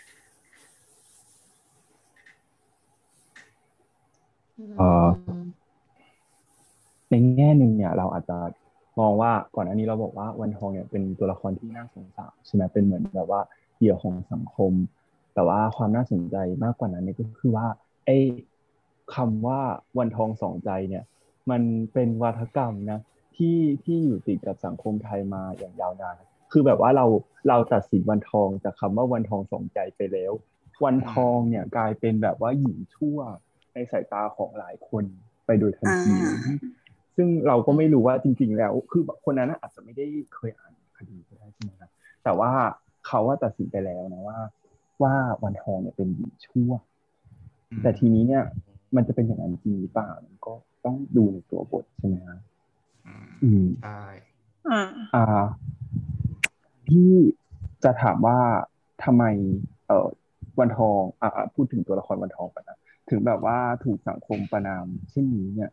[7.09, 8.37] ในแง่หนึ่งเนี่ย เราอาจจะ
[8.99, 13.41] มองว่าก่อนอันนี้เราบอกว่าวันทองเนี่ยเป็นตัวละครที่น่าสงสารใช่ไหมเป็นเหมือนแบบว่า
[13.77, 14.71] เหยื่อของสังคม
[15.33, 17.67] แต่ว่าความน่าสนใจมากกว่านั้นเนี่ยก็คือว่า
[18.05, 18.17] ไอ้
[19.15, 19.59] คำว่า
[19.97, 21.03] วันทองสองใจเนี่ย
[21.51, 21.61] มัน
[21.93, 22.99] เป็นวาทกรรมนะ
[23.35, 26.15] ที่ที่อยู่ติดกับสังคมไทยมาอย่างยาวนาน
[26.51, 27.05] คือแบบว่าเรา
[27.47, 30.31] เราตัดสินวันทองจากคำว่าวันทองสองใจไปแล้ว
[30.83, 33.19] วันทองเนี่ยกลายเป็นแบบว่าหญิงชั่ว
[33.73, 35.03] ในสายตาของหลายคน
[35.45, 36.13] ไปโดยทันที
[37.15, 40.05] ซึ่งเราก็ไม่รู้ว่าจริง ๆ แล้ว คือคนนั้นอาจจะไม่ได้
[40.35, 41.89] เคยอ่านคดีก็ได้ใช่ไหมครับ
[42.23, 42.51] แต่ว่า
[43.07, 44.39] เขาว่าตัดสินไปแล้วนะว่า
[45.03, 45.13] ว่า
[45.43, 46.71] วันทองเนี่ยเป็นหญิงชั่ว
[47.81, 48.43] แต่ทีนี้เนี่ย
[48.95, 50.53] มันจะเป็นอย่างนั้นจริงหรือเปล่ามันก็
[50.85, 52.39] ต้องดูในตัวบทใช่ไหมครับ
[53.43, 54.03] อืมใช่
[54.69, 55.45] อ่าอ่า
[56.89, 57.11] ที่
[57.83, 58.39] จะถามว่า
[59.03, 59.23] ทำไม
[59.87, 60.07] เอ่อ
[60.59, 62.77] วันทอง อ่า พูดถึงตัวละครวันทองไปนะ
[63.09, 65.71] ถึงแบบว่าถูกสังคมประนามเช่นนี้เนี่ย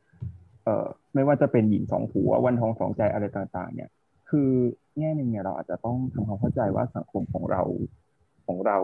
[0.64, 3.90] เอ่อไม่ว่าจะเป็นหญิงสองผัววันทองสองใจอะไรต่าง ๆ เนี่ย
[4.30, 4.50] คือ
[4.98, 7.62] แง่หนึ่งเนี่ยเราอาจจะต้องทำความเข้าใจว่าสังคมของเรา
[8.46, 8.78] ของเรา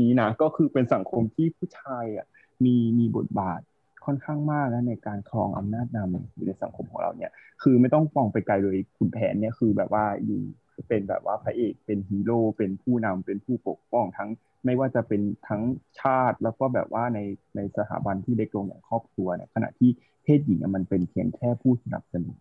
[0.00, 2.26] นี้นะก็คือเป็นสังคมที่ผู้ชายอะ
[2.64, 3.60] มีมีบทบาท
[4.04, 7.30] ค่อนข้างมากนะในการครองอำนาจนำอยู่ในสังคมของเราเนี่ย
[7.62, 10.40] คือไม่ต้องมองไปไกลเลยขุนแผนเนี่ยคือแบบว่าอยู่
[10.88, 14.30] เป็นแบบว่าพระเอกเป็นฮีโร่เป็นผู้นำเป็นผู้ปกป้องทั้ง
[14.64, 15.62] ไม่ว่าจะเป็นทั้ง
[16.00, 17.18] ชาติแล้วก็แบบว่าใน
[17.56, 19.90] ในสถาบันที่เล็กลงอย่างครอบครัวเนี่ยขณะที่
[20.24, 22.38] เพศหญิงอะมันเป็นเพียงแค่ผู้สนับสนุน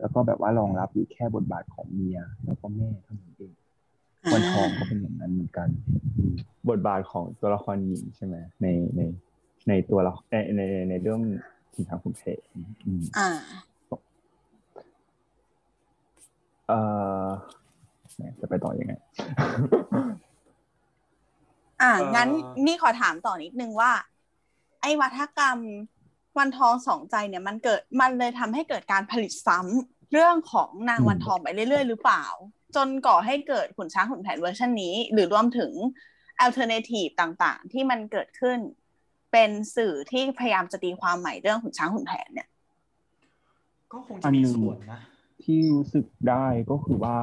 [0.00, 3.52] แล้วก็แบบว่ารองรับอยู่แค่บทบาทของเมียแล้วก็แม่เท่านั้นเอง
[4.32, 5.68] วันทองก็เป็นอย่างนั้นเหมือนกัน
[6.16, 6.34] อืม
[6.70, 8.66] บทบาทของตัวละครหญิงใช่ไหมใน
[8.96, 9.00] ใน
[9.68, 11.20] ในตัวละในในในเรื่อง
[11.74, 12.38] สินทางคุณเพศ
[12.84, 13.28] อืมอ่า
[16.68, 16.78] เอ่
[17.26, 17.28] อ
[18.14, 18.92] แหมจะไปต่อยังไง
[21.80, 22.28] อ่าเอ่องั้น
[22.66, 23.92] นี่ขอถามต่อนิดนึงว่า
[24.82, 25.58] ไอ้วัฒกรรม
[26.38, 32.24] วันทองสองใจเนี่ยมันเกิดมันเลยทำให้เกิดการผลิตซ้ำเรื่องของนางวันทองไปเรื่อยๆ หรือเปล่า
[32.76, 35.72] จนก่อให้เกิดขุนช้างขุนแผนเวอร์ชันนี้ หรือรวมถึง
[36.44, 38.58] alternative ต่างๆ ที่มันเกิดขึ้น
[39.32, 42.48] เป็นสื่อที่พยายามจะตีความใหม่เรื่องขุนช้างขุนแผนเนี่ย
[43.92, 45.00] ก็คงจะมีส่วนนะ
[45.44, 47.18] ที่รู้สึกได้ก็คือว่า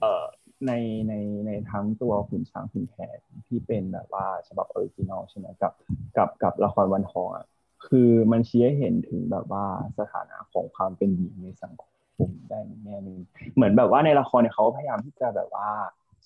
[0.00, 0.24] เอ่อ
[0.66, 0.72] ใน
[1.08, 1.14] ใน
[1.46, 5.72] ในทั้งตัวขุนช้างขุนแผนที่เป็นแบบว่าฉบับ original ใช่ไหมกับ
[6.16, 7.46] กับกับละครวันทองอะ
[7.86, 9.64] คือมันชี้ให้เห็นถึงแบบว่า
[9.98, 11.84] สถานะของความเป็นหญิงในสังค
[12.28, 13.18] มได้ในแง่หนึ่ง
[13.54, 15.68] เหมือนแบบว่าในละครเนี่ยเขาพยายามที่จะแบบว่า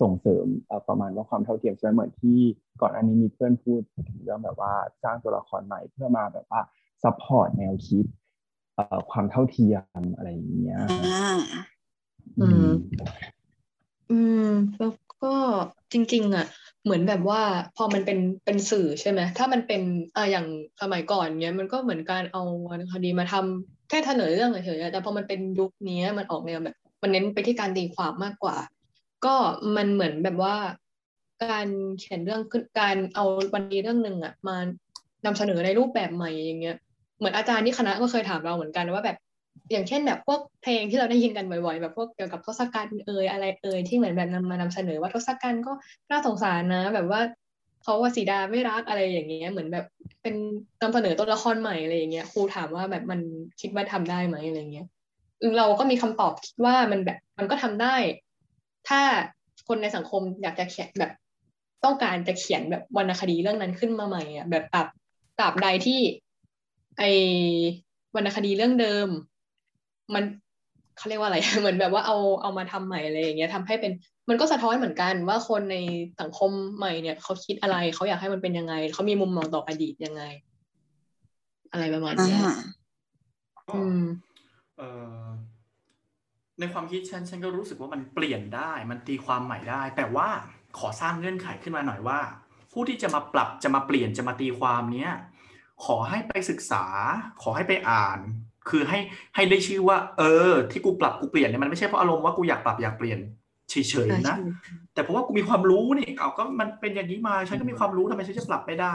[0.01, 2.39] ส่งเสริมเอ่อประมาณว่าความเท่าเทียมใช่ไหมเหมือนที่
[2.81, 4.73] ก่อนอันนี้มีเพื่อนพูดถึงเรื่องแบบว่า
[5.03, 6.61] สร้างตัวละครใหม่เพื่อมาแบบว่า
[7.03, 8.05] support แนวคิด
[8.75, 10.79] เอ่อความเท่าเทียมอะไรอย่างเงี้ย
[14.13, 14.93] อืม แล้ว
[15.23, 15.35] ก็
[15.93, 16.47] จริง ๆ อะ
[16.85, 17.43] เหมือนแบบว่า
[17.77, 19.83] พอมันเป็นเป็นสื่อใช่ไหมถ้ามันเป็น
[20.17, 20.47] อ่าอย่าง
[20.83, 28.57] สมัยก่อนเนี้ยมันก็เหมือนการเอาวรรณคดีมาทำแค่เสนอเรื่องเฉยๆแต่พอมันเป็นยุคนี้มันออกแนวแบบ มันเน้นไปที่การตีความมากกว่า
[29.25, 29.35] ก็
[29.77, 30.57] มันเหมือนแบบว่า
[31.45, 34.57] การเขียนเรื่องขึ้นการเอาวันนี้เรื่องหนึ่งอะมา
[35.25, 36.77] นำเสนอในรูปแบบใหม่อย่างเงี้ย
[37.19, 39.17] เหมือนอาจารย์ที่คณะก็เคยถามเราเหมือนกันว่าแบบ
[39.71, 45.73] อย่างเช่นแบบพวกเพลงที่เราได้ยินกันบ่อยๆ แบบพวกเกี่ยวกับทศกัณฐ์เอยอะไรเอยที่เหมือนแบบนำมานำเสนอว่าทศกัณฐ์ก็
[46.11, 47.21] น่าสงสารนะ แบบว่า
[47.83, 49.87] เขาว่าสีดาไม่รักอะไรอย่างเงี้ย เหมือนแบบ
[50.23, 50.35] เป็น
[50.83, 53.21] นำเสนอตัวละครใหม่อะไรอย่างเงี้ยครูถามว่าแบบมัน
[53.61, 54.87] คิดว่าทำได้ไหมอะไรเงี้ย
[55.59, 57.97] เราก็มีคำตอบคิดว่ามันแบบมันก็ทำได้
[58.89, 59.01] ถ้า
[59.69, 61.13] คนในสังคมอยากจะเขียนแบบ
[61.85, 64.87] ต้องการจะเขียนแบบวรรณคดีเรื่องนั้นขึ้นมาใหม่อะแบบตราบ
[65.39, 66.01] ตราบใดที่
[66.99, 67.03] ไอ
[68.15, 69.09] วรรณคดีเรื่องเดิม
[70.15, 70.25] มัน
[70.97, 73.93] เขาเรียกว่าอะไร เหมือนแบบว่าเอาเอามาทำใหม่อะไรอย่างเงี้ยทำให้เป็น
[74.29, 75.77] มันก็สะท้อนเหมือนกันว่าคนใน
[76.21, 80.23] สังคมใหม่เนี่ยเขาคิดอะไรเขาอยากให้มันเป็นยังไงเขามีมุมมองต่ออดีตยังไง
[81.73, 82.43] อะไรประมาณอ่าเนี้ย
[83.75, 84.03] อืม
[84.79, 84.89] เอ่
[85.23, 85.25] อ
[86.61, 90.29] ในความคิดฉันฉันก็รู้สึกว่ามันเปลี่ยนได้ มันตีความใหม่ได้ แต่ว่า
[90.79, 92.19] ขอสร้างเงื่อนไขขึ้นมาหน่อยว่า
[92.73, 95.13] ผู้ที่จะมาปรับจะมาเปลี่ยนจะมาตีความเนี้ย
[95.85, 96.85] ขอให้ไปศึกษา
[97.43, 98.19] ขอให้ไปอ่าน
[98.71, 98.99] คือให้
[99.35, 103.19] ให้ได้ชื่อว่า เออ ที่กูปรับกูเปลี่ยนเนี่ยมันไม่ใช่เพราะอารมณ์ว่ากูอยากปรับอยากเปลี่ยน
[103.71, 104.37] เฉยๆนะ
[104.95, 108.95] แต่เพราะว่ากูมีความรู้นี่เอาก็มันเป็นอย่างนี้มาฉันก็มีความรู้ทำไมฉันจะปรับไม่ได้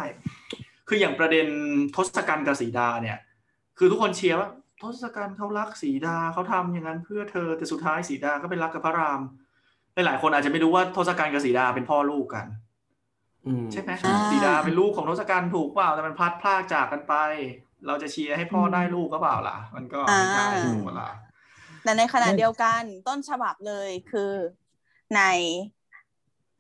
[0.88, 1.48] คืออย่างประเด็น
[1.96, 3.18] ทศกัณฐ์กับสีดาเนี่ย
[3.78, 4.50] คือทุกคนเชียร์ว่า
[4.82, 9.22] ทศกัณฐ์เขารักสีดาเขาทำอย่างนั้นเพื่อเธอแต่สุดท้ายสีดาก็เป็นรักกับพระราม
[9.94, 12.46] หลายๆคนอาจจะไม่รู้ว่าทศกัณฐ์กับสีดาเป็นพ่อลูกกัน
[13.46, 17.14] อืมใช่ไหมอ่าสีดาเป็นลูกของทศกัณฐ์ถูกเปล่าแต่มันพลัดพรากจากกันไป
[17.86, 21.10] เราจะเชียร์ให้พ่อได้ลูกก็เปล่าล่ะ มันก็ไม่ใช่อ่าถูกปะล่ะ
[21.84, 24.34] แต่ในขณะเดียวกันต้นฉบับเลยคือ
[25.16, 25.22] ใน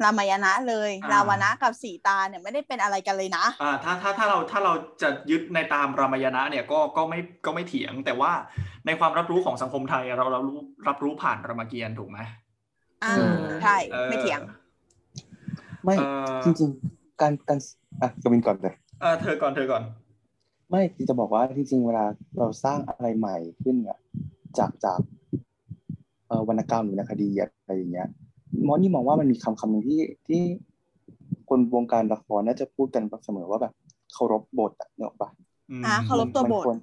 [0.03, 8.31] รามายณะเลยอ่าราวณะกับสีตาเนี่ยไม่ได้เป็นอะไรกันเลยนะอ่าถ้าถ้าถ้าเราถ้าเราจะยึดในตามรามายณะเนี่ยก็ก็ไม่ก็ไม่เถียง แต่ว่า
[8.85, 12.19] ในความรับรู้ของสังคมไทยเราเรารู้รับรู้ผ่านรามเกียรติ์ถูกไหม
[13.03, 14.41] อ่าอืมใช่ออไม่เถียง
[15.83, 16.03] ไม่เอ
[16.35, 17.59] อจริงๆการการ
[18.01, 19.83] อะกวินก่อนเลยเออเธอก่อนเธอก่อน
[20.69, 22.05] ไม่จะบอกว่าจริงๆเวลา
[22.37, 23.97] เราสร้างอะไรใหม่ขึ้นอะ
[24.57, 24.99] จากจาก
[26.27, 28.07] เอ่อวรรณกรรมหรือวรรณคดีอะไรอย่างเงี้ย
[28.67, 30.41] มอนี่มองว่ามันมีคำคำหนึ่งที่ที่
[31.49, 33.73] คนวงการละครน่าจะพูดกันเสมอว่าแบบ
[34.13, 35.29] เคารพบทอะเนกอะปะ
[35.83, 36.75] มอ่าเคารพตัวบทมันควร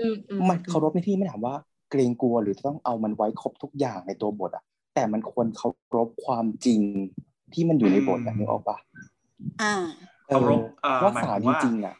[0.00, 1.54] อืมอืมมันเคารพในที่ไม่ถามว่า
[1.90, 4.62] เกรงกลัวหรือต้องเอามันไว้ครบทุกอย่างในตัวบทอะ
[4.94, 6.80] แต่มันควรเคารพความจริง
[7.52, 8.76] ที่มันอยู่ในบทอะนึกออกปะ
[9.62, 9.72] อ่า
[10.26, 11.99] เคารพอ่าว่าหมายสารถึงจว่าริงๆอะอ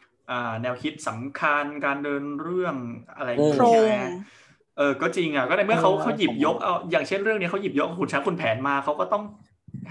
[0.61, 2.75] แนวคิดสำคัญการเดินเรื่อง
[3.15, 3.89] อะไรอย่างเองี้อโครใช่งไหม
[4.77, 9.23] เออก็จริงอะก็ในเมื่อเขาเออเขาหยิบยกผมว่าเอาอย่างเช่นเรื่องนี้เขาหยิบยกขุนช้างขุนแผนมาเขาก็ต้อง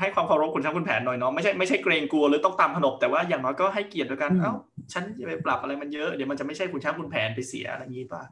[0.01, 4.53] ให้ความเคารพขุนช้างขุนแผนหน่อยเนาะไม่ใช่ไม่ใช่เกรงกลัวหรือต้องตามขนบแต่ว่าอย่างน้อยก็ให้เกียรติโดยการเอ้า
[4.93, 8.22] ฉันจะไปปรับอะไรมันเยอะเดี๋ยวมันจะไม่ใช่ขุนช้างขุนแผนไปเสียอะไรอย่างงี้ป่ะ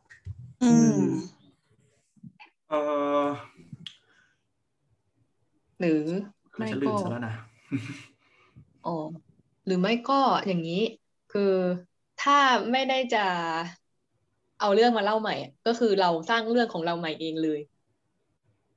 [0.62, 1.02] อืม
[2.70, 2.74] เอ
[3.22, 3.26] อ
[5.78, 5.90] หรือ
[6.54, 7.34] คือไม่ฉันลืก็มซะแล้วนะ
[8.84, 8.90] อ๋อ
[9.64, 10.14] หรือไม่ก็
[10.46, 10.74] อย่างนี้
[11.28, 11.42] คือ
[12.18, 12.38] ถ้า
[12.70, 13.18] ไม่ได้จะ
[14.58, 17.60] เอาเรื่องมาเล่าใหม่อะก็คือเราสร้างเรื่องของเราใหม่เองเลย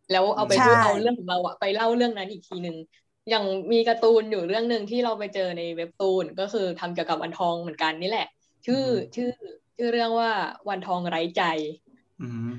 [0.10, 2.76] แล้วเอาไปใช่พูดเอาเรื่องของเราอะไปเล่าเรื่องนั้นอีกทีหนึ่ง
[3.30, 8.24] อย่างมีการ์ตูนอยู่เรื่องหนึ่งที่เราไปเจอในเว็บตูนก็คือทำเกี่ยวกับวันทองเหมือนกันนี่แหละ
[8.66, 9.28] ชื่ออืมชื่อ
[9.78, 10.30] ชื่อเรื่องว่า
[10.70, 11.42] วันทองไร้ใจ
[12.20, 12.52] อืม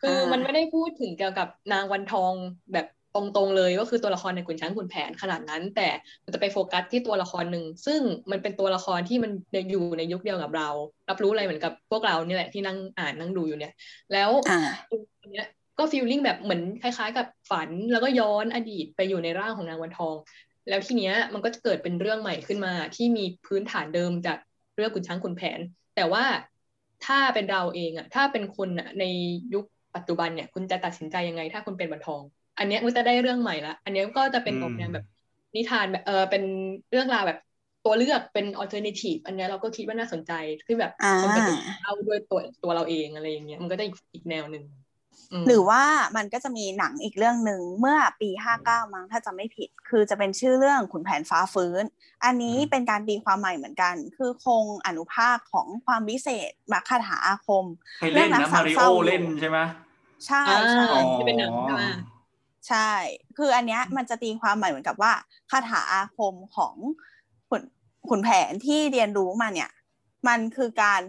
[0.00, 2.34] คืออามัมันไม่ได้พูดถึงเกี่ยวกับนางวันทอง
[2.72, 5.88] แบบ ตรงๆเลยก็คือตัวละครในขุนช้างขุนแผนขนาดนั้น แต่
[6.24, 8.00] มันจะไปโฟกัสที่ตัวละครหนึ่งซึ่ง
[8.30, 9.30] มันเป็นตัวละครที่มัน
[9.70, 10.68] อยู่ในยุคเดียวกับเรา
[11.08, 13.72] รับรู้อะไรเหมือนกับพวกเราเนี่ยแหละที่นั่งอ่านนั่งดูอยู่เนี่ย
[14.12, 14.60] แล้วอ่า
[15.20, 15.46] อันเนี้ย
[15.78, 20.16] ก็ฟีลลิ่งแบบเหมือนคล้ายๆ กับฝันแล้วก็ย้อนอดีตไปอยู่ในร่างของนางวันทอง
[20.68, 24.38] แล้วทีเนี้ยมันก็จะเกิดเป็นเรื่องใหม่ขึ้นมา ที่มีพื้นฐานเดิมจาก
[24.76, 25.60] เรื่องขุนช้างขุนแผน
[25.96, 26.24] แต่ว่า
[27.06, 29.04] ถ้าเป็นเราเองอะถ้าเป็นคุณอะใน
[29.54, 29.64] ยุค
[29.96, 32.22] ปัจจุบันเนี่ยคุณจะตัดสินใจยังไง ถ้าคุณเป็นวันทอง
[32.58, 35.04] อันเนี้ยมันจะได้เรื่องใหม่ละอันเนี้ยก็จะเป็นอืมออกแนวแบบ
[35.56, 36.42] นิทานแบบเออเป็น
[36.90, 37.38] เรื่องราวแบบ
[37.82, 40.30] ตัวเลือกเป็น alternative อันเนี้ยเราก็คิดว่าน่าสนใจ
[40.66, 41.44] ที่แบบอ่าคนเป็น
[41.78, 44.64] เล่าด้วยตัวตัวเราเองอะไรอย่างเงี้ยมันก็ได้อีกอีกแนวหนึ่ง
[45.30, 45.82] มหรือว่า
[46.16, 51.82] มันก็จะมีหนังอีกเรื่องหนึ่งเมื่อปี 59 มั้งถ้าจำไม่ผิด คือจะเป็นชื่อเรื่องขุนแผนฟ้าฟื้น
[52.24, 59.58] อันนี้อืมเป็นการตีความใหม่เหมือนกัน คือคงอนุภาคของความวิเศษมาคาถาอาคมใครเล่นเรื่องรันะกสามามริเศโอร้าอยู่เล่นใช่ไหม
[60.26, 61.52] ใช่อ่าใช่อ๋อที่เป็นหนัง
[62.68, 62.92] ใช่ไหมใช่
[63.38, 65.12] คืออันเนี้ยมันจะตีความใหม่เหมือนกับว่า
[65.50, 66.74] คาถาอาคมของ
[67.48, 67.62] ขุน
[68.08, 69.70] ขุนแผนที่เรียนรู้มาเนี่ย
[70.28, 71.00] มันคือการ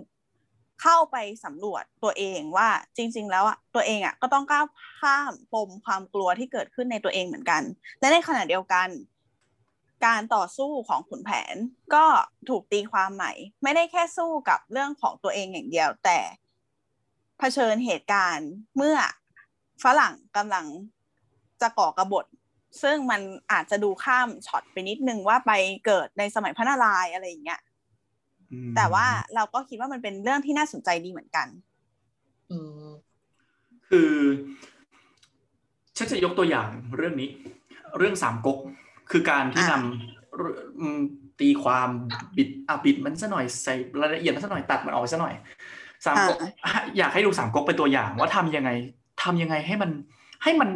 [0.82, 4.66] เข้าไปสำรวจตัวเองว่าจริง ๆ แล้วอะตัวเองอะก็ต้องก้าว
[5.00, 7.62] ข้ามปมความกลัวที่เกิดขึ้นในตัวเองเหมือนกัน
[8.00, 8.88] และในขณะเดียวกัน
[10.06, 11.56] การต่อสู้ของขุนแผน
[11.96, 12.06] ก็
[12.50, 13.32] ถูกตีความใหม่
[13.64, 16.20] ไม่ได้แค่สู้กับเรื่องของตัวเองอย่างเดียวแต่
[17.40, 18.98] เผชิญเหตุการณ์เมื่อ
[19.84, 20.66] ฝรั่งกำลัง
[21.62, 22.26] จะก่อกบฏ
[22.84, 25.52] ซึ่งมันอาจจะดูข้ามช็อตไปนิดนึงว่าไป
[25.86, 27.60] เกิดในสมัยพระนารายณ์อะไรอย่างเงี้ย
[28.52, 31.48] อืมแต่ว่าเราก็คิดว่ามันเป็นเรื่องที่น่าสนใจดีเหมือนกัน
[32.52, 32.88] อืม
[33.90, 34.12] คือ
[35.98, 37.30] ฉันจะยกตัวอย่างเรื่องนี้
[37.98, 38.58] เรื่องสามก๊ก
[39.12, 41.00] คือการที่อ่านำเรื่องอืม
[41.40, 41.90] ตีความ
[42.38, 45.34] บิดอะบิดมันซะหน่อยใส่รายละเอียดมันซะหน่อยตัดมันออกไปซะหน่อย
[46.06, 46.38] สามก๊ก
[46.98, 48.70] อยากให้ดูสามก๊กเป็นตัวอย่างว่าทำยังไง
[49.24, 49.92] ทำยังไงให้มัน
[50.44, 50.70] ให้มัน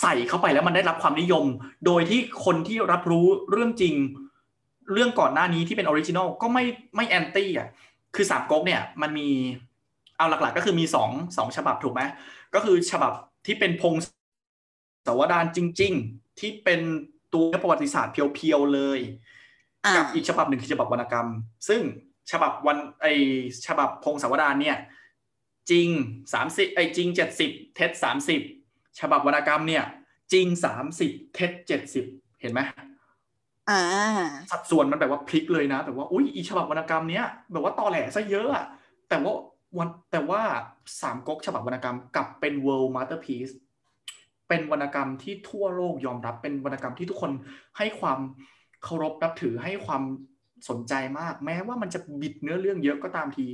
[0.00, 1.44] ใส่เข้าไปแล้วมันได้รับความนิยม
[1.86, 3.94] โดยที่คนที่รับรู้เรื่องจริง
[4.92, 6.64] เรื่องก่อนหน้านี้ที่เป็น original ก็ไม่
[6.96, 7.68] ไม่ anti อะ
[8.14, 9.28] คือสามก๊กเนี่ยมันมี
[10.16, 12.02] เอาหลักๆ ก็คือมีสองสองฉบับถูกไหม
[12.54, 13.12] ก็คือฉบับ
[13.46, 13.94] ที่เป็นพง
[15.06, 16.80] ศาวดารจริง ๆ ที่เป็น
[17.34, 19.00] ตัวประวัติศาสตร์เพียวๆเลย
[19.84, 21.28] อ่ากับอีกฉบับหนึ่งคือฉบับวรรณกรรม
[21.68, 21.80] ซึ่ง
[22.32, 23.06] ฉบับวันไอ
[23.66, 24.76] ฉบับพงศาวดารเนี่ย
[25.70, 25.88] จริง
[26.32, 28.40] สามสิบไอจริงเจ็ดสิบเท็จสามสิบ
[29.00, 29.84] ฉบับวรรณกรรมเนี่ย
[30.32, 32.04] จริงสามสิบเท็จเจ็ดสิบ
[32.40, 32.60] เห็นไหม
[33.70, 33.82] อ่า
[34.50, 38.66] สัดส่วนมันแบบว่าพลิกเลยนะแบบว่าอุ้ยอีฉบับวรรณกรรมเนี้ยแบบว่าตอแหลซะเยอะอะ
[39.08, 39.34] แต่ว่า
[39.78, 40.40] วันแต่ว่า
[41.02, 43.52] สามก๊กฉบับวรรณกรรมกลับเป็น world masterpiece
[44.48, 47.32] เป็นวรรณกรรมที่ทั่วโลกยอมรับเป็นวรรณกรรมที่ทุกคน
[47.78, 48.18] ให้ความ
[48.84, 50.02] เคารพนับถือให้ความ
[50.68, 53.46] สนใจมาก แม้ว่ามันจะบิดเนื้อเรื่องเยอะก็ตามที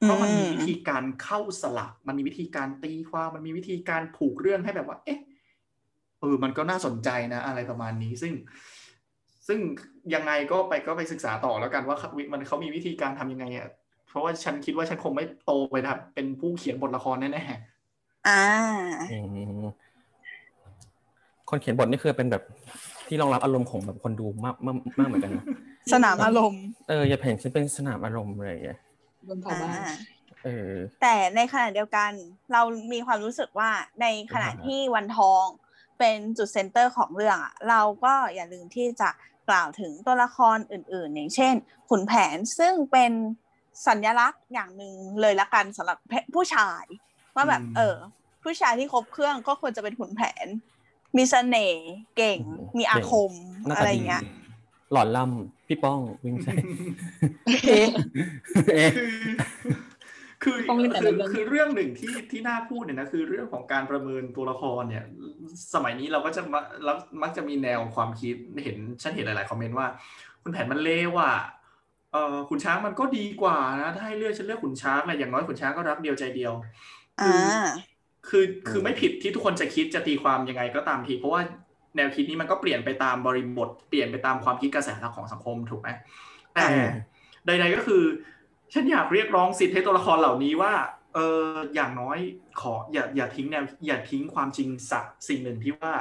[0.00, 5.20] เพราะมันมีอืมวิธีการเข้าสลักมันมีวิธีการตีความ มันมีวิธีการผูกเรื่องให้แบบว่า เอ๊ะ
[6.20, 8.32] เออ มันก็น่าสนใจนะ อะไรประมาณนี้ ซึ่ง
[9.48, 9.58] ซึ่ง
[10.14, 13.68] ยังไงก็ไปก็ไปศึกษาต่อแล้วกันว่าเขามันเขามีวิธีการทำยังไงอะ
[14.08, 17.44] เพราะว่าฉันคิดว่าฉันคงไม่โตไปทำเป็นผู้เขียนบทละครแน่
[18.26, 18.40] อ่า
[19.10, 19.16] อื
[19.62, 19.66] ม
[21.48, 22.42] คนเขียนบทนี่คือเป็นแบบ
[23.12, 25.44] ที่รองรับอารมณ์ของแบบคนดูมากมากมากเหมือนกันนะ
[25.92, 28.78] สนามอารมณ์เอออย่าเห็นฉันเป็นสนามอารมณ์อะไรอย่างเงี้ย
[29.28, 29.94] บนเผาบ้านอ่า
[30.44, 32.10] เออแต่ในขณะเดียวกัน
[32.52, 33.70] เรามีความรู้สึกว่า
[34.02, 35.44] ในขณะที่วันทอง
[35.98, 39.08] เป็นจุดเซนเตอร์ของเรื่องอะเราก็อย่าลืมที่จะ
[39.48, 41.54] กล่าวถึงตัวละครอื่น ๆ อย่างเช่น
[41.88, 43.12] ขุนแผนซึ่งเป็น
[43.86, 45.98] สัญลักษณ์อย่างหนึ่งเลยละกันสำหรับ
[46.34, 46.84] ผู้ชาย
[47.34, 47.96] ว่าแบบ เออ
[48.44, 50.46] ผู้ชายที่ครบเครื่องก็ควรจะเป็นขุนแผน
[51.16, 51.84] มีเสน่ห์
[52.16, 53.32] เก่งอืมมีอาคม
[53.66, 54.22] หน้าตาดีอะไรอย่างเงี้ย
[54.92, 57.88] หลอนล่ำพี่ป้องวิ่งใส่ๆเอ๊ะ
[60.42, 65.04] คือต้องเล่นแต่คืละอเรื่องคือเรื่องหนึ่งที่ที่น่าพูดเนี่ยนะคือเรื่องของการประเมินตัวละครเนี่ย
[65.74, 69.86] สมัยนี้เราก็จะมาแล้วมักจะมีแนวความคิดเห็นฉันเห็นหลาย ๆ คอมเมนต์ว่า
[70.42, 71.36] คุณแผนมันเลวอะ
[72.12, 76.52] เออขุนช้างมันก็ดีกว่านะถ้าให้เลือกฉันเลือกขุนช้างแหละอย่างน้อยขุนช้างก็รักเดียวใจเดียว
[77.20, 77.66] อ่า
[78.28, 81.42] คือคือไม่ผิดที่ทุกคนจะคิดจะตีความยังไงก็ตามที เพราะว่า
[81.96, 85.88] แนวคิดนี้มันก็เปลี่ยนไปตามบริบท เปลี่ยนไปตามความคิดกระแสหลักของสังคมถูกไหม
[86.54, 86.90] แต่อืม
[87.46, 88.02] ใด ๆก็คือ
[88.72, 90.72] ฉันอยากเรียกร้องสิทธิ์ให้ตัวละครเหล่านี้ว่า
[91.14, 92.18] เอออย่างน้อย
[92.60, 95.94] ขออย่าอย่าทิ้งแนวอย่าทิ้งความจริงสักสิ่งหนึ่งที่ว่า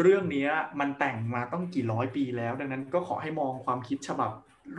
[0.00, 4.30] เรื่องเนี้ยมันแต่งมาต้องกี่ร้อยปีแล้ว ดังนั้นก็ขอให้มองความคิดฉบับ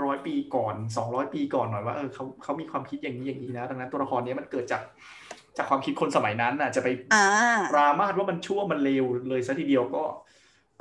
[0.04, 4.82] ร้อยปีก่อนสองร้อยปีก่อนหน่อยว่าเออเขาเขามีความคิดอย่างนี้อย่างนี้นะดังนั้นตัวละครเนี้ยมันเกิดจาก
[5.58, 7.28] จากความคิดคนสมัยนั้นน่ะจะไปอ่า
[7.74, 10.04] ปรามาสว่ามันชั่วมันเลวเลยซะทีเดียวก็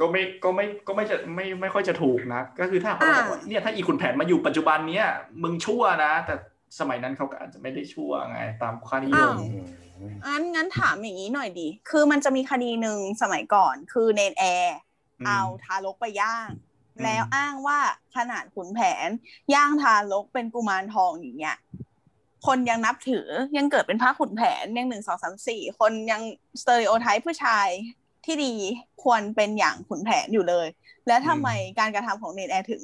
[0.01, 5.09] ก็ไม่ก็ไม่ก็ไม่จะไม่ไม่ค่อยจะถูกนะ ก็คือถ้าเขาบอกว่าเนี่ยถ้าอีขุนแผนมาอยู่ปัจจุบันเนี้ย
[5.43, 6.35] มึงชั่วนะ แต่
[6.79, 9.41] สมัยนั้นเขาก็อาจจะไม่ได้ชั่วไง ตามค่านิยอ้าวม
[10.27, 14.77] งั้นงั้นถามอย่างนี้หน่อยดิคือมันจะมีคดีหนึ่งสมัยก่อน คือเนนแอร์
[15.21, 16.49] อืมเอาทารกไปย่าง
[16.97, 17.79] อืมแล้วอ้างว่า
[18.17, 19.09] ขนาดขุนแผน
[19.55, 21.57] ย่างทารกเป็นกุมารทองอย่างเงี้ย
[22.47, 23.27] คนยังนับถือ
[23.57, 26.23] ยังเกิดเป็นพระขุนแผนยังหนึ่งสองสามสี่คนยัง
[26.61, 27.69] สเตอริโอไทป์ผู้ชาย
[28.25, 28.53] ที่ดี
[29.03, 30.67] ควรเป็นอย่างขุนแผนอยู่เลย
[31.07, 32.83] แล้วทำไมการกระทำของเนนแอร์ถึง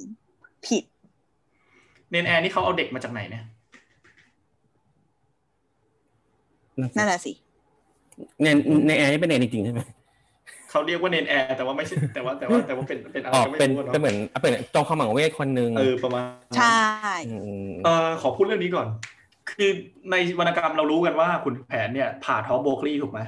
[0.66, 0.84] ผิด
[2.10, 3.44] เนนแอร์นี่เขาเอาเด็กมาจากไหนเนี่ย
[6.96, 7.32] นั่นแหละสิ
[8.42, 8.46] ใน
[8.88, 9.80] ในแอร์นี่เป็นเนนจริงๆใช่ไหม
[10.70, 16.24] เขาเรียกว่าเนนแอร์แต่ว่าไม่ใช่แต่ว่าแต่ว่าแต่ว่าเป็นเป็นอะไรอ๋อก็ไม่เป็นรู้อะเป็นเหมืเนาะอนเป็นจองขมังเวทคนหนึ่งเออประมาณ
[16.56, 16.80] ใช่
[17.68, 18.86] มเออขอพูดเรื่องนี้ก่อน
[19.55, 19.70] คือ
[20.11, 23.20] ในวรรณกรรมเรารู้กันว่าขุนแผนเนี่ยผ่าท้องโบคลีถูกไหม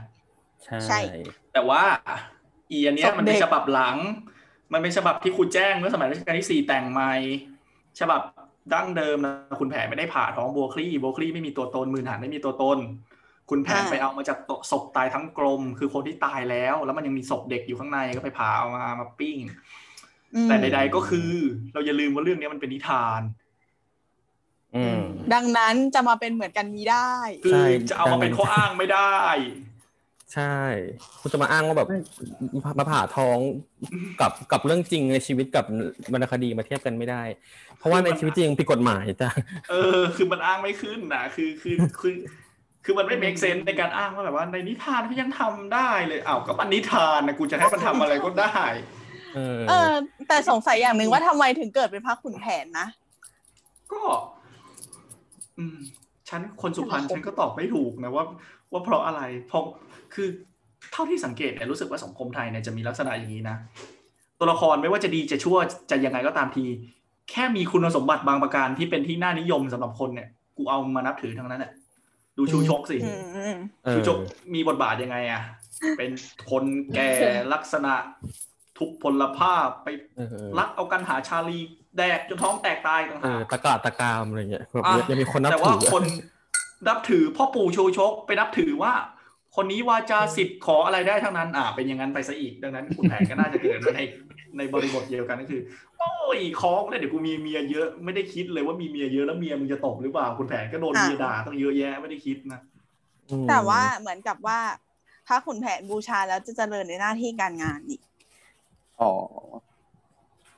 [0.64, 1.01] ใช่ใช่
[1.53, 1.83] แต่ว่า
[2.70, 3.97] อีอันเนี้ยศพมันเป็นเด็กฉบับหลัง
[4.72, 7.14] มันเป็นฉบับที่คุณแจ้งเมื่อสมัยรัชกาลที่สี่แต่งใหม่
[8.01, 8.20] ฉบับ
[8.75, 12.79] ดั้งเดิมนะคุณแผนไม่ได้ผ่าท้องโบคลี่โบคลี่ไม่มีตัวตนมือหานไม่มีตัวตน
[13.51, 19.39] คุณแผนอ่าไปเอามาจากโตศพตายทั้งกลม คือคนที่ตายแล้ว แล้วมันยังมีศพเด็กอยู่ข้างในก็ไปผ่าเอามามาปิ้ง
[20.35, 21.31] อืมแต่ใด ๆ ก็คือ
[21.72, 23.44] เราอย่าลืมว่าเรื่องนี้มันเป็นนิทานอืม
[25.35, 27.12] ดังนั้นจะมาเป็นเหมือนกันมีได้
[27.45, 29.14] คืใช่อจะเอามาเป็นข้ออ้างไม่ได้
[30.35, 30.59] ใช่
[31.20, 31.89] คุณจะมาอ้างว่าแบบ
[32.79, 33.39] มาผ่าท้อง
[34.20, 35.64] กับกับเรื่องจริงในชีวิตกับ
[36.12, 37.22] วรรณคดีมาเทียบกันไม่ได้
[37.79, 39.31] เพราะว่าในชีวิตจริงผิดกฎหมายจ้ะ
[39.70, 42.14] เออ คือมันอ้างไม่ขึ้นนะคือคือคือ
[42.85, 48.61] คือมันไม่ make sense ในการอ้างว่าแบบว่าในนิทานเขายังทำได้เลยอ้าวก็มันนิทานนะกูจะให้มันทำอะไรก็ได้
[49.35, 49.93] เออเออ
[50.29, 52.87] แต่สงสัยอย่างหนึ่งว่าทำไมถึงเกิดเป็นพระขุนแผนนะ
[53.93, 54.03] ก็
[55.59, 55.77] อืม
[56.29, 58.25] ฉันคนสุพรรณฉันก็ตอบไม่ถูกนะว่า
[58.73, 59.65] ว่าเพราะอะไรเพราะ
[60.15, 60.29] คือ
[60.93, 63.57] เท่าที่สังเกตเนี่ยรู้สึกว่าสังคมไทยเนี่ยจะมีลักษณะอย่างนี้นะ
[64.39, 65.57] ตัวละครไม่ว่าจะดีจะชั่ว
[65.91, 66.65] จะยังไงก็ตามที
[67.31, 71.73] แค่มีคุณสมบัติบางประการที่เป็นที่น่านิยมสำหรับคนเนี่ย กูเอามานับถือทั้งนั้นแหละ
[72.37, 73.13] ดูชูชกสิอื
[73.55, 74.19] มเอชูอชก
[74.55, 75.43] มีบทบาทยังไงอะ
[75.99, 76.11] เป็น
[76.51, 77.11] คนแก่
[77.53, 77.95] ลักษณะ
[78.79, 81.61] ทุกพลภาพไปเออรักเอากันหาชาลี
[81.97, 86.03] แดกจนท้องแตกตายต่างเอหาอกตะกาตะกามอะไรเงี้ยแบบอะยังมีคนนับแต่ถืว่าอคน
[86.89, 88.93] นับถือพ่อปู่ชูชกไปนับถือว่า
[89.57, 94.01] คนนี้วาจาสิทธิ์ขออะไรได้ทั้งนั้น อ่า เป็นอย่างนั้นไปซะอีกดังนั้นคุณแผนก็น่าจะเกิดมาใน
[94.59, 95.63] ในบริบทเดียวกันก็คือ
[95.99, 102.61] โอ้ยคล้องเลยเดี๋ยวกูมีเมียเยอะไม่ได้คิดเลยว่ามีเมียเยอะแล้วเมียมึงจะตบหรือเปล่าคุณแผนก็โดนอะเมียด่าต้องเยอะแยะไม่ได้คิดนะ
[103.31, 104.61] อืมแต่ว่าเหมือนกับว่า
[105.27, 108.01] พระขุนแผนบูชาแล้วจะเจริญในหน้าที่การงานอีก
[109.01, 109.13] อ๋อ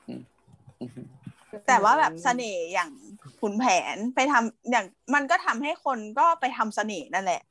[0.07, 0.21] อืม
[0.79, 1.07] อืม
[1.67, 2.91] แต่ว่าแบบเสน่ห์อย่าง
[3.39, 7.41] ขุนแผนไปทำอย่างมันก็ทำให้คนก็ไปทำเสน่ห์นั่นแหละ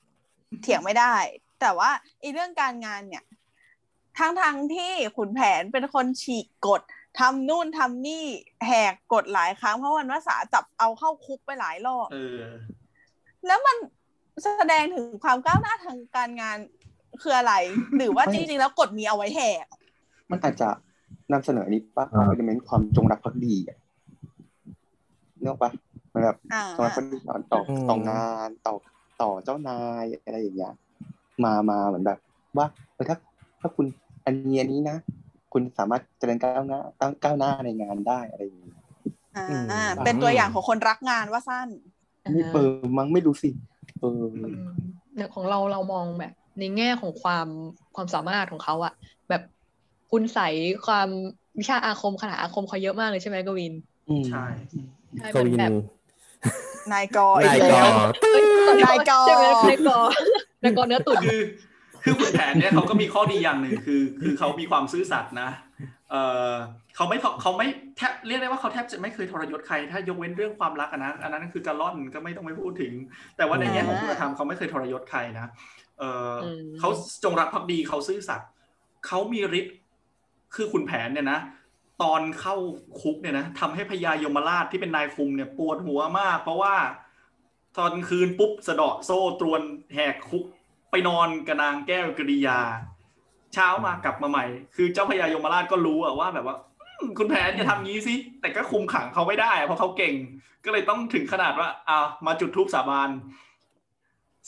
[0.62, 1.14] เถียงไม่ได้
[1.60, 1.90] แต่ว่า
[2.20, 3.24] ไอีเรื่องการงานเนี่ย
[4.18, 6.82] ทั้งทงๆที่ขุนแผนเป็นคนฉีกกฎ
[7.18, 8.24] ทำนู่นทำนี่
[8.66, 12.40] แหกกฎหลายครั้งเพราะวันวาสาจับเอาเข้าคุกไปหลายรอบเออ
[13.46, 13.76] แล้วมัน
[14.42, 16.58] แสดงถึงความก้าวหน้าทางการงาน
[17.22, 17.54] คืออะไร
[17.96, 19.66] หรือว่าจริงๆแล้วกฎมีเอาไว้แหก
[20.30, 20.68] มันอาจจะ
[21.32, 23.78] นำเสนออันนี้ปะอ่าเอลเมนต์ความจงรักภักดีอะ
[25.42, 25.70] เนกอะปะ
[26.12, 28.74] มันแบบอ่าตอนคนที่ต่อต่อต่องานต่อ
[29.22, 30.72] ต่อเจ้านายอะไรอย่างเงี้ย
[31.44, 32.18] มามาเหมือนแบบ
[32.56, 33.16] ว่าเออถ้า
[33.60, 33.86] ถ้าคุณ
[34.26, 34.96] อันนี้อันนี้นะ
[35.52, 38.76] คุณสามารถเจริญก้าวหน้าก้าวก้าวหน้าในงานได้อะไรอย่างเงี้ย
[39.34, 39.42] อ่า
[40.02, 41.68] เป็นตัวอย่างของคนรักงานว่าสั้น
[42.32, 43.50] ไม่เออมั้งไม่รู้สิ
[44.00, 44.60] เอออืม
[45.14, 47.48] เนี่ยของเราเรามองแบบ ในแง่ของความ
[47.94, 48.92] ความสามารถของเขาอะ
[49.28, 49.40] แบบ
[50.08, 51.08] คุณใสยความ
[51.58, 53.72] วิชาอาคมขนาดอาคมเขาเยอะมากเลยใช่ไหมกวิน
[54.08, 54.38] อืมใช่
[54.70, 54.80] ใช่
[55.34, 55.72] กมันวินแบบ
[56.92, 57.90] นายกออีนายกกแล้ว
[58.22, 59.98] เอ้ยขอโทษนายกอใช่ไหมนายกอ
[60.62, 61.42] นายกอเนื้อตุ๋นคือ
[62.04, 65.50] คือขุนแผนเนี่ยเขาก็มีข้อดีอย่างหนึ่งคือ คือเขามีความซื่อสัตย์นะ
[66.10, 66.16] เอ
[66.50, 66.52] อ
[66.96, 72.92] เขาไม่เขาไม่แทบเรียกได้ว่าเขาแทบจะไม่เคยทรยศใคร ถ้ายกเว้นเรื่องความรักอะนะอันนั้นคือการล่อนก็ไม่ต้องไปพูดถึง
[73.36, 75.46] แต่ว่าในแง่ของคุณธรรมเขาไม่เคยทรยศใครนะ
[75.98, 76.88] เอออมเขา
[77.24, 78.48] จงรักภักดีเขาซื่อสัตย์
[79.06, 79.74] เขามีฤทธิ์
[80.54, 81.38] คือขุนแผนเนี่ยนะ
[82.02, 82.56] ตอนเข้า
[83.00, 86.76] คุกเนี่ยนะทำให้พญายมราชที่เป็นนายคุมเนี่ยปวดหัวมาก เพราะว่า
[87.78, 89.62] ตอนคืนปุ๊บสะเดาะโซ่ตรวน
[89.94, 90.44] แหกคุก
[90.90, 92.58] ไปนอนกับนางแก้วกริยา
[93.54, 94.44] เช้ามากลับมาใหม่
[94.74, 96.56] คือเจ้าพญายมราชก็รู้อะว่าแบบว่า
[97.18, 100.14] คุณแผนอย่าทำงี้สิแต่ก็คุมขังเขาไม่ได้ เพราะเขาเก่ง
[100.64, 103.10] ก็เลยต้องถึงขนาดว่าเอามาจุดธูปสาบาน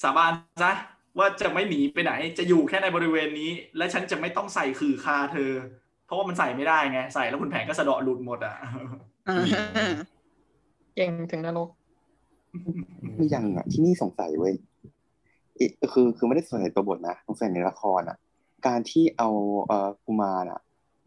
[0.03, 0.33] สาบาน
[0.63, 0.73] ซะ
[1.19, 5.53] ว่าจะไม่หนีไปไหน จะอยู่แค่ในบริเวณนี้ และฉันจะไม่ต้องใส่ขื่อคาเธอ
[6.09, 8.55] เพราะว่ามันใส่ไม่ได้ไง ใส่แล้วคุณแผนก็สะเดาะหลุดหมดอะ
[9.29, 9.37] อ่า
[10.95, 11.69] เก่งถึงนรก
[13.19, 14.55] มีอย่างอะ ที่นี่สงสัยเว้ย
[15.59, 18.17] อีกคือคือไม่ได้สงสัยตัวบทนะสงสัยในละครอะ
[18.67, 19.29] การที่เอา
[19.67, 20.61] เอ่อกุมารอะ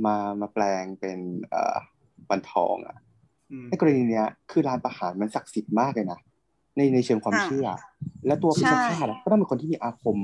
[0.06, 1.78] มามาแปลงเป็นเอ่อ
[2.30, 2.96] วันทองอะ
[3.52, 6.20] อืมในกรณีเนี้ย คือลานประหารมันศักดิ์สิทธิ์มากเลยนะ
[6.76, 7.66] ในในเชิงความอ่าเชื่อ
[8.28, 10.18] และตัวพิใช่ชฆาตอะก็ต้องเป็นคนที่มีอาคม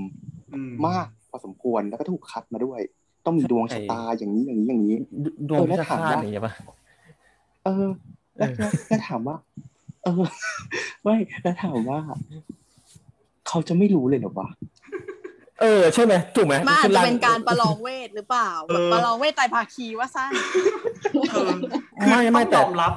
[0.51, 2.79] อืมมากพอสมควรแล้วก็ถูกคัดมาด้วย
[3.27, 6.53] ต้องมีดวงชะตาอย่างนี้อย่างนี้อย่างนี้ดดวงเออพิแล้วชถามฆาตว่าอย่างเงี้ยป่ะ
[7.63, 7.87] เออ
[8.37, 9.35] แล้วแล้วแล้วถามว่า
[10.03, 10.23] เออ
[11.03, 11.99] ไม่แล้วถามว่า
[13.47, 14.47] เขาจะไม่รู้เลยเหรอวะ
[15.61, 20.31] เออใช่ไหมถูกไหมมันอาจคือจะงเป็นการประลองเวทหรือเปล่าแบบประลองเวทไตรภาคีว่าสั้น
[21.29, 21.49] เออ
[22.09, 22.93] ไม่ไม่ต้องแต่ยอมรับ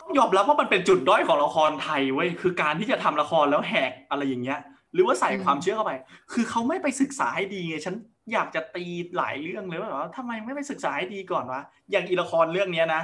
[0.00, 4.58] ต้องยอมรับว่ามันเป็นจุดด้อยของละครไทยเว้ยคือการที่จะทำละครแล้วแหกอะไรอย่างเงี้ย
[4.94, 5.92] หรือว่าใส่ความเชื่อเข้าไป
[6.32, 7.94] คือเขาไม่ไปศึกษาให้ดีไงฉัน
[8.32, 8.84] อยากจะตี
[9.16, 13.02] หลายเรื่องเลยว่าแบบว่าทำไมไม่ไปศึกษาให้ดีก่อนวะอย่างอีละครเรื่องเนี้ยนะ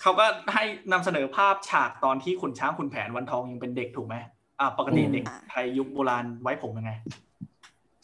[0.00, 4.16] เขาก็ให้นำเสนอภาพฉากตอนที่ขุนช้างขุนแผนวันทองยังเป็นเด็กถูกไหม
[4.60, 6.92] อ่าปกติเด็กไทยยุคโบราณไว้ผมยังไง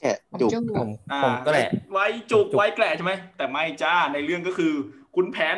[0.01, 4.73] แค่จุกผมอ่าผมก็แหละไว้จุกจุกไว้แกละใช่ไหมแต่ไม่จ้าในเรื่องก็คือ
[5.17, 5.57] คุณแผน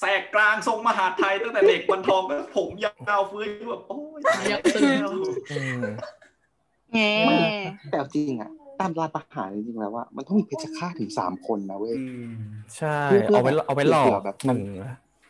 [0.00, 5.00] แสกกลางทรงมหาดไทยตั้งแต่เด็กวันทองก็ผมยาวเฟื้อยแบบโอ้ยตายยัแล้วกษ์ซึ้ง
[5.52, 5.82] อืม
[6.94, 7.12] แง่
[7.90, 8.50] แต่เอาจริงอะ
[8.82, 12.34] ตามรานประหารจริงๆแล้วว่ามันต้องมีเพชฌฆาตถึงสามคนนะเว้ยอืม
[12.76, 14.62] ใช่เพื่อเพื่อเอาไว้เอาไว้หลอกเผื่อแบบหนึ่ง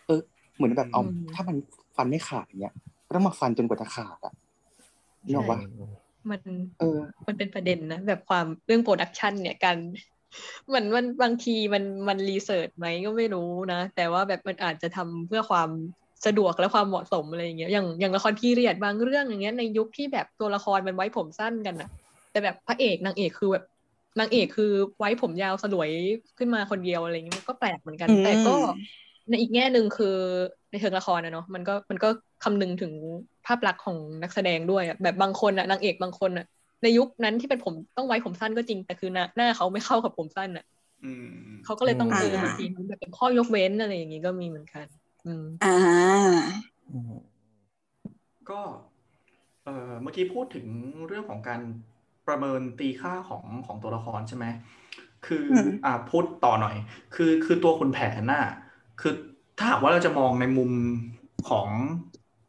[0.07, 0.21] เออ
[0.57, 1.57] เหมือนแบบเอาอืมถ้ามัน
[1.97, 2.75] ฟันไม่ขาดอย่างเงี้ย
[3.07, 4.35] ก็ต้องมาฟันจนกว่าจะขาดอะ
[5.27, 5.59] นี่หรอกปะ
[6.31, 6.41] มัน
[6.81, 9.77] เออ มันเป็นประเด็นนะแบบความเรื่อง production เนี่ยการ
[10.69, 15.71] เหมือนมันบางทีมันมัน research ไหมก็ไม่รู้นะ แต่ว่าแบบมันอาจจะทำเพื่อความ
[16.27, 21.91] สะดวกและความเหมาะสมอะไรอย่างเงี้ยอย่างอย่างละคร period บางเรื่องอย่างเงี้ยในยุคที่แบบตัวละครมันไว้ผมสั้นกันอะ
[22.33, 23.64] แต่แบบพระเอกนางเอกคือแบบ
[24.18, 24.64] นางเอกคือ
[24.99, 25.91] ไว้ผมยาวสลวย
[26.39, 28.51] ขึ้นมาคนเดียวอะไรเงี้ยมันก็แปลกเหมือนกันอืมแต่ก็
[29.28, 30.07] ในอีกแง่หนึ่งคือ
[30.70, 32.09] ในเชิงละครนะเนาะมันก็มันก็
[32.45, 32.93] คำนึงถึง
[33.47, 36.45] ภาพลักษณ์ของนักแสดงด้วยอะแบบบางคนอะนางเอกบางคนอะ
[36.83, 40.64] ในยุคนั้นที่เป็นผมต้องไว้ผมสั้นก็จริงแต่คือหน้าหน้าเขาไม่เข้ากับผมสั้นอะ
[41.05, 41.24] อืม
[41.64, 44.87] เขาก็เลยต้องอืมเออบางทีมันแบบเป็นข้อยกเว้นอะไรอย่างงี้ก็มีเหมือนกัน
[45.24, 46.33] อืมอ่า
[46.91, 47.12] อืม
[48.51, 48.61] ก็
[49.64, 50.66] เอ่อเมื่อกี้พูดถึง
[51.07, 51.61] เรื่องของการ
[52.29, 54.47] ประเมินตีค่าของของตัวละครใช่ไหม
[55.27, 56.77] คืออมอ่าพูดต่อหน่อย
[57.14, 58.45] คือคือตัวคุณแผนน่ะ
[59.01, 59.12] คือ
[59.59, 60.70] ถ้าหากว่าเราจะมองในมุม
[61.49, 61.68] ของ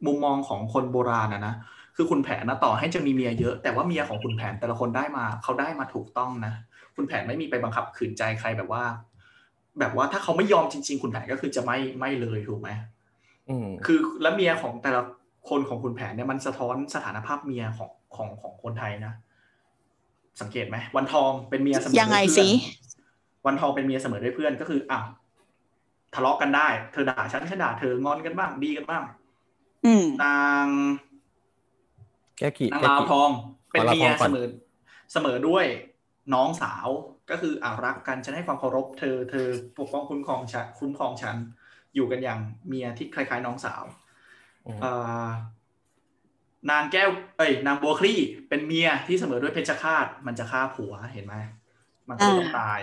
[0.06, 1.54] มุมมองของคนโบราณนะนะ
[1.96, 6.52] คือคุณแผนนะต่อให้จะมีเมียเยอะ แต่ว่าเมียของคุณแผนแต่ละคนได้มาเขาได้มาถูกต้องนะ
[6.96, 8.84] คุณแผนไม่มีไปบังคับขืนใจใครแบบว่า
[9.78, 12.70] แบบว่าถ้าเขาไม่ยอมจริง ๆ คุณแผนก็คือจะไม่ไม่เลยถูกไหม
[13.48, 15.02] อืมคือแล้วเมียของแต่ละ
[15.48, 19.14] คนของคุณแผนเนี่ยมันสะท้อนสถานภาพเมียของของของคนไทยนะ
[20.40, 22.48] สังเกตไหมวันทองเป็นเมียเสมอยังไงด้วยสิ
[23.42, 25.04] เพื่อนวันทองเป็นเมียเสมอด้วยเพื่อนก็คืออ้าว
[26.14, 29.02] ทะเลาะกันได้ เธอด่าฉันฉันด่าเธองอนกันบ้างดีกันบ้าง
[29.84, 30.66] อืมนาง
[32.38, 33.30] แก้กี่นางแก้ลาวกี่ทอง
[33.70, 34.46] เป็นขอลาเมียทองก่เสอนมอ
[35.12, 35.66] เสมอด้วย
[36.34, 36.88] น้องสาว
[37.30, 39.46] ก็คืออ่ารักกันฉันให้ความเคารพเธอเธอ
[39.78, 41.36] ปกป้องคุ้มครองฉันคุ้มครองฉัน
[41.94, 43.82] อยู่กันอย่างเมียที่คล้ายๆน้องสาว
[44.66, 44.92] อืมเอ่
[45.24, 45.26] อ
[46.70, 51.34] นางแก้ว เอ้ย นางบัวคลี่ เป็นเมียที่เสมอด้วยเพชฌฆาต มันจะฆ่าผัว เห็นไหม
[52.08, 52.80] มันก็เลยต้องตาย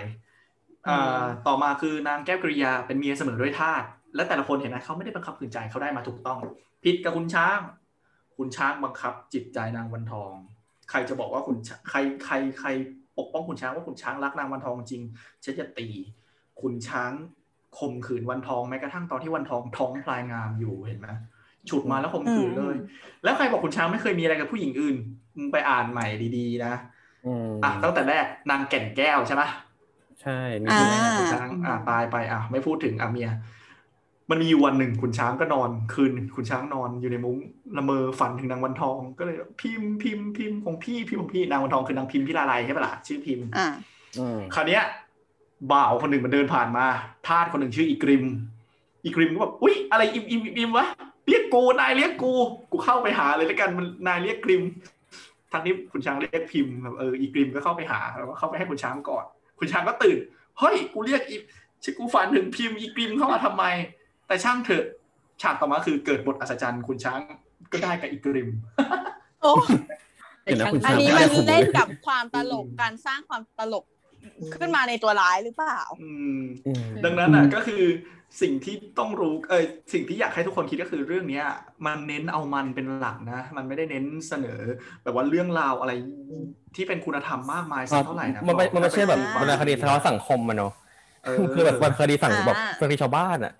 [0.84, 3.82] เอ่อต่อมาคือนางแก้วกริยา เป็นเมียเสมอด้วยทาส
[4.14, 6.38] และแต่ละคนเห็นไหมเขาไม่ได้บังคับขืนใจเขาได้มาถูกต้อง
[6.84, 7.58] ผิดกับคุณช้าง
[8.36, 10.32] คุณช้างบังคับ จิตใจนางวันทอง
[10.90, 12.68] ใครจะบอกว่าคุณช้างใคร ใคร ใคร
[13.18, 15.02] ปกป้องคุณช้างว่าคุณช้างรักนางวันทองจริง
[15.44, 15.88] ฉันจะตี
[16.60, 17.12] คุณช้าง
[17.78, 21.08] ข่มขืนวันทองแม้กระทั่งตอนที่วันทองท้องพลายงามอยู่ เห็นไหม
[21.70, 22.76] ฉุดมาแล้วข่มขืนเลย
[23.24, 24.96] แล้วใครบอกคุณช้างไม่เคยมีอะไรกับผู้หญิงอื่น
[25.36, 26.06] มึงไปอ่านใหม่
[26.36, 26.74] ดีๆนะ
[27.26, 29.42] อืมอะตั้งแต่แรกนางแก่นแก้วใช่ไหม
[30.22, 33.30] ใช่มีอ่าคุณแม่คุณช้างอะตายไปอะไม่พูดถึงอะเมีย
[34.30, 37.36] มันมีอยู่วันหนึ่งคุณช้างก็นอนคืนหนึ่งคุณช้างนอนอยู่ในมุ้ง
[37.76, 43.68] ละเมอฝันถึงนางวันทอง ก็เลยพิมพ์พิมพ์พิมพ์ของพี่พิมพ์ของพี่นางวันทองคือนางพิมพิลาไลยใช่ปะล่ะชื่อพิมพ์อ่า
[44.18, 44.82] อืมคราวเนี้ย
[45.72, 46.84] บ่าวคนหนึ่งมันเดินผ่านมา
[47.26, 48.24] ทาสคนหนึ่งชื่ออีกริม
[49.04, 50.86] อีกริมก็แบบอุ๊ยอะไรอิมอิมอิมอิมวะ
[51.28, 52.32] เรียกกูนายเรียกกู
[52.70, 54.62] กูเข้าไปหาเลยแล้วกันมันนายเรียกกริม
[55.52, 60.18] ทางนี้ขุนช้างเรียกพิมพ์แบบเอออีกริมก็เข้าไปหาแล้วก็เข้าไปให้ขุนช้างกอด ขุนช้างก็ตื่น
[60.58, 61.36] เฮ้ยกูเรียกอี
[61.82, 63.64] ชิบกูฝันถึงพิมพ์อีกริมเข้ามาทำไม
[64.26, 64.84] แต่ช่างเถอะ
[65.42, 67.20] ฉากต่อมาคือเกิดบทอัศจรรย์คุณช้าง
[67.72, 68.48] ก็ได้กับอีกริม
[69.42, 69.52] โอ้
[70.42, 73.84] เดี๋ยวนะคุณอันช้างนี้ไม่มันได้ข่มเล่นเลยกับความตลกการสร้างความตลก
[74.54, 76.10] ขึ้นมาในตัวร้ายหรือเปล่าอื
[76.40, 77.82] มอืมดังนั้นอะก็คือ
[78.40, 81.44] สิ่งที่ต้องรู้เออสิ่งที่อยากให้ทุกคนคิดก็คือเรื่องเนี้ย
[81.86, 84.60] มันเน้นเอามันเป็นหลักนะ มันไม่ได้เน้นเสนอ
[85.02, 85.92] แบบว่าเรื่องราวอะไร
[86.76, 90.72] ที่เป็นคุณธรรมมากมายสักเท่าไหร่นะมันไม่มันไม่ใช่แบบอ่าวรรณคดีสะท้อนสังคมมันเนาะ
[91.24, 93.52] เออคือแบบวรรณคดีสั่งอ่าแบบวรรณคดีชาวบ้านอะ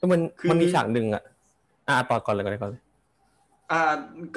[0.00, 1.22] ก็มันคือมันมีฉากหนึ่งอะ
[1.88, 2.82] อ่าต่อก่อนเลยก่อนเลยก่อนเลย
[3.70, 3.76] อ่า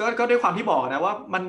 [0.02, 1.44] ็ก็ด้วยความที่บอกนะว่ามัน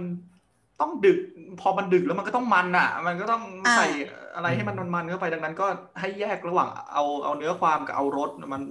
[0.82, 1.20] ต้องดึก
[1.62, 3.88] พอมันดึกแล้วมันก็ต้องมันอะ มันก็ต้องอ่าใส่
[4.36, 5.66] อะไรให้มันมันๆเข้าไปดังนั้น ก็
[6.00, 8.62] ให้แยกระหว่างเอาเอาเนื้อความกับเอารสมัน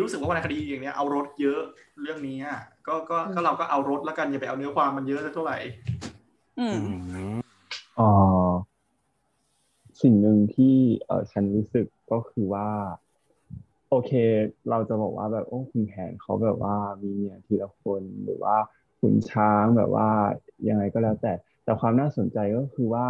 [0.00, 1.60] รู้สึกว่าวรรณคดีอย่างเนี้ยเอารสเยอะ
[2.02, 5.58] เรื่องนี้อะก็ก็ก็เราก็เอารสแล้วกันอย่าไปเอาเนื้อความมันเยอะสักเท่าไหร่
[6.58, 6.78] อืม
[7.98, 8.50] อ่า
[10.02, 10.76] สิ่งหนึ่งที่
[11.06, 12.68] เออฉันรู้สึกก็คือว่า
[13.90, 14.12] โอเค
[14.70, 18.56] เราจะบอกว่าแบบโอ้คุณแผนเขาแบบว่ามีเมียทีละคนหรือว่า
[19.00, 20.08] ขุนช้างแบบว่า
[20.68, 21.32] ยังไงก็แล้วแต่
[21.64, 23.08] แต่ความน่าสนใจก็คือว่า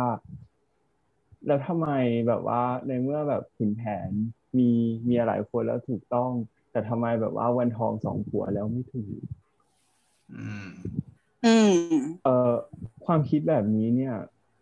[1.47, 1.89] แล้วทำไม
[2.29, 4.11] แบบว่าในเมื่อแบบขุนแผน
[4.59, 4.71] มี
[5.05, 6.31] เมียหลายคนแล้วถูกต้อง
[6.73, 9.21] แต่ทำไมแบบว่าวันทองสองผัวแล้วไม่ถูก
[10.35, 10.71] อืม
[11.45, 11.75] อืม
[12.25, 12.53] เอ่อ
[13.07, 14.15] ความคิดแบบนี้เนี่ย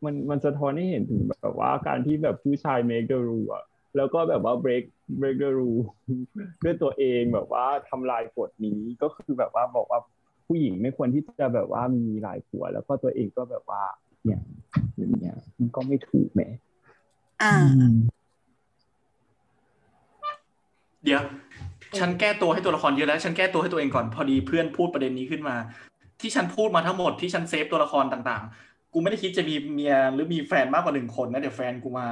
[0.04, 3.64] มันมันสะท้อนให้เห็นถึงแบบว่าการที่แบบผู้ชาย make the rule อะ
[3.96, 4.84] แล้วก็แบบว่า break
[5.20, 5.82] break the rule
[6.64, 10.00] ด้วยตัวเองแบบว่าทำลายกฎนี้ก็คือแบบว่าบอกว่า
[10.48, 13.82] ผู้หญิงไม่ควรที่จะแบบว่ามีหลายผัว แล้วก็ตัวเองก็แบบว่า
[14.24, 14.40] เนี่ย
[14.96, 16.42] อย่างเงี้ยมันก็ไม่ถูกแหม
[17.42, 17.54] อ่า
[21.04, 21.20] เดี๋ยว
[21.98, 25.56] ฉันแก้ตัวให้ตัวละครเยอะแล้ว ฉันแก้ตัวให้ตัวเองก่อนพอดีเพื่อนพูดประเด็นนี้ขึ้นมา
[26.20, 32.06] ที่ฉันพูดมาทั้งหมดที่ฉันเซฟตัวละครต่าง ๆ กูไม่ได้คิดจะมีเมียหรือมีแฟนมากกว่าหนึ่งคนนะเดี๋ยวแฟนกูมา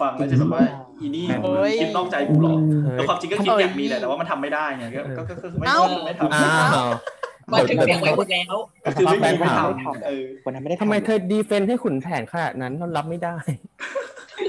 [0.00, 0.64] ฟังแล้วจะแบบว่า
[1.00, 7.17] อีนี่โอ้ยคิดนอกใจกูเหรอเออแต่ความจริงก็คิดอยากมีแหละแต่ว่ามันทำไม่ได้ไงก็ก็ก็ก็คือไม่เอ้าไม่ทำ
[7.52, 13.36] อ้าวมาถึงเสียงไว้หมดแล้วก็คือไม่มีไม่ถามทำเออวันนั้นไม่ได้ทำไมำเธอดีเฟนต์ให้ขุนแผนขนาดนั้นเรารับไม่ได้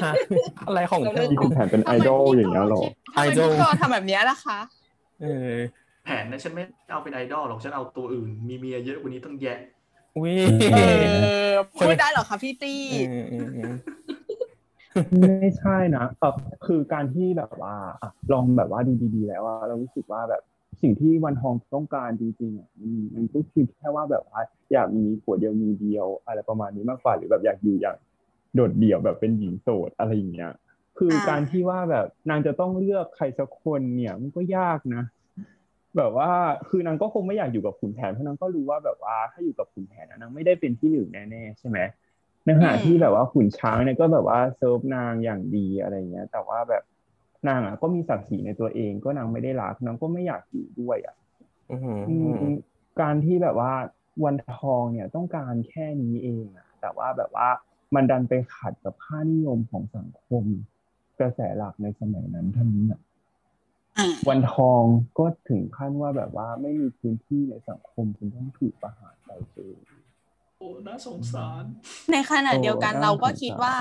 [0.04, 0.14] ฮะ
[0.68, 4.60] อะไรของเธอมีคุณแผนเป็นไอดอลอย่างเงี้ยเหรอทำไมไอดอลพี่ก็ทำแบบเนี้ยล่ะคะ
[5.22, 5.54] เออ
[6.06, 9.58] แผนนะฉันไม่เอาเป็นไอดอลหรอกฉันเอาตัวอื่น มีเมียเยอะกว่านี้ต้องแยะ
[10.24, 10.36] วิ
[10.74, 10.80] เอ
[11.47, 13.74] อพูดได้เหรอคะพี่ตี้เออเออเออ
[15.39, 16.34] ไม่ใช่นะเออ
[16.66, 20.43] คือการที่แบบว่าอะลองแบบว่าดูดีๆแล้วอะเรารู้สึกว่าแบบ
[20.82, 24.41] สิ่งที่วันทองต้องการจริงๆอะมันมันก็คือแค่ว่าแบบว่า
[24.73, 27.97] อยากมีผัวเดียวมีเดียว อะไรประมาณนี้มากกว่าหรือแบบอยากอยู่อย่าง
[28.56, 30.53] โดดเดี่ยวแบบเป็นหญิงโสดอะไรอย่างเงี้ย
[30.97, 35.03] คืออาการที่ว่าแบบนางจะต้องเลือกใครสักคนเนี่ยมันก็ยากนะ
[35.97, 36.31] แบบว่า
[36.69, 41.80] คือนางก็คงไม่อยากอยู่กับขุนแผนเพราะนางก็รู้ว่าแบบว่าถ้าอยู่กับขุนแผนอะนางไม่ได้เป็นที่หนึ่งแน่ๆใช่ไหม
[42.45, 46.84] ในขณะที่แบบว่าขุนช้างเนี่ยก็แบบว่าเซิร์ฟนางอย่างดีอะไรเงี้ย แต่ว่าแบบ
[47.48, 51.16] นางอะก็มีศักดิ์ศรีในตัวเอง ก็นางไม่ได้รักนางก็ไม่อยากอยู่ด้วยอะ
[51.72, 52.53] อือหืออืม
[53.02, 53.74] การที่แบบว่า
[54.24, 57.49] วันทองเนี่ยต้องการแค่นี้เองอะแต่ว่าแบบว่า
[57.95, 60.44] มันดันไปขัดกับค่านิยมของสังคม
[61.20, 63.02] กระแสหลักในสมัยนั้นเท่านั้นอะ
[63.98, 64.84] อ่าวันทอง
[65.20, 69.76] ก็ถึงขั้นว่าแบบว่าไม่มีพื้นที่ในสังคมจนต้องถูกประหารไปเลย
[70.57, 71.64] โอ้น่าสงสาร
[72.11, 73.76] ในขณะเดียวกันโอ้เราก็น่าสงสารคิดว่า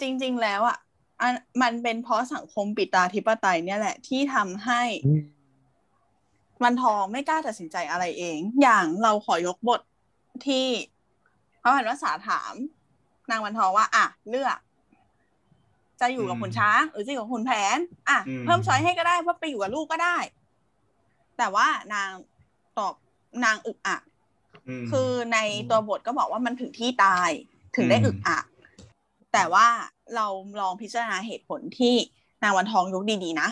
[0.00, 0.89] จริง ๆ แล้วอะอัน
[1.62, 4.82] มันเป็นเพราะสังคมปิตาธิปไตยเนี่ยแหละ ที่ทำให้
[6.62, 9.80] วันทองไม่กล้าตัดสินใจอะไรเอง อย่างเราขอยกบท
[10.46, 10.66] ที่
[11.62, 12.54] พระพันวษาถาม
[13.30, 14.58] นางวันทองว่า อะ เลือก
[16.00, 17.78] จะอยู่กับอืมขุนช้าง หรือจะอยู่กับขุนแผน
[18.08, 20.16] อะอืมเพิ่มช้อยให้ก็ได้เพราะไปอยู่กับลูกก็ได้
[21.38, 22.10] แต่ว่านาง
[22.78, 22.94] ตอบ
[23.44, 24.02] นางอึกอัก
[24.80, 25.38] มคือใน
[25.70, 27.30] ตัวบทก็บอกว่ามันถึงที่ตาย
[27.76, 28.44] ถึงได้อืมอึกอัก
[29.32, 29.66] แต่ว่า
[30.14, 30.26] เรา
[30.60, 31.94] ลองพิจารณาเหตุผลที่
[32.42, 33.48] นางวันทองยกดีๆนะ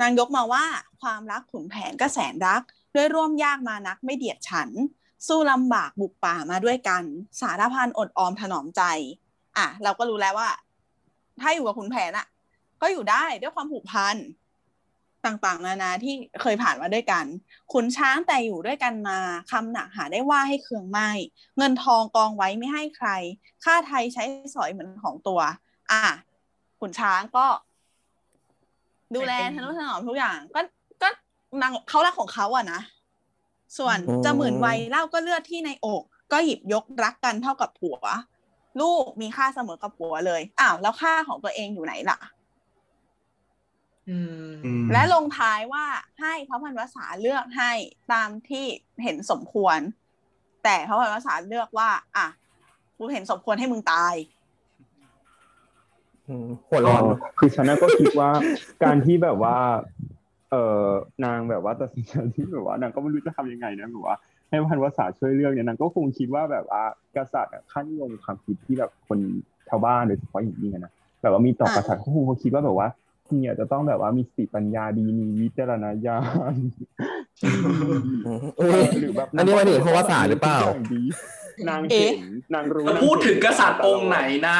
[0.00, 0.64] นางยกมาว่า
[1.00, 2.62] ความรักขุนแผนก็แสนรัก
[2.94, 4.68] ด้วยร่วมยากมานักไม่เดียดฉัน
[5.28, 7.02] สู้ลำบากบุกป่ามาด้วยกัน
[7.40, 8.82] สารพันอดออมถนอมใจ
[9.56, 10.50] อะ เราก็รู้แล้วว่า
[11.40, 12.26] ถ้าอยู่กับขุนแผนอะ
[12.82, 14.16] ก็อยู่ได้ด้วยความผูกพัน
[15.26, 17.24] ต่างๆ นานาที่เคยผ่านมาด้วยกัน
[17.72, 19.18] ขุนช้างแต่อยู่ด้วยกันมา
[19.50, 21.10] คำหนักหาได้ว่าให้เคืองไม่
[21.56, 23.08] เงินทองกองไว้ไม่ให้ใคร
[23.64, 24.24] ค่าไทยใช้
[24.54, 25.40] สอยเหมือนของตัว
[25.92, 26.04] อะ
[26.80, 27.46] ขุนช้างก็
[29.14, 30.60] ดูแลทนุถนอมทุกอย่าง ก็
[31.02, 31.08] ก็
[31.62, 32.80] นางเขารักของเขาอะนะ
[33.78, 37.98] ส่วนอืมจะหมื่นวัยเล่าก็เลือดที่ในอก ก็หยิบยกรักกันเท่ากับผัว
[38.80, 42.41] ลูกมีค่าเสมอกับผัวเลยอ้าวแล้วค่าของตัวเองอยู่ไหนล่ะอืมอืม
[44.92, 45.84] และลงท้ายว่า
[46.20, 47.72] ให้พระพันวษาเลือกให้
[48.12, 48.64] ตามที่
[49.02, 49.78] เห็นสมควร
[50.64, 52.26] แต่พระพันวษาเลือกว่า อะ
[52.96, 54.14] กูเห็นสมควรให้มึงตาย
[56.28, 58.30] อืมหัวร้อนเออคือฉันน่ะก็คิดว่า
[58.82, 59.56] การที่แบบว่า
[60.50, 60.86] เออ
[61.24, 64.16] นางแบบว่าตัดสินใจที่แบบว่านางก็ไม่รู้จะทำยังไงนะแบบว่า
[64.48, 66.82] ให้พันวษาช่วยเลือกเนี่ยนางก็คงคิดว่าแบบว่า
[67.16, 69.18] กษัตริย์อะค่านิยมความคิดที่แบบคน
[69.68, 70.92] ชาวบ้านโดยเฉพาะอย่างยิ่งอะนะ
[71.22, 72.88] แบบว่ามีต่อกษัตริย์เขาคงเขาคิดว่าแบบว่า
[73.40, 76.18] เนี่ยจะต้องแบบว่ามีสติปัญญาดีมีวิจารณญา
[76.52, 76.54] ณ
[77.44, 77.50] อื
[77.98, 80.60] มอุ๊ยหรือแบบอันนี้หมายถึงพระวสาหรือเปล่า
[81.68, 84.58] นางเอ๊ะเห็นนางรู้แล้วพูดถึงกษัตริย์องค์ไหนน่ะ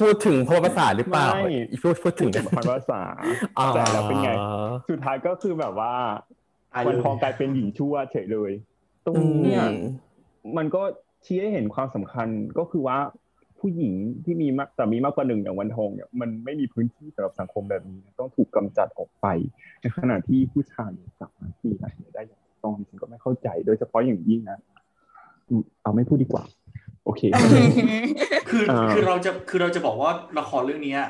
[0.00, 1.52] พูดถึงพระภาษาหรือเปล่าไม่
[1.82, 3.02] พูดพูดถึงถึงพันวษา
[3.58, 4.30] อ๋อแต่แล้วเป็นไง
[4.90, 5.94] สุดท้ายก็คือแบบว่า
[6.72, 8.52] ตายเลยวันทองกลายเป็นหญิงชั่วเฉยเลย
[9.06, 9.72] ตรงอืนี้เนี่ยม
[10.56, 10.82] มันก็
[11.24, 12.28] ชี้ให้เห็นความสำคัญ
[12.58, 12.98] ก็คือว่า
[13.66, 13.94] ผู้หญิง
[14.24, 19.26] ที่มีมากแต่มีมากกว่าหนึ่งอย่างวันทองเนี่ยมันไม่มีพื้นที่สำหรับสังคมแบบนี้ ต้องถูกกำจัดออกไป
[19.80, 24.58] ในขณะที่ผู้ชายเนี่ยสามารถมีอะไรได้อย่างถูกต้องฉันก็ไม่เข้าใจ โดยเฉพาะอย่างยิ่งนะ
[25.48, 26.44] อืมเอาไม่พูดดีกว่า
[27.04, 27.22] โอเค
[28.48, 31.00] คืออ่าคือเราจะคือเราจะบอกว่าละครเรื่องเนี้ย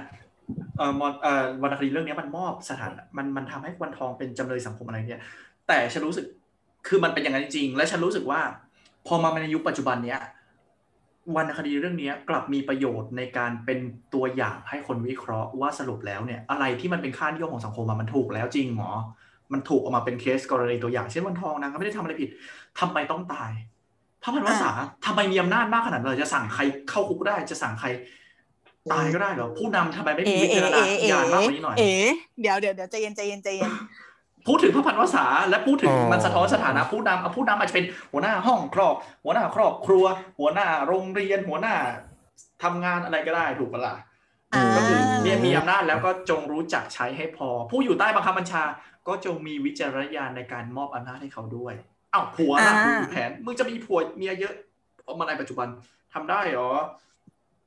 [0.76, 5.22] เอ่อมอนเอ่อวรรณคดีเรื่องเนี้ยมันมอบสถานมันมันทำให้วันทองเป็นจำเลยสังคมอะไรเนี่ย
[5.68, 6.26] แต่ฉันรู้สึก
[6.86, 8.40] คือมันเป็นอย่างนั้นจริงๆและฉันรู้สึกว่า
[9.06, 10.20] พอมาในยุคปัจจุบันเนี้ย
[11.34, 13.78] วรรณคดีเรื่องเนี้ยกลับมีประโยชน์ในการเป็น
[14.14, 18.90] ตัวอย่างให้คนวิเคราะห์ว่าสรุปแล้วเนี่ยอะไรที่มันเป็นค่านิยมของสังคมอะมันถูกแล้วจริงหมอ
[19.52, 22.28] มันถูกออกมาเป็นเคสกรณีตัวอย่างเช่นวันทองนางก็ไม่ได้ทำอะไรผิด
[22.80, 23.50] ทำไมต้องตาย
[24.22, 24.70] พระพันวษา
[25.06, 27.88] ทำไมมีอำนาจมากขนาดนั้นเลยจะสั่งใครเข้าคุกได้จะสั่งใคร
[28.92, 31.92] ตายก็ได้เหรอผู้นำทำไมไม่มีเอ๋วิเอ๋จารณเอ๋เอ๋ญาณมากกว่านี้หน่อยเอ๋
[32.40, 33.72] เดี๋ยวเดี๋ยวเดี๋ยวใจเย็นใจเย็นใจเย็น
[34.46, 38.94] พูดถึงพระพันวษาและพูดถึงอ๋อมันสะท้อนสถานะผู้นำเอาผู้นำอาจจะเป็นหัวหน้าห้องครอบ
[39.24, 40.04] หัวหน้าครอบครัว
[40.38, 41.74] หัวหน้าโรงเรียน หัวหน้า
[42.62, 43.94] ทำงานอะไรก็ได้ถูกปะล่ะ
[44.54, 48.62] อ่าก็คือเนี่ยมีอำนาจแล้วก็จงรู้จักใช้ให้พอ ผู้อยู่ใต้บังคับบัญชา
[49.08, 51.74] ก็จงมีวิจารณญาณในการมอบอำนาจให้เขาด้วย
[52.12, 54.54] เอ้าผัวล่ะอ่ามึงแผนมึงจะมีผัวเมียเยอะ
[55.04, 55.68] เอามาในปัจจุบัน
[56.14, 56.70] ทำได้เหรอ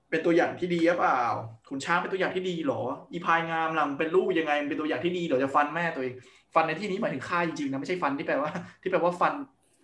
[0.09, 1.21] เป็นตัวอย่างที่ดีหรือเปล่า
[1.69, 2.81] คุณช้างเป็นตัวอย่างที่ดีเหรอ
[3.11, 6.13] อีพายงามลำเป็นลูกยังไงมันเป็นตัวอย่างที่ดีเหรอจะฟันแม่ตัวเอง
[6.53, 8.51] ฟันในที่นี้หมายถึงฆ่าจริงๆนะไม่ใช่ฟันที่แปลว่า
[8.81, 9.33] ที่แปลว่าฟัน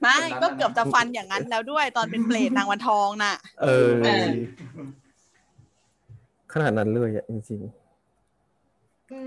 [0.02, 4.28] ไม่แบบนั้นก็น่ะเกือบจะฟันอย่างนั้นแล้วด้วยตอนเป็นเปรตนางวันทองน่ะเออเออ
[6.54, 7.62] ขนาดนั้นเลยอะจริง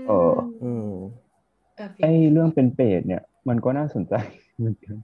[0.07, 0.89] เออๆอืม
[1.77, 4.13] เออไอ้เรื่องเป็นเปรตเนี่ย มันก็น่าสนใจ
[4.57, 4.95] เหมือนกัน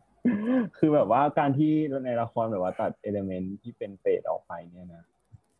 [0.77, 1.71] คือแบบว่าการที่
[2.05, 5.03] ในละครแบบว่าตัดเอลเมนต์ที่เป็นเปรตออกไปเนี่ยนะ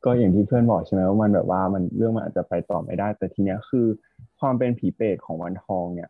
[0.06, 3.88] ก็อย่างที่เพื่อนบอกใช่ไหมว่ามันแบบว่ามันเรื่องมันอาจจะไปต่อไม่ได้ แต่ทีเนี้ยคือ
[4.40, 6.10] ความเป็นผีเปรตของวันทองเนี่ย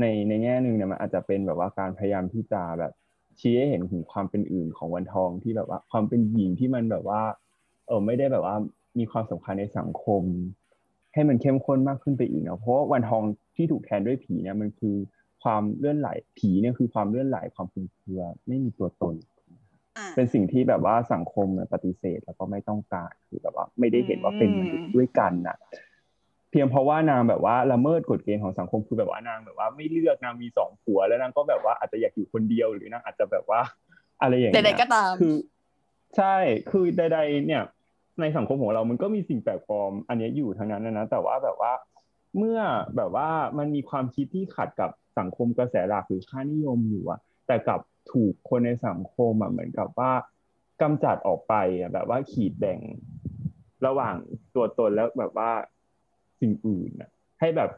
[0.00, 2.92] ในในแง่หนึ่งเนี่ยมันอาจจะเป็นแบบว่าการพยายามที่จะแบบ
[3.40, 7.20] ชี้ให้เห็นถึงความเป็นอื่นของวันทองที่แบบว่าความเป็นหญิงที่มันแบบว่า
[7.86, 8.56] เออไม่ได้แบบว่า
[8.98, 10.22] มีความสำคัญในสังคม
[11.14, 13.22] ให้มันเข้มข้นมากขึ้นไปอีกเนาะเพราะว่าวันทอง
[13.56, 14.96] ที่ถูกแทนด้วยผีเนี่ยมันคือ
[15.42, 16.08] ความเลื่อนไหล
[16.38, 19.14] ผีเนี่ยคือความเลื่อนไหลความคลุมเครือไม่มีตัวตน
[19.98, 25.56] อ่าเป็นสิ่งที่แบบว่าสังคมเนี่ยปฏิเสธแล้วก็ไม่ต้องการคือแบบว่าไม่ได้เห็นว่าเป็นมนุษย์ด้วยกันน่ะ
[26.50, 33.60] เพียงเพราะว่านางแบบว่าละเมิดกฎเกณฑ์ของสังคมคือแบบว่านางแบบว่าไม่เลือกนางมีสองผัว แล้วนางก็แบบว่าอาจจะอยากอยู่คนเดียวหรือนางอาจจะแบบว่า
[34.20, 35.34] อะไรอย่างเงี้ยใดๆก็ตามคือ
[36.16, 36.36] ใช่
[36.70, 37.62] คือใด ๆ เนี่ย
[38.20, 41.72] ในสังคมของเรามันก็มีสิ่งแปลกปลอม อันเนี้ยอยู่ทั้งนั้นนะนะแต่ว่าแบบว่า
[42.36, 42.60] เมื่อ
[42.96, 47.80] แบบว่ามันมีความคิดที่ขัดกับสังคมกระแสหลักหรือค่านิยมอยู่อะแต่กลับ
[48.12, 50.12] ถูกคนในสังคมอะเหมือนกับว่า
[50.82, 52.78] กำจัดออกไปอะแบบว่าขีดแบ่ง
[53.86, 54.14] ระหว่าง
[54.54, 55.50] ตัวตนแล้วแบบว่า
[56.40, 57.10] สิ่งอื่นอะ
[57.40, 57.70] ให้แบบ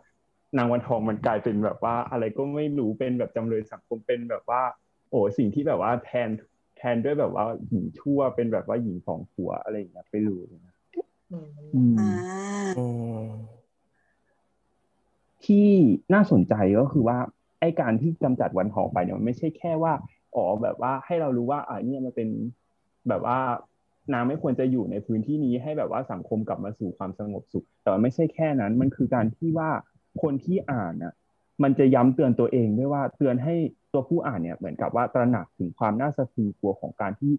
[0.57, 4.63] นางวันทองมันกลายเป็นแบบว่า อะไรก็ไม่รู้เป็นแบบจำเลยสังคมเป็นแบบว่า
[5.11, 6.29] โอ้สิ่งที่แบบว่าแทน
[6.77, 10.75] แทนด้วยแบบว่าหญิงชั่วเป็นแบบว่าหญิงสองผัวอะไรอย่างเงี้ยไปเลยนะ
[11.33, 12.11] อืมอืมอ่า
[12.79, 12.87] อื
[13.25, 13.27] ม
[15.45, 15.69] ที่
[16.15, 17.19] น่าสนใจก็คือว่า
[17.61, 19.93] ไอ้การที่กำจัดวันทองไปเนี่ยมันไม่ใช่แค่ว่า
[20.35, 22.29] อ๋อแบบว่าให้เรารู้ว่าอ่าเนี่ยมันเป็น
[23.09, 23.39] แบบว่า
[24.13, 29.71] นางไม่ควรจะอยู่ในพื้นที่นี้ให้แบบว่าสังคมกลับมาสู่ความสงบสุข แต่มันไม่ใช่แค่นั้น มันคือการที่ว่า
[30.23, 31.15] คนที่อ่านน่ะ
[31.63, 33.55] มันจะย้ำเตือนตัวเองด้วยว่าเตือนให้
[33.93, 37.33] ตัวผู้อ่านเนี่ยเหมือนกับว่าตระหนักถึงความน่าสะพรึงกลัวของการที่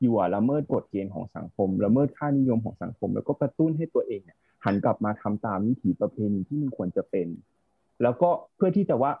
[0.00, 7.28] อยู่ละเมิดกฎเกณฑ์ของสังคมละเมิดค่านิยมของสังคม แล้วก็กระตุ้นให้ตัวเองเนี่ยหันกลับมาทำตามวิถีประเพณีที่มันควรจะเป็น
[8.02, 9.12] แล้วก็เพื่อที่จะว่า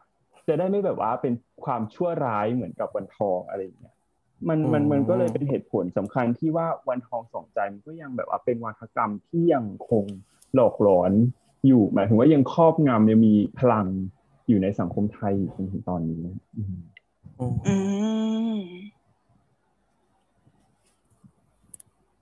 [0.48, 3.94] จะได้ไม่แบบว่าเป็นความชั่วร้ายเหมือนกับวันทองอะไรอย่างเงี้ย
[4.48, 10.04] มันมันมันก็เลยเป็นเหตุผลสำคัญที่ว่าวันทองสองใจมันก็ยังแบบว่าเป็นวัฒกรรมที่ยังคง
[10.54, 11.12] หลอกหลอน
[11.66, 13.86] อยู่หมายถึงว่ายังครอบงำยังมีพลัง
[14.48, 16.22] อยู่ในสังคมไทยจนถึงตอนนี้
[16.56, 16.80] อืม
[17.66, 17.76] อื
[18.56, 18.60] ม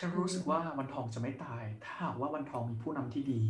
[0.00, 3.40] จะรู้สึกว่าวันทองจะไม่ตาย ถ้าหากว่าวันทองมีผู้นำที่ดี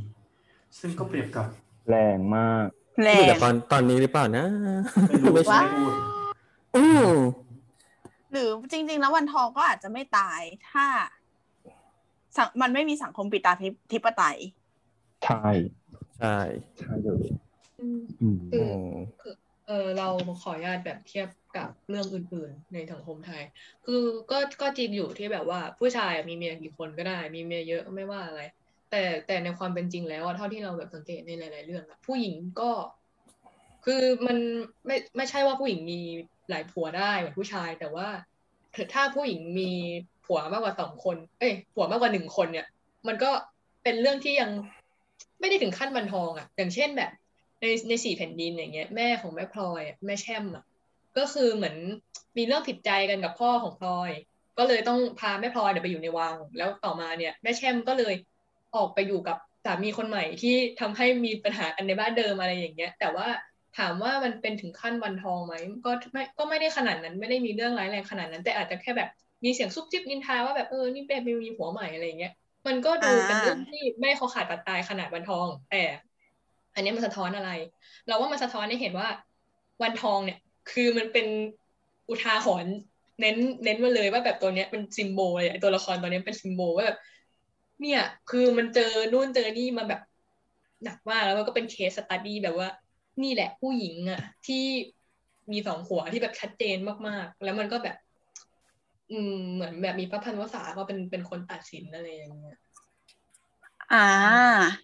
[0.80, 1.46] ซึ่งก็เปรียบกับ
[1.88, 2.66] แรงมาก
[3.02, 4.44] แรไม่รู้งแต่ตอนตอนนี้หรือเปล่านะ
[5.08, 5.92] ไม่รู้ไม่ไม่ใช่พูด
[6.76, 7.08] อืม
[8.32, 10.40] หรือจริง ๆ แล้ววันทองก็อาจจะไม่ตาย
[10.70, 10.86] ถ้า
[12.36, 13.52] สังมันไม่มีสังคมปิตา
[13.92, 14.38] ธิปไตย
[15.24, 15.48] ใช่
[16.18, 16.36] ใช่
[16.78, 17.26] ใช่เลย
[17.78, 19.06] อืมอืมคือือม
[19.66, 20.08] เออเรา
[20.40, 23.42] ขออนุญาตแบบเทียบกับเรื่องอื่นๆ ในสังคมไทย
[23.84, 28.40] คือก็ก็จริงอยู่ที่แบบว่าผู้ชายมีเมียกี่คนก็ได้ มีเมียเยอะไม่ว่าอะไร
[28.90, 32.70] แต่แต่ในความเป็นจริงแล้วอะเท่าที่เราแบบสังเกตในหลาย ๆ เรื่องอะผู้หญิงก็
[33.84, 34.38] คือมัน
[34.86, 36.00] ไม่ไม่ใช่ว่าผู้หญิงมี
[36.50, 38.08] หลายผัวได้เหมือนผู้ชาย แต่ว่า
[38.94, 39.70] ถ้าผู้หญิงมี
[40.26, 42.66] ผัวมากกว่าสองคน เอ้ยผัวมากกว่าหนึ่งคนเนี่ย
[43.06, 43.30] มันก็
[43.82, 44.50] เป็นเรื่องที่ยัง
[45.40, 47.10] ไม่ได้ถึงขั้นบันทองอะอย่างเช่นแบบ
[47.60, 50.64] ในในสี่แผ่นดินอย่างเงี้ยแม่ของแม่พลอยแม่แช่มอะ
[51.18, 51.76] ก็คือเหมือน
[52.36, 54.10] มีเรื่องผิดใจกันกับพ่อของพลอย
[54.58, 58.14] ก็เลยต้องพาแม่พลอยเนี่ยไปอยู่ในวัง แล้วต่อมาเนี่ย แม่แช่มก็เลย
[58.76, 63.28] ออกไปอยู่กับสามีคนใหม่ที่ทำให้มีปัญหากันในบ้านเดิมอะไรอย่างเงี้ย แต่ว่า
[63.76, 65.54] ถามว่ามันเป็นถึงขั้นวันทองไหม
[65.84, 69.08] ก็ไม่ก็ไม่ได้ขนาดนั้นไม่ได้มีเรื่องร้ายแรงขนาดนั้น แต่อาจจะแค่แบบ
[69.44, 72.32] มีเสียงซุบซิบนินทาว่าแบบเออนี่เป็นมีผัวใหม่อะไรเงี้ย
[72.66, 75.82] มันก็ดูเป็นเรื่องที่ไม่เขาขาดปัดตายขนาดวันทอง แต่
[76.74, 77.50] อันนี้มันสะท้อนอะไร
[78.06, 79.08] เราว่ามันสะท้อนให้เห็นว่า
[79.82, 80.38] วันทองเนี่ย
[80.70, 81.26] คือมันเป็น
[82.08, 82.74] อุทาหรณ์
[83.20, 86.98] เน้นเน้นมาเลยว่าแบบตัวเนี้ยเป็น symbol เลยตัวละครตัวเนี้ยเป็น symbol ว่าแบบ
[87.80, 88.00] เนี่ย
[88.30, 90.00] คือมันเจอนู่นเจอนี่มาแบบ
[90.84, 92.68] หนักมากแล้วมันก็เป็น case study แบบว่า
[93.22, 94.64] นี่แหละผู้หญิงอะที่
[95.52, 96.76] มีสองผัวที่แบบชัดเจน
[97.08, 97.96] มากๆ แล้วมันก็แบบ
[99.10, 102.56] อืม เหมือนแบบมีพระพันวษาก็เป็นเป็นคนตัดสินอะไรอย่างเงี้ย
[103.92, 104.76] อ่า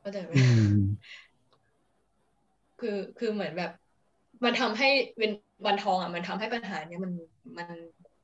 [0.00, 0.40] เข้าใจไหมอื
[0.72, 0.74] ม
[2.80, 3.70] คือคือเหมือนแบบ
[4.44, 4.88] มันทำให้
[5.18, 5.30] เป็น
[5.66, 7.12] วันทองอะ มันทำให้ปัญหาเนี้ยมัน
[7.58, 7.68] มัน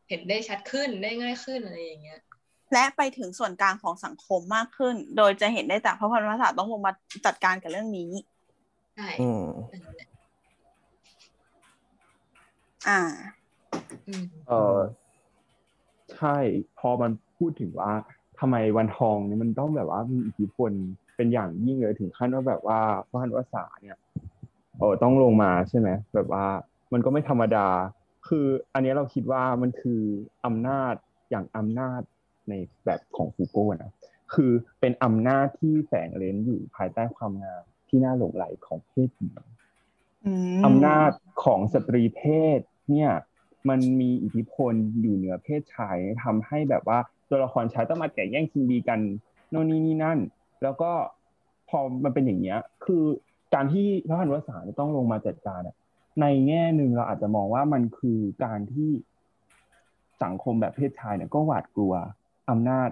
[0.09, 2.21] เห็นได้ชัดขึ้นได้ง่ายขึ้นอะไรอย่างเงี้ย
[2.73, 6.93] และไปถึงส่วนกลางของสังคมมากขึ้น โดยจะเห็นได้จากพระพันวษาต้องลงมา
[7.27, 8.11] จัดการกับเรื่องนี้
[8.97, 10.09] ใช่อืมอันนั้นแหละ
[12.89, 13.01] อ่า
[14.09, 14.79] อืมเออ
[16.17, 16.37] ใช่
[16.79, 17.93] พอมันพูดถึงว่า
[18.41, 20.73] ทำไมวันทองเนี่ยมันต้องแบบว่ามีอิทธิพล
[21.17, 23.99] เป็นอย่างยิ่งเลยถึงขั้นว่าแบบว่าพระพันวษาเนี่ย
[24.79, 26.45] เออต้องลงมาใช่ไหมแบบว่า
[26.93, 27.69] มันก็ไม่ธรรมดา
[28.29, 30.01] คืออันนี้เราคิดว่ามันคือ
[30.45, 30.95] อำนาจ
[31.31, 32.01] อย่างอำนาจ
[32.51, 32.55] ใน
[32.85, 33.93] แบบของฟูโก้นะ
[34.35, 39.33] คือเป็นอำนาจที่แฝงเร้นอยู่ภายใต้ความงามที่น่าหลงไหลของเพศหญิง
[40.27, 41.11] อืมอำนาจ
[41.45, 42.23] ของสตรีเพ
[42.59, 42.61] ศ
[42.91, 43.11] เนี่ย
[43.69, 46.99] มันมีอิทธิพลอยู่เหนือเพศชายทำให้แบบว่า
[47.29, 49.01] ตัวละครชายต้องมาแข่งแย่งชิงดีกัน
[49.51, 50.19] โน่นนี่นี่นั่น
[50.63, 50.91] แล้วก็
[51.69, 53.05] พอมันเป็นอย่างเงี้ย คือ
[53.55, 55.77] การที่พระพันวษาจะต้องลงมาจัดการอะ
[56.21, 58.91] ในแง่หนึ่งเราอาจจะมองว่ามันคือการที่
[60.23, 61.95] สังคมแบบเพศชายเนี่ยก็หวาดกลัว
[62.51, 62.91] อำนาจ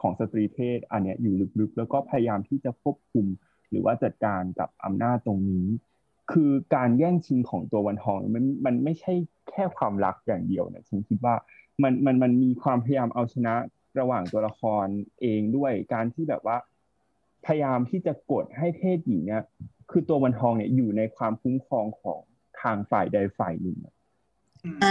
[0.00, 3.26] ของสตรีเพศอันเนี้ยอยู่ลึกๆ แล้วก็พยายามที่จะควบคุม
[3.70, 5.66] หรือว่าจัดการกับอำนาจตรงนี้
[6.32, 9.12] คือการแย่งชิงของตัววันทองมันมันไม่ใช่
[9.50, 11.34] แค่ความรักอย่างเดียวนะฉันคิดว่า
[11.82, 13.54] มันมันมันมีความพยายามเอาชนะ
[13.98, 14.86] ระหว่างตัวละคร
[15.20, 16.56] เองด้วยการที่แบบว่า
[17.46, 19.44] พยายามที่จะกดให้เพศหญิงเนี่ย
[19.90, 22.20] คือตัววันทองเนี่ยอยู่ในความคุ้มครองของ
[22.60, 23.94] ทางฝ่ายใดฝ่ายหนึ่งอ่า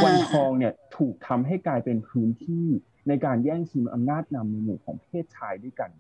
[0.04, 2.68] วันทองเนี่ยถูกทำให้กลายเป็นพื้นที่
[3.08, 5.92] ในการแย่งชิงอำนาจนำในหมู่ของเพศชายด้วยกัน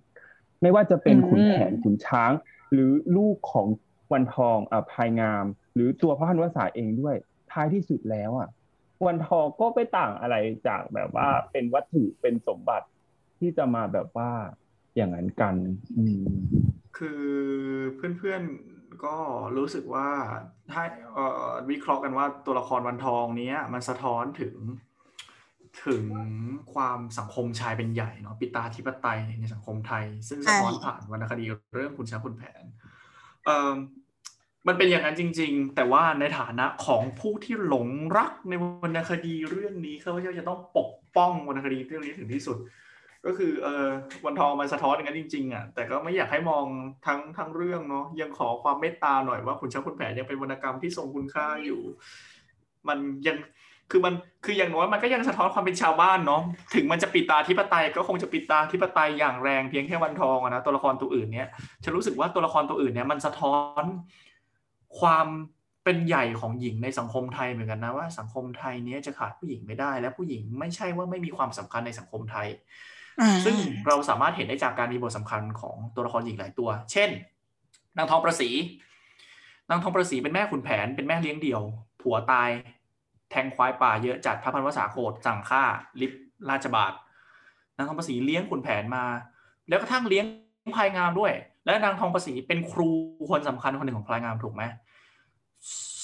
[0.61, 2.31] ไม่ว่าจะเป็นขุนแผนขุนช้าง
[2.73, 3.67] หรือลูกของ
[4.13, 5.45] วันทองอะพายงาม
[5.75, 7.15] หรือตัวพระพันวษาเองด้วย
[7.51, 8.49] ท้ายที่สุดแล้วอะ
[9.05, 10.35] วันทองก็ไม่ต่างอะไร
[10.67, 12.87] จากแบบว่าเป็นวัตถุเป็นสมบัติ
[13.39, 14.31] ที่จะมาแบบว่า
[14.95, 15.55] อย่างนั้นกัน
[15.97, 16.03] อื
[16.97, 17.23] คือ
[18.17, 19.17] เพื่อนๆก็
[19.57, 20.09] รู้สึกว่า
[20.71, 20.83] ถ้า
[21.69, 24.55] วิเคราะห์กันว่าตัวละครวันทองเนี้ย มันสะท้อนถึง
[25.85, 26.05] ถึง
[26.73, 32.63] ความสังคมชายเป็นใหญ่เนาะปิตาธิปไตยในสังคมไทย ซึ่งสะท้อนผ่านวรรณคดีเรื่องคุณช้างคุณแผน
[33.45, 33.73] เอ่อ
[34.67, 37.87] มันเป็นอย่างนั้นจริง ๆ แต่ว่าในฐานะของผู้ที่หลง
[38.17, 42.57] รักในวรรณคดีเรื่องนี้ข้าพเจ้าจะต้องปกป้องวรรณคดีเรื่องนี้ถึงที่สุด
[43.25, 43.87] ก็คือเออ
[44.25, 46.65] วันทองมันสะท้อนอย่างนั้นจริงๆอะแต่ก็ไม่อยากให้มอง
[47.05, 51.81] ทั้งทั้งเรื่องเนาะยังขอความเมตตาหน่อยว่าคุณช้างคุณแผนยังเป็นวรรณกรรมที่ทรงคุณค่าอยู่
[52.87, 53.37] มันยัง
[53.91, 54.13] คือมัน
[54.45, 56.41] คืออย่างน้อยมันก็ยังสะท้อนความเป็นชาวบ้านเนาะ
[56.75, 61.49] ถึงมันจะปิดตาธิปไตยก็คงจะปิดตาธิปไตยอย่างแรงเพียงแค่วันทองอะนะตัวละครตัวอื่นเนี้ย
[61.83, 63.83] ฉันรู้สึกว่าตัวละครตัวอื่นเนี่ยมันสะท้อน
[64.99, 65.27] ความ
[65.83, 72.47] เป็นใหญ่ของหญิงในสังคมไทยเหมือนกันนะว่าสังคมไทยเนี้ยจะขาดผู้หญิงไม่ได้ และผู้หญิงไม่ใช่ว่าไม่มีความสำคัญในสังคมไทย
[73.45, 73.55] ซึ่ง
[73.87, 77.09] เราสามารถเห็นได้จากการมีบทสำคัญของตัวละครหญิงหลายตัว เช่น
[77.97, 78.49] นางทองประสี
[79.69, 81.61] นางทองประสีเป็นแม่ขุนแผนเป็นแม่เลี้ยงเดี่ยว
[82.01, 82.49] ผัวตาย
[83.31, 85.63] แทงควายป่าเยอะจัดพระพันวษาโคตสั่งฆ่า
[86.01, 86.11] ลิบ
[86.49, 86.93] ราชบาท
[87.77, 89.05] นางทองประสีเลี้ยงขุนแผนมา
[89.69, 90.25] แล้วกระทั่งเลี้ยง
[90.75, 91.33] พลายงามด้วย
[91.65, 92.89] และนางทองประสีเป็นครู
[93.31, 94.63] คนสำคัญคนหนึ่งของพลายงามถูกไหม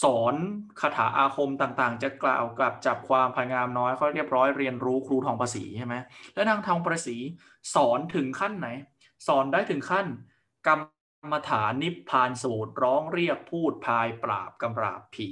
[0.03, 0.35] สอน
[0.81, 5.95] คาถาอาคมต่างๆ จะกล่าวกับจับความพลายงามน้อยก็เรียบร้อยเรียนรู้ครูทองประสีใช่ไหม
[6.33, 7.15] แล้วนางทองประสี
[7.75, 8.67] สอนถึงขั้นไหน
[9.27, 10.07] สอนได้ถึงขั้น
[10.67, 10.79] กรร
[11.31, 15.29] มฐานนิพพานสูตรร้องเรียกพูดพายปราบกำราบผี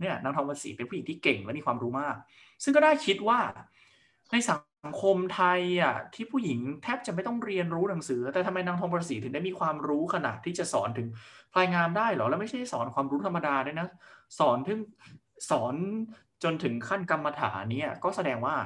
[0.00, 2.16] เนี่ยนางทองประสีเป็นผู้หญิงที่เก่งและมีความรู้มาก
[2.62, 3.40] ซึ่งก็ได้คิดว่า
[4.32, 11.08] ในสังคมไทยอะที่ผู้หญิงแทบจะไม่ต้องเรียนรู้หนังสือ แต่ทำไมนางทองประสีถึงได้มีความรู้ขนาดที่จะสอนถึง
[11.52, 13.88] พลายงามได้เหรอ แล้วไม่ใช่สอนความรู้ธรรมดาด้วยนะ
[14.38, 14.78] สอนถึง
[15.50, 15.74] สอน
[16.42, 18.56] จนถึงขั้นกรรมฐานเนี่ยก็แสดงว่า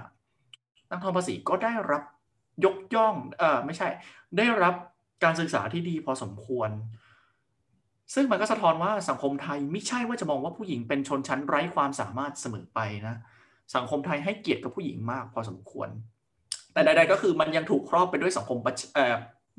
[0.90, 2.02] นางทองประสีก็ได้รับ
[2.64, 3.88] ยกย่องเออไม่ใช่
[4.38, 4.74] ได้รับ
[5.24, 6.70] การศึกษาที่ดีพอสมควร
[8.14, 13.16] ซึ่งมันก็สะท้อนว่าสังคมไทยไม่ใช่ว่าจะมองว่าผู้หญิงเป็นชนชั้นไร้ความสามารถเสมอไปนะ
[13.76, 15.88] สังคมไทยให้เกียรติกับผู้หญิงมากพอสมควร
[16.72, 18.68] แต่ใด ๆ ก็คือมันยังถูกครอบไปด้วยสังคมป,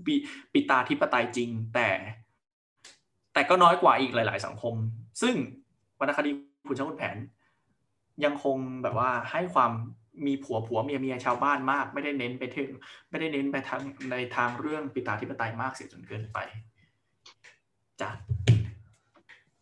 [0.05, 0.07] ป,
[0.53, 1.89] ปิตาธิปไตยจริง แต่
[3.33, 4.75] แต่ก็น้อยกว่าอีกหลาย ๆ สังคม
[5.21, 5.35] ซึ่ง
[5.99, 6.29] วรรณคดี
[6.67, 7.17] คุณช่างคุณแผน
[8.23, 9.71] ยังคงแบบว่าให้ความ
[10.25, 12.69] มีผัวผัวเมียเมียชาวบ้านมาก ไม่ได้เน้นไปถึง
[13.09, 13.81] ไม่ได้เน้นไปทาง
[14.11, 16.37] ในทางเรื่องปิตาธิปไตยมากเสียจนเกินไป
[18.01, 18.09] จ้ะ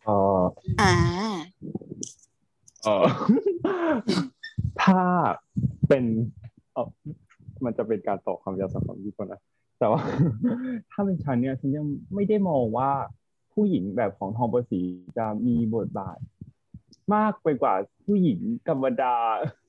[0.04, 0.42] เอ่อ
[0.80, 0.94] อ่า
[2.82, 3.04] เอ่อ
[4.82, 5.00] ถ้า
[5.88, 6.04] เป็น
[6.74, 6.88] เออ
[7.64, 9.40] มันจะเป็นการต่อความยาวสักความยืดก่อนนะ
[9.78, 10.00] แต่ว่า
[10.90, 12.90] ถ้าเป็นฉันเนี่ยฉันยังไม่ได้มองว่า
[13.52, 14.80] ผู้หญิงแบบของทองประสี
[15.18, 16.18] จะมีบทบาท
[17.14, 17.74] มากไปกว่า
[18.06, 19.14] ผู้หญิงธรรมดา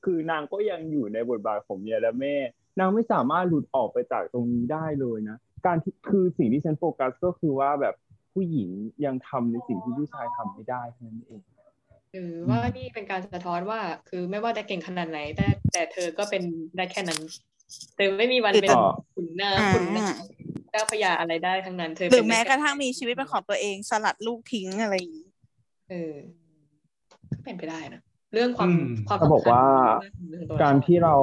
[0.06, 2.36] คือนางก็ยังอยู่ในบทบาทของเมียและแม่
[2.80, 7.96] นางไม่สามารถหลุดออกไปจากตรงนี้ได้เลยนะ การที่คือสิ่งที่ฉันโฟกัสก็คือว่าแบบ
[8.40, 8.70] ผู้หญิง
[9.06, 11.42] ยังทำในสิ่งที่ผู้ชายทำไม่ได้เท่านั้นเอง
[12.14, 13.80] หรือว่านี่เป็นการสะท้อนว่า
[14.10, 16.44] คือไม่ว่าจะเก่งขนาดไหน แต่แต่เธอก็เป็น
[16.78, 17.20] ได้แค่นั้น
[17.96, 20.16] เธอไม่มีวันเป็นอ๋อขุนนางอ่าขุนนาง
[20.72, 25.28] เจ้าพระยาอะไรได้ทั้งนั้น เธอหรือเป็นแม้ได้กระทั่งมีชีวิตเป็นของตัวเองสลัดลูกทิ้งอะไรอย่างนี้
[25.90, 26.14] เออ
[27.34, 28.02] ก็เป็นไปได้นะ
[28.34, 29.66] เรื่องความอืมความเขาบอกว่า
[30.30, 31.16] เรื่องตัวละคการที่เรา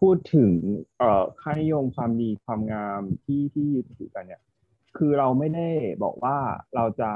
[0.00, 0.52] พูดถึง
[0.98, 4.42] เอ่อค่านิยมความดีความงามที่ที่ยึดถือกันเนี่ย
[4.96, 5.68] คือเราไม่ได้
[6.02, 6.36] บอกว่า
[6.74, 7.10] เราจะ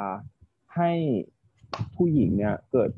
[0.76, 0.92] ให้
[1.96, 2.90] ผู้หญิงเนี่ยเกิด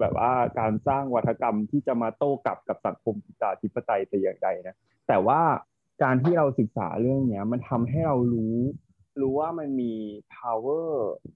[0.00, 4.76] แบบว่าการสร้างวัฒกรรมที่จะมาโต้กลับกับสังคมปิตาธิปไตยแต่อย่างใดนะ
[5.08, 5.40] แต่ว่า
[6.02, 8.56] การที่เราศึกษาเรื่องเนี้ย มันทำให้เรารู้
[9.20, 9.92] รู้ว่ามันมี
[10.36, 10.90] power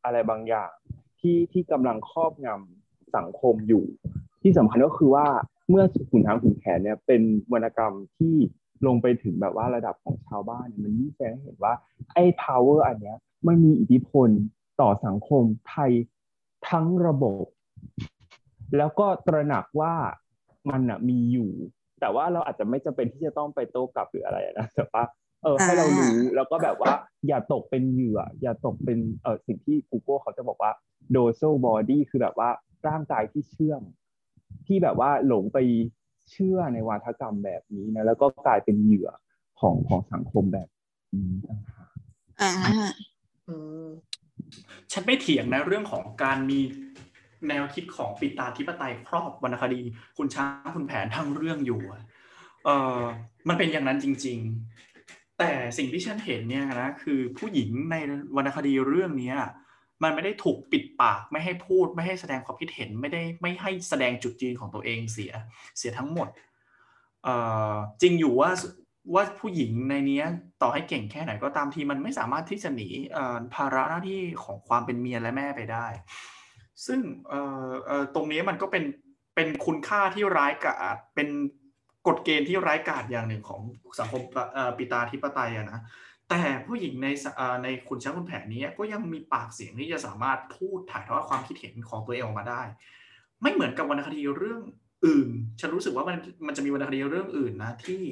[0.05, 0.73] อะไรบางอย่าง
[1.21, 3.85] ที่ที่กำลังครอบงำสังคมอยู่
[4.43, 5.27] ที่สำคัญก็คือว่า
[5.69, 7.23] เมื่อขุนช้างขุนแผนเนี่ยเป็น
[7.53, 8.35] วรรณกรรมที่
[8.87, 11.75] ลงไปถึงแบบว่าระดับของชาวบ้านเนี่ยมันยิ่งแสดงให้เห็นว่า
[12.15, 13.17] ไอ้ power อันเนี้ย
[13.47, 14.29] มันมีอิทธิพล
[14.81, 15.93] ต่อสังคมไทย
[16.71, 17.45] ทั้งระบบ
[18.77, 19.95] แล้วก็ตระหนักว่า
[20.71, 21.51] มันอะมีอยู่
[22.01, 25.03] แต่ว่าเราอาจจะไม่จำเป็นที่จะต้องไปโต้กลับหรืออะไรนะแต่ว่า
[25.43, 26.93] เออให้เรารู้แล้วก็แบบว่า
[27.29, 30.73] อย่าตกเป็นเหยื่อ อย่าตกเป็นเออสิ่งที่ Google เขาจะบอกว่า
[31.15, 32.51] dorsal body คือแบบว่า
[32.89, 33.81] ร่างกายที่เชื่อง
[34.67, 35.59] ที่แบบว่าหลงไป
[36.31, 39.11] เชื่อในวาทกรรมแบบนี้นะแล้วก็กลายเป็นเหยื่อ
[39.61, 40.69] ของของสังคมแบบ
[41.15, 41.95] นี้ต่างหาก
[42.41, 42.53] อ่า
[43.49, 43.87] อืม
[44.93, 46.61] ฉันไม่เถียงนะเรื่องของการมี
[47.49, 49.81] แนวคิดของปิตาธิปไตยครอบวรรณคดี
[50.17, 52.03] คุณช้างคุณแผนทั้งเรื่องอยู่อะ
[52.65, 52.99] เออ
[53.49, 54.39] มันเป็นอย่างนั้นจริง
[54.89, 57.95] ๆ แต่สิ่งที่ฉันเห็นเนี่ยนะคือผู้หญิงใน
[58.37, 59.39] วรรณคดีเรื่องเนี้ย
[60.03, 65.33] มันไม่ได้ถูกปิดปากไม่ให้พูดไม่ให้แสดงความคิดเห็นไม่ได้ไม่ให้แสดงจุดยืนของตัวเองเสีย
[65.79, 66.29] เสียทั้งหมด
[68.03, 68.51] จริงอยู่ว่า
[69.15, 70.23] ว่าผู้หญิงในนี้
[70.63, 72.89] ต่อให้เก่งแค่ไหนก็ตามทีมันไม่สามารถที่จะหนี
[73.55, 75.87] ภาระหน้าที่ของความเป็นเมียและแม่ไปได้
[76.87, 77.01] ซึ่ง
[78.15, 78.85] ตรงนี้มันก็เป็น
[79.35, 81.29] เป็นคุณค่าที่ร้ายกาจเป็น
[82.07, 83.61] กฎเกณฑ์ที่ร้ายกาจอย่างหนึ่งของ
[83.99, 84.23] สังคม
[84.77, 85.81] ปิตาธิปไตยนะ
[86.31, 87.09] แต่ผู้หญิงใน
[87.65, 92.63] ในคุณช้างคุณแผนนี้ก็ยังมีปากเสียงที่จะสามารถพูดถ่ายทอดความคิดเห็นของตัวเองออกมาได้
[93.43, 94.61] ไม่เหมือนกับวรรณคดีเรื่อง
[95.07, 95.29] อื่น
[95.61, 96.17] ฉันรู้สึกว่ามัน
[96.47, 98.03] มันจะมีวรรณคดีเรื่องอื่นนะที่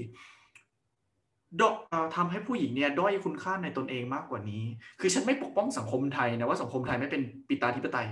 [1.61, 4.65] ดอ่อทำให้ผู้หญิงเนี่ยด้อยคุณค่าในตนเองมากกว่านี้
[5.01, 8.09] คือฉันไม่ปกป้องสังคมไทยนะว่าสังคมไทยไม่เป็นปิตาธิปไตย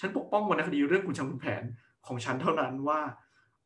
[0.00, 1.62] ฉันปกป้องวรรณคดีเรื่องคุณชางคุณแผน
[2.06, 3.00] ของฉันเท่านั้นว่า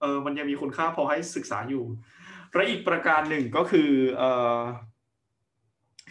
[0.00, 1.84] เออมันยังมีคุณค่าพอให้ศึกษาอยู่
[2.54, 4.22] และอีกประการหนึ่งก็คือเอ
[4.56, 4.60] อ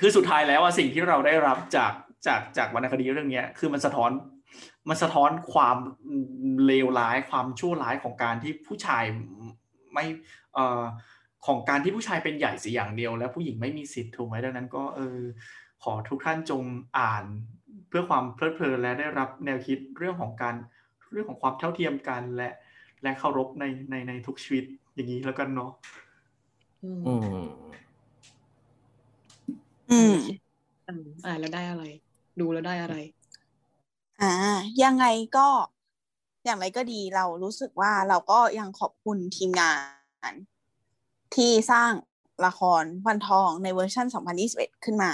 [0.02, 1.94] คือสุดท้ายแล้วอะสิ่งที่เราได้รับจาก
[2.28, 4.12] จากจากวรรณคดีเรื่องเนี้ยคือมันสะท้อน
[4.90, 5.78] มันสะท้อนความ
[6.66, 9.04] เลวร้ายความชั่วร้ายของการที่ผู้ชาย
[9.94, 10.06] ไม่
[10.54, 10.82] เอ่อ
[11.48, 15.20] ของการที่ผู้ชายเป็นใหญ่เสียอย่างเดียว และผู้หญิงไม่มีสิทธิ์ถูกไหมดังนั้นก็เออ
[15.84, 16.64] ขอทุกท่านจง
[17.00, 17.24] อ่าน
[17.90, 20.56] เพื่อความเพลิดเพลินและได้รับแนวคิดเรื่องของการ
[21.12, 22.52] เรื่องของความเท่าเทียมกันและ
[23.04, 24.64] และเคารพในในในทุกชีวิต
[24.96, 25.72] อย่างนี้แล้วกันเนาะ
[26.84, 26.92] อื
[27.44, 27.71] ม
[29.92, 30.38] อืมอืม
[30.88, 31.84] อืมอ่านแล้วได้อะไร
[32.40, 32.96] ดูแล้วได้อะไร
[34.22, 34.34] อ่า
[34.84, 35.06] ยังไง
[35.38, 35.48] ก็
[36.46, 39.74] อย่างไรก็ดีเรารู้สึกว่าเราก็ยังขอบคุณทีมงา
[40.32, 40.34] น
[41.36, 41.92] ที่สร้าง
[42.46, 44.06] ละครวันทองในเวอร์ชัน
[44.46, 45.14] 2021 ขึ้นมา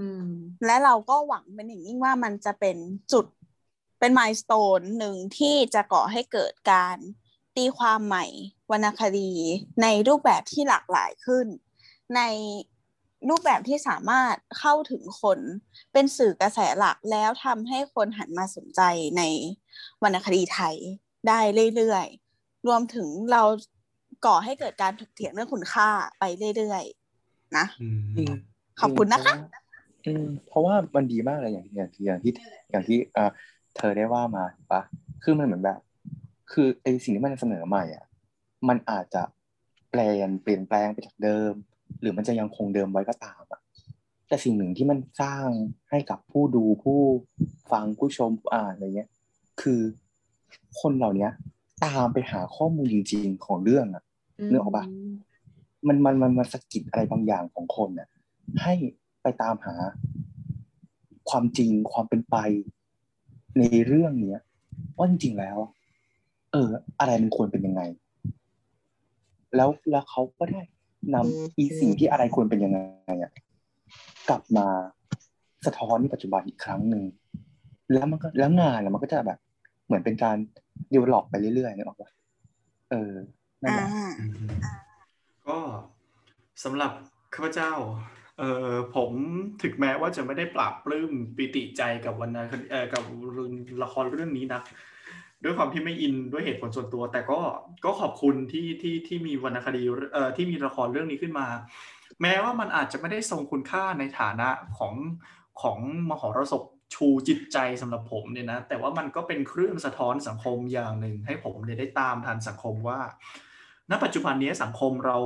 [0.00, 0.26] อืม
[0.66, 2.76] และเราก็หวังเป็นอย่างยิ่งว่ามันจะเป็น
[3.12, 3.26] จุด
[3.98, 6.96] เป็นมายสเตนหนึ่งที่จะก่อให้เกิดการ
[7.56, 8.26] ตีความใหม่
[8.70, 9.32] วรรณคดี
[9.82, 11.46] ในรูปแบบที่หลากหลายขึ้น
[12.16, 12.20] ใน
[13.28, 15.38] รูปแบบที่สามารถเข้าถึงคน
[15.92, 18.80] เป็นสื่อกระแสหลักแล้วทำให้คนหันมาสนใจ
[19.18, 19.22] ใน
[20.02, 20.76] วรรณคดีไทย
[21.28, 21.40] ได้
[21.76, 23.42] เรื่อยๆ รวมถึงเรา
[24.26, 25.88] ก่อให้เกิดการถกเถียงเรื่องคุณค่า
[26.18, 26.24] ไป
[26.56, 28.32] เรื่อยๆ นะอืม
[28.80, 29.34] ขอบคุณนะคะ
[30.06, 32.32] อืมเพราะว่ามันดีมากเลยอย่างอย่างที่อย่างที่
[32.70, 33.30] อย่างที่เอ่อ
[33.76, 34.82] เธอได้ว่ามาถูกปะ
[35.22, 35.80] คือมันเหมือนแบบ
[36.52, 38.04] คือไอสิ่งที่มันเสนอใหม่อะ
[38.68, 39.22] มันอาจจะ
[39.90, 41.52] แปลนเปลี่ยนแปลงไปจากเดิม
[42.00, 43.60] หรือมันจะยังคงเดิมไว้ก็ตามอะ
[44.28, 45.46] แต่สิ่งหนึ่งที่มันสร้าง
[45.90, 47.00] ให้กับผู้ดูผู้
[47.72, 49.10] ฟังผู้ชมผู้อ่านอะไรเงี้ย
[49.60, 49.80] คือ
[50.80, 51.28] คนเหล่านี้
[51.84, 54.02] ตามไปหาข้อมูลจริงๆของเรื่องอะ
[54.50, 54.84] นึกออกปะ
[55.86, 58.08] มันมันมันมันสะกิดอะไรบางอย่างของคนน่ะ
[58.62, 58.74] ให้
[59.22, 59.74] ไปตามหา
[61.30, 62.36] ความจริงความเป็นไป
[63.58, 64.40] ในเรื่องเนี้ย
[64.96, 65.58] ว่าจริงๆแล้ว
[66.52, 66.68] เออ
[67.00, 67.82] อะไรมันควรเป็นยังไง
[69.56, 70.62] แล้วแล้วเขาก็ได้
[71.14, 72.78] นำอีสิ่งที่อะไรควรเป็นยังไง
[73.22, 73.32] อะ
[74.28, 74.66] กลับมา
[75.66, 77.04] สะท้อนในปัจจุบันอีกครั้งหนึ่ง
[77.92, 79.38] แล้วมันก็แล้วงานอะมันก็จะแบบ
[79.86, 80.36] เหมือนเป็นการ
[80.92, 82.10] ดีวล็อปไปเรื่อยๆนึกออกปะ
[82.90, 83.12] เออ
[83.62, 84.10] นั่นแหละอ่า
[85.48, 85.58] ก็
[86.64, 86.92] สำหรับ
[87.34, 87.72] ข้าพเจ้า
[88.38, 89.10] เอ่อผม
[89.62, 93.02] ถึงแม้ว่าจะไม่ได้ปราบปลื้มปิติใจกับวรรณคดีเอ่อกับ
[93.82, 94.60] ละครเรื่องนี้นะ
[95.44, 97.40] ด้วยความที่ไม่อินด้วยเหตุผลส่วนตัว แต่ก็
[97.84, 99.82] ก็ขอบคุณที่ที่ที่มีวรรณคดี
[100.12, 101.46] เอ่อที่มีละครเรื่องนี้ขึ้นมา
[102.22, 104.48] แม้ว่ามันอาจจะไม่ได้ทรงคุณค่าในฐานะ
[104.78, 104.94] ของ
[105.62, 105.78] ของ
[106.10, 106.62] มหรสพ
[106.94, 113.00] ชูจิตใจสำหรับผมเนี่ยนะแต่ว่ามันก็เป็นเครื่องสะท้อนสังคมอย่างหนึ่ง ให้ผมเนี่ยได้ตามทันสังคมว่า
[113.90, 115.18] ณ ปัจจุบันนี้สังคมเรา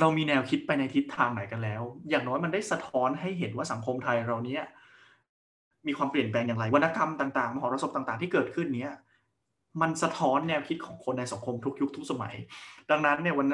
[0.00, 4.62] เรามีแนวคิดไปในทิศทางไหนกันแล้ว อย่างน้อยมันได้สะท้อนให้เห็นว่าสังคมไทยเราเนี้ย
[5.86, 8.94] มีความเปลี่ยนแปลงอย่างไรวรรณกรรมต่างๆ มหรสพต่าง ๆ ที่เกิดขึ้นเนี้ย
[9.80, 12.34] มันสะท้อนแนวคิดของคนในสังคมทุกยุคทุกสมัย
[12.90, 13.46] ดังนั้นเนี่ยวัน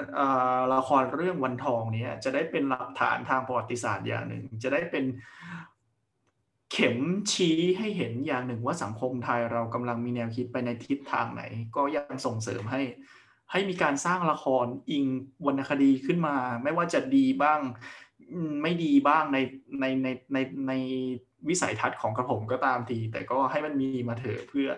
[0.75, 5.05] ละครเรื่องวันทองเนี้ยจะได้เป็นหลักฐานทางประวัติศาสตร์อย่างหนึ่ง จะได้เป็น
[6.73, 6.99] เข็ม
[7.33, 11.43] ชี้ให้เห็นอย่างหนึ่งว่าสังคมไทยเรากำลังมีแนวคิดไปในทิศทางไหน
[11.77, 12.83] ก็ยังส่งเสริมให้
[13.51, 15.05] ให้มีการสร้างละครอิง
[15.47, 17.61] วรรณคดีขึ้นมา ไม่ว่าจะดีบ้าง
[18.63, 19.39] ไม่ดีบ้างใน
[19.81, 20.39] ในในใน
[20.69, 20.73] ใน
[21.49, 24.69] วิสัยทัศน์ของกระผมก็ตามที แต่ก็ให้มันมีมาเถอะเพื่อ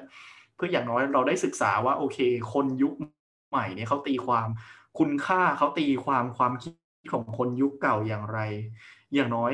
[0.54, 2.18] เพื่ออย่างน้อยเราได้ศึกษาว่าโอเค
[2.52, 2.94] คนยุค
[3.48, 4.48] ใหม่เนี่ยเขาตีความ
[4.98, 6.72] คุณค่าเขาตีความความคิด
[7.12, 8.38] ของคนยุคเก่าอย่างไร
[9.14, 9.52] อย่างน้อย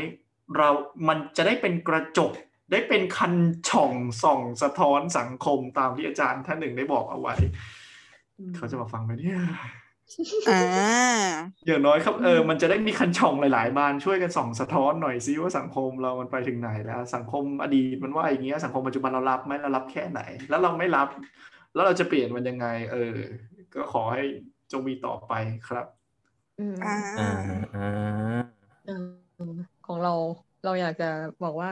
[0.56, 0.68] เรา
[1.08, 2.32] มันจะได้เป็นกระจก
[2.72, 3.34] ได้เป็นคัน
[3.68, 7.34] ช่องส่องสะท้อนสังคมตามที่อาจารย์ท่านหนึ่งได้บอกเอาไว้
[8.56, 9.40] เขาจะมาฟังไหมเนี่ย
[10.48, 10.62] อ่า
[11.66, 20.20] อย่างน้อยครับเออมันจะได้มีคันช่องหลาย ๆ บานช่วยกันส่องสะท้อนหน่อยซิว่าสังคมเรามันไปถึงไหนแล้ว สังคมอดีตมันว่าอย่างเงี้ยสังคมปัจจุบันเรารับไหมเรารับแค่ไหน
[20.50, 21.08] แล้วเราไม่รับ
[21.74, 23.16] แล้วเราจะเปลี่ยนมันยังไง เออ
[23.74, 24.22] ก็ขอให้
[24.72, 25.32] จงมีต่อไป
[25.68, 25.86] ครับ
[26.60, 27.30] อืมอ่าอ่า
[27.76, 28.42] อ่า
[28.86, 29.06] เออ
[29.86, 30.14] ของเรา
[30.64, 31.10] เราอยากจะ
[31.44, 31.70] บอกว่า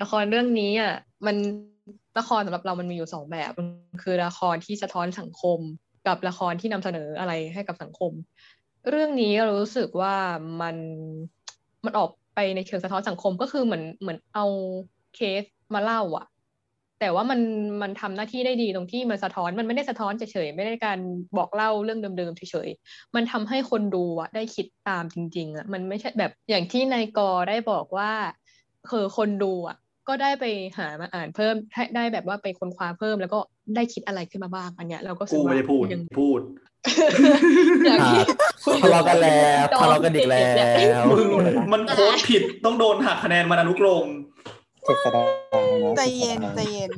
[0.00, 0.94] ละครเรื่องนี้อะ
[1.26, 1.36] มัน
[2.18, 3.66] ละครสำหรับเรามันมีอยู่สองแบบมัน
[4.02, 5.60] คือละครที่สะท้อนสังคม
[6.06, 8.12] กับละครที่นำเสนออะไรให้กับสังคม
[8.90, 10.14] เรื่องนี้เรารู้สึกว่า
[10.60, 10.76] มัน
[11.84, 14.46] มันออกไปในเชิงสะท้อนสังคมก็คือเหมือนเหมือนเอา
[15.14, 15.44] เคส
[15.74, 16.26] มาเล่าอะ
[17.00, 17.40] แต่ว่ามัน
[17.82, 20.98] มันทำหน้าที่ได้ดีตรงที่มันสะท้อนมันไม่ได้สะท้อนเฉยๆไม่ได้การ
[21.38, 28.10] บอกเล่าเรื่องเดิมๆเฉยๆมันทำให้คนดูอะได้คิดตามจริง ๆอะมันไม่ใช่แบบอย่างที่นายกอได้บอกว่า
[28.90, 29.76] คือคนดูอะ
[30.08, 30.44] ก็ได้ไป
[30.78, 33.38] หามาอ่านเพิ่มให้ได้แบบว่าไปค้นคว้าเพิ่มแล้วก็
[33.76, 36.40] ได้คิดอะไรขึ้นมาบ้างอันเนี้ยเราก็รู้สึกูกว่าไม่ได้พูดยังพูด
[37.86, 38.22] อย่างที่
[38.82, 40.48] ทะเลาะกันแล้วทะเลาะกันอีกแล้
[41.02, 41.28] วมึง
[41.72, 44.06] มันโค้ดผิดต้องโดนหักคะแนนมาอนุกรม
[44.84, 45.28] เจ็ดแสดง
[45.84, 46.90] นะใจเย็นใจเย็น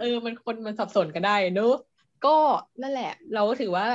[0.00, 1.74] เออมันคนมันสับสนกันได้เนอะ
[2.26, 2.36] ก็
[2.82, 3.86] นั่นแหละ เราก็ถือว่า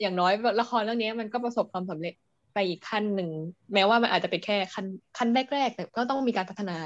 [0.00, 2.14] อย่างน้อยละครเรื่องนี้มันก็ประสบความสำเร็จ
[2.54, 3.30] ไปอีกขั้นหนึ่ง
[3.74, 4.86] แม้ว่ามันอาจจะเป็นแค่ขั้น
[5.18, 6.76] ขั้นแรกๆแต่ก็ต้องมีการพัฒนา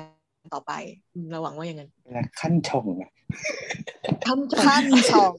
[0.55, 0.73] ต่อไป
[1.15, 1.91] อืมเราหวังว่าอย่างนั้น
[2.41, 3.11] ขั้นชงอะ
[4.25, 5.35] ขั้นขั้นสอง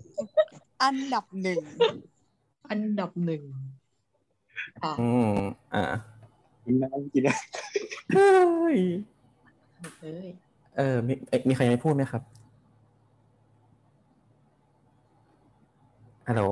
[0.84, 1.60] อันดับหนึ่ง
[2.70, 3.42] อันดับหนึ่ง
[4.82, 5.34] ค่ะอืม
[5.74, 5.84] อ่า
[6.66, 7.34] กินน้ำกินน้
[8.14, 8.78] เฮ้ย
[10.02, 10.28] เอ้ย
[10.78, 12.24] เออมีเอ๊ะมีใครยังไม่พูดไหมครับ
[16.28, 16.44] ฮัลโหล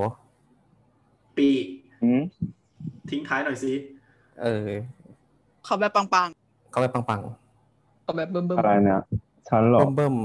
[1.37, 2.21] ปีำหืม
[3.09, 3.73] ทิ้งท้ายหน่อยสิ
[4.41, 4.69] เออ
[5.65, 6.29] ขอแบบปัง
[6.73, 7.21] ก็ไปปัง
[8.07, 8.99] ก็แบบเบิ่มเบิ่มอะไรเนี่ย
[9.49, 10.15] ฉันเหรๆอเบิ่ม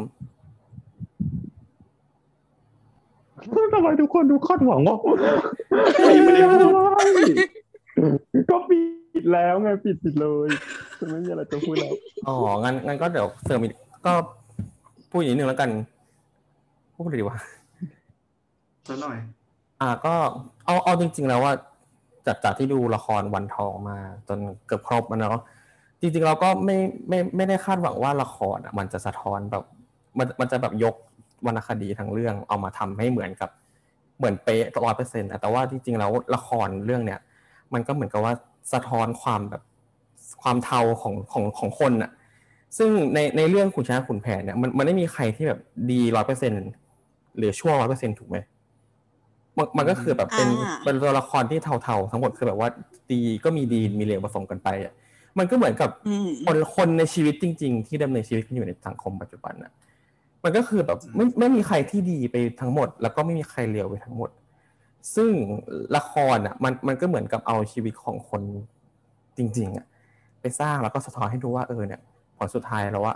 [3.73, 4.97] ทำไมทุกคนดูคาดหวังว่า
[6.17, 6.73] ยังไม่ได้พูด
[8.51, 8.79] ก็ปิ
[9.23, 10.49] ดแล้วไงปิดปิดเลย
[10.99, 13.73] ฉันไม่มีอะไรจะพูดแล้วๆอ๋องั้นงั้นก็เดี๋ยวเสริมอีก
[14.07, 14.13] ก็
[15.11, 15.71] พูดอีกนิดนึงแล้วกัน
[16.97, 17.39] พูดเลยดีกว่า
[18.89, 19.17] สักหน่อย
[19.81, 20.15] อ่าก็
[20.67, 21.53] เอาเอาจริง ๆ แล้วว่า
[22.27, 23.97] จากจากที่ดูละครวันทองมา
[24.29, 25.43] จนเกือบครบมันเนาะ
[26.03, 26.77] จริงๆเราก็ไม่
[27.09, 29.65] ไม่ไม่ได้คาดหวังว่าละครอะมันจะสะท้อนแบบ
[30.19, 30.95] มันมันจะแบบยก
[31.47, 33.51] วรรณคดีทั้งเรื่องเอามาทำให้เหมือนกับ
[34.19, 37.21] เหมือนเป๊ะร้อยเปอร์เซ็นต์แต่ว่าจริงๆแล้วละครเรื่องเนี้ย
[37.73, 38.35] มันก็เหมือนกับว่า
[38.73, 39.63] สะท้อนความแบบ
[40.43, 42.11] ความเทาของของของคนอะ
[42.79, 45.61] ซึ่งในในเรื่องขุนช้างขุนแผนเนี่ยมันมันไม่มีใครที่แบบ
[45.91, 46.53] ดีร้อยเปอร์เซ็น
[47.37, 48.37] หรือชั่วร้อยเปอร์เซ็นถูกไหม
[49.57, 52.69] มันมันก็คือแบบเป็นอ่าเป็นตัวละครที่เทาๆทั้งหมดคือแบบว่า
[53.13, 54.93] ดีก็มีดีมีเลวผสมกันไปอะ
[55.39, 59.73] มันก็เหมือนกับๆอืมคนคนในชีวิตจริง ๆ ที่ดำเนินชีวิตกันอยู่ในสังคมปัจจุบันน่ะ
[60.45, 64.31] มันก็คือแบบไม่ไม่มีใครที่ดีไปทั้งหมด แล้วก็ไม่มีใครเลวไปทั้งหมด
[65.15, 65.31] ซึ่ง
[65.97, 68.43] ละครอะมันมันก็เหมือนกับเอาชีวิตของคน
[69.37, 69.87] จริง ๆอะ
[70.41, 72.01] ไปสร้างแล้วก็สะท้อนให้ดูว่าเออเนี่ย
[72.37, 73.15] ผลสุดท้ายแล้วว่า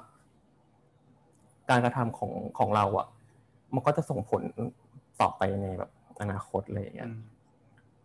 [1.70, 3.06] การกระทำของของเราอะ
[3.74, 4.43] มันก็จะส่งผล
[5.20, 5.90] ต่อไปในแบบ
[6.20, 7.10] อนาคตอะไรอย่างเงี้ย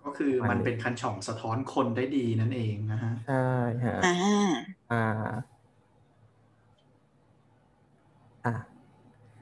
[0.05, 3.47] ก็คือมันเป็นคันช่องสะท้อนคนได้ดีนั่นเองนะฮะ ใช่
[3.85, 4.15] ฮะอ่า
[4.93, 8.53] อ่า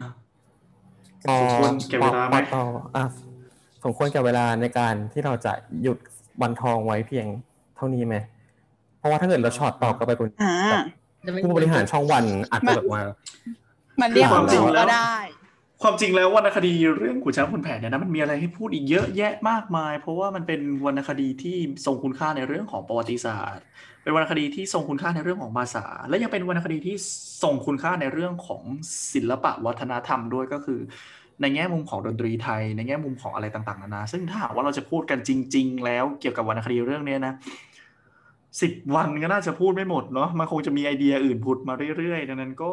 [0.02, 0.10] อ่า
[1.23, 2.64] สมควรแก่เวลาไหมปต่อ
[2.95, 3.06] อะ
[3.84, 5.98] สมควรแก่เวลาในการที่เราจะหยุด
[6.41, 7.27] วันทองไว้เพียง
[7.76, 8.15] เท่านี้ไหม
[8.98, 10.56] เพราะว่าถ้าเกิดเราช็อตต่อก็ไปคุณอ่า
[11.26, 13.02] จะไม่ผู้บริหารช่องวันอาจจะแบบว่า
[14.02, 15.15] มันเรียกความจริงแล้วก็ได้
[15.84, 23.64] ความจริงแล้ววรรณคดีเรื่องขุนช้างขุนแผนเนี่ยนะมันมีอะไรให้พูดอีกเยอะแยะมากมาย เพราะว่ามันเป็นวรรณคดีที่ทรงคุณค่าในเรื่องของประวัติศาสตร์
[24.04, 26.96] เป็นวรรณคดีที่ทรงคุณค่าในเรื่องของภาษา และยังเป็นวรรณคดีที่
[27.44, 28.64] ทรงคุณค่าในเรื่องของ
[29.14, 30.80] ศิลปะวัฒนธรรมด้วยก็คือ
[31.42, 37.34] ในแง่มุมของดนตรีไทย ในแง่มุมของอะไรต่างๆนานาซึ่งถ้าหากว่าเราจะพูดกันจริง ๆ แล้วเกี่ยวกับวรรณคดีเรื่องเนี้ยนะ
[38.62, 42.72] สิบวันก็น่าจะพูดไม่หมดเนาะมันคงจะมีไอเดียอื่นผุดมาเรื่อยๆดังนั้นก็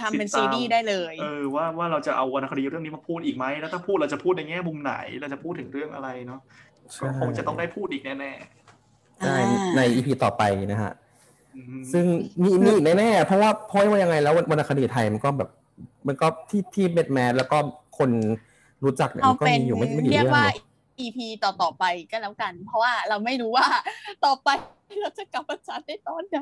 [0.00, 6.40] ทำเป็นซีดีส์ได้เลย เออว่าว่าเราจะเอาวรรณคดีเรื่องนี้มาพูดอีกไหมแล้วถ้าพูดเราจะพูดในแง่มุมไหน เราจะพูดถึงเรื่องอะไรเนาะ
[6.92, 8.32] ใช่ก็คงจะต้องได้พูดอีกแน่
[9.20, 9.36] ใช่
[9.76, 10.42] ในอีพีต่อไป
[10.72, 12.04] นะฮะๆอืมซึ่ง
[12.42, 15.50] มีมีอีกแน่ๆเพราะว่าเพราะว่ายังไงแล้ววรรณคดีไทยมันก็แบบ
[16.06, 17.58] มันก็ที่ที่เบ็ดแมสแล้วก็
[17.98, 18.10] คน
[18.84, 20.56] รู้จักเนี่ยเอามันก็เป็นมีอยู่ไม่ไม่กี่เรียกเรื่องว่าเลย
[21.04, 23.68] EP ต่อต่อๆไปก็แล้วกัน เพราะว่าเราไม่รู้ว่า
[24.24, 24.48] ต่อไป
[25.00, 26.38] เราจะกลับมาจัดได้ตอนไหน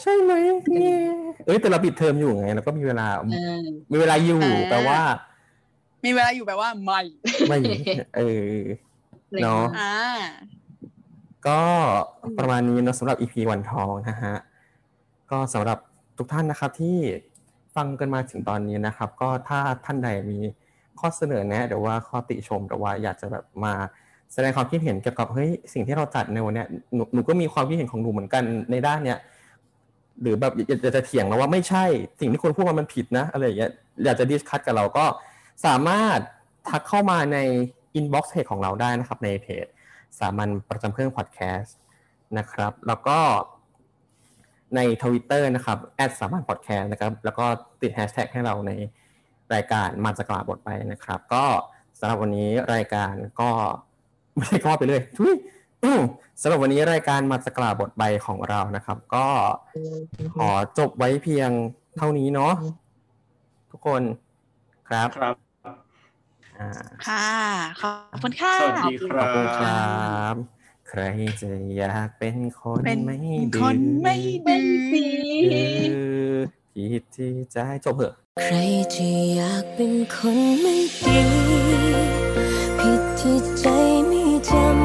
[0.00, 0.32] ใช่ไหม
[0.70, 0.98] เนี่ย
[1.46, 5.00] เอ้ยแต่เราปิดเทอมอยู่ไงแล้วก็มีเวลาเออมีเวลาอยู่อ่าแปลว่า
[6.04, 7.00] มีเวลาอยู่แบบว่าไม่
[7.48, 7.58] ไม่
[8.16, 8.22] เอ
[8.54, 8.60] อ
[9.42, 9.96] เนาะอ่า
[11.46, 11.60] ก็
[12.38, 14.34] ประมาณนี้เนอะสำหรับ EP วันทองนะฮะ
[15.30, 15.78] ก็สำหรับ
[16.18, 16.96] ทุกท่านนะครับที่
[17.76, 20.38] ฟังกันมาถึงตอนนี้นะครับ ก็ถ้าท่านใดมี
[21.00, 23.74] ข้อเสนอแนะหรือว่าข้อติชมหรือว่าอยากจะแบบมา
[24.32, 29.18] แสดงความคิดเห็นเกี่ยวกับเฮ้ยสิ่งที่เราจัดในวันเนี้ยหนูหนูก็มีความคิดเห็นของหนูเหมือนกันในด้านเนี้ย
[30.22, 31.84] หรือแบบอยากจะเถียงแล้วว่าไม่ใช่
[32.20, 33.70] สิ่งที่คุณพูดมามันผิดนะอะไรอย่างเงี้ย
[34.04, 35.04] อยากจะ discuss กับเราก็
[35.66, 36.18] สามารถ
[36.68, 37.38] ทักเข้ามาใน
[37.94, 39.66] inbox เพจของเราได้นะครับในเพจ
[40.18, 41.76] สามัญประจำเครื่องพอดแคสต์
[42.38, 43.18] นะครับ แล้วก็
[44.76, 47.46] ในทวิตเตอร์นะครับแอดสามัญพอดแคสต์นะครับ แล้วก็
[47.82, 48.72] ติดแฮชแท็กให้เราใน
[49.54, 51.44] รายการมาจะกล่าวบทไปนะครับ ก็
[51.98, 53.50] สำหรับวันนี้รายการก็
[54.36, 55.34] ไม่ได้ก็ไปเลยทุย
[55.84, 56.00] อืม
[56.40, 59.26] สำหรับวันนี้รายการมาจะกล่าวบทใบของเรานะครับ ก็
[60.36, 61.50] ขอจบไว้เพียง
[61.96, 62.52] เท่านี้เนาะ
[63.70, 64.02] ทุกคน
[64.88, 65.34] ครับครับ
[66.58, 66.70] อ่า
[67.06, 67.28] ค่ะ
[67.80, 69.94] ขอบคุณค่ะ สวัสดีคขรัอบคุณคบรั
[70.32, 70.34] บ
[70.88, 71.00] ใคร
[71.40, 73.16] จะอยากเป็นคนเป็นไม่
[73.56, 74.16] คดื้นไม่
[74.46, 74.62] อดื้
[76.28, 76.34] อ
[76.76, 78.54] ผิดที่ใจจบเหอะใคร
[78.94, 80.76] จะอยากเป็นคนไม่
[81.06, 81.22] ดี
[82.78, 83.66] ผิดที่ใจ
[84.08, 84.83] ไม่จำ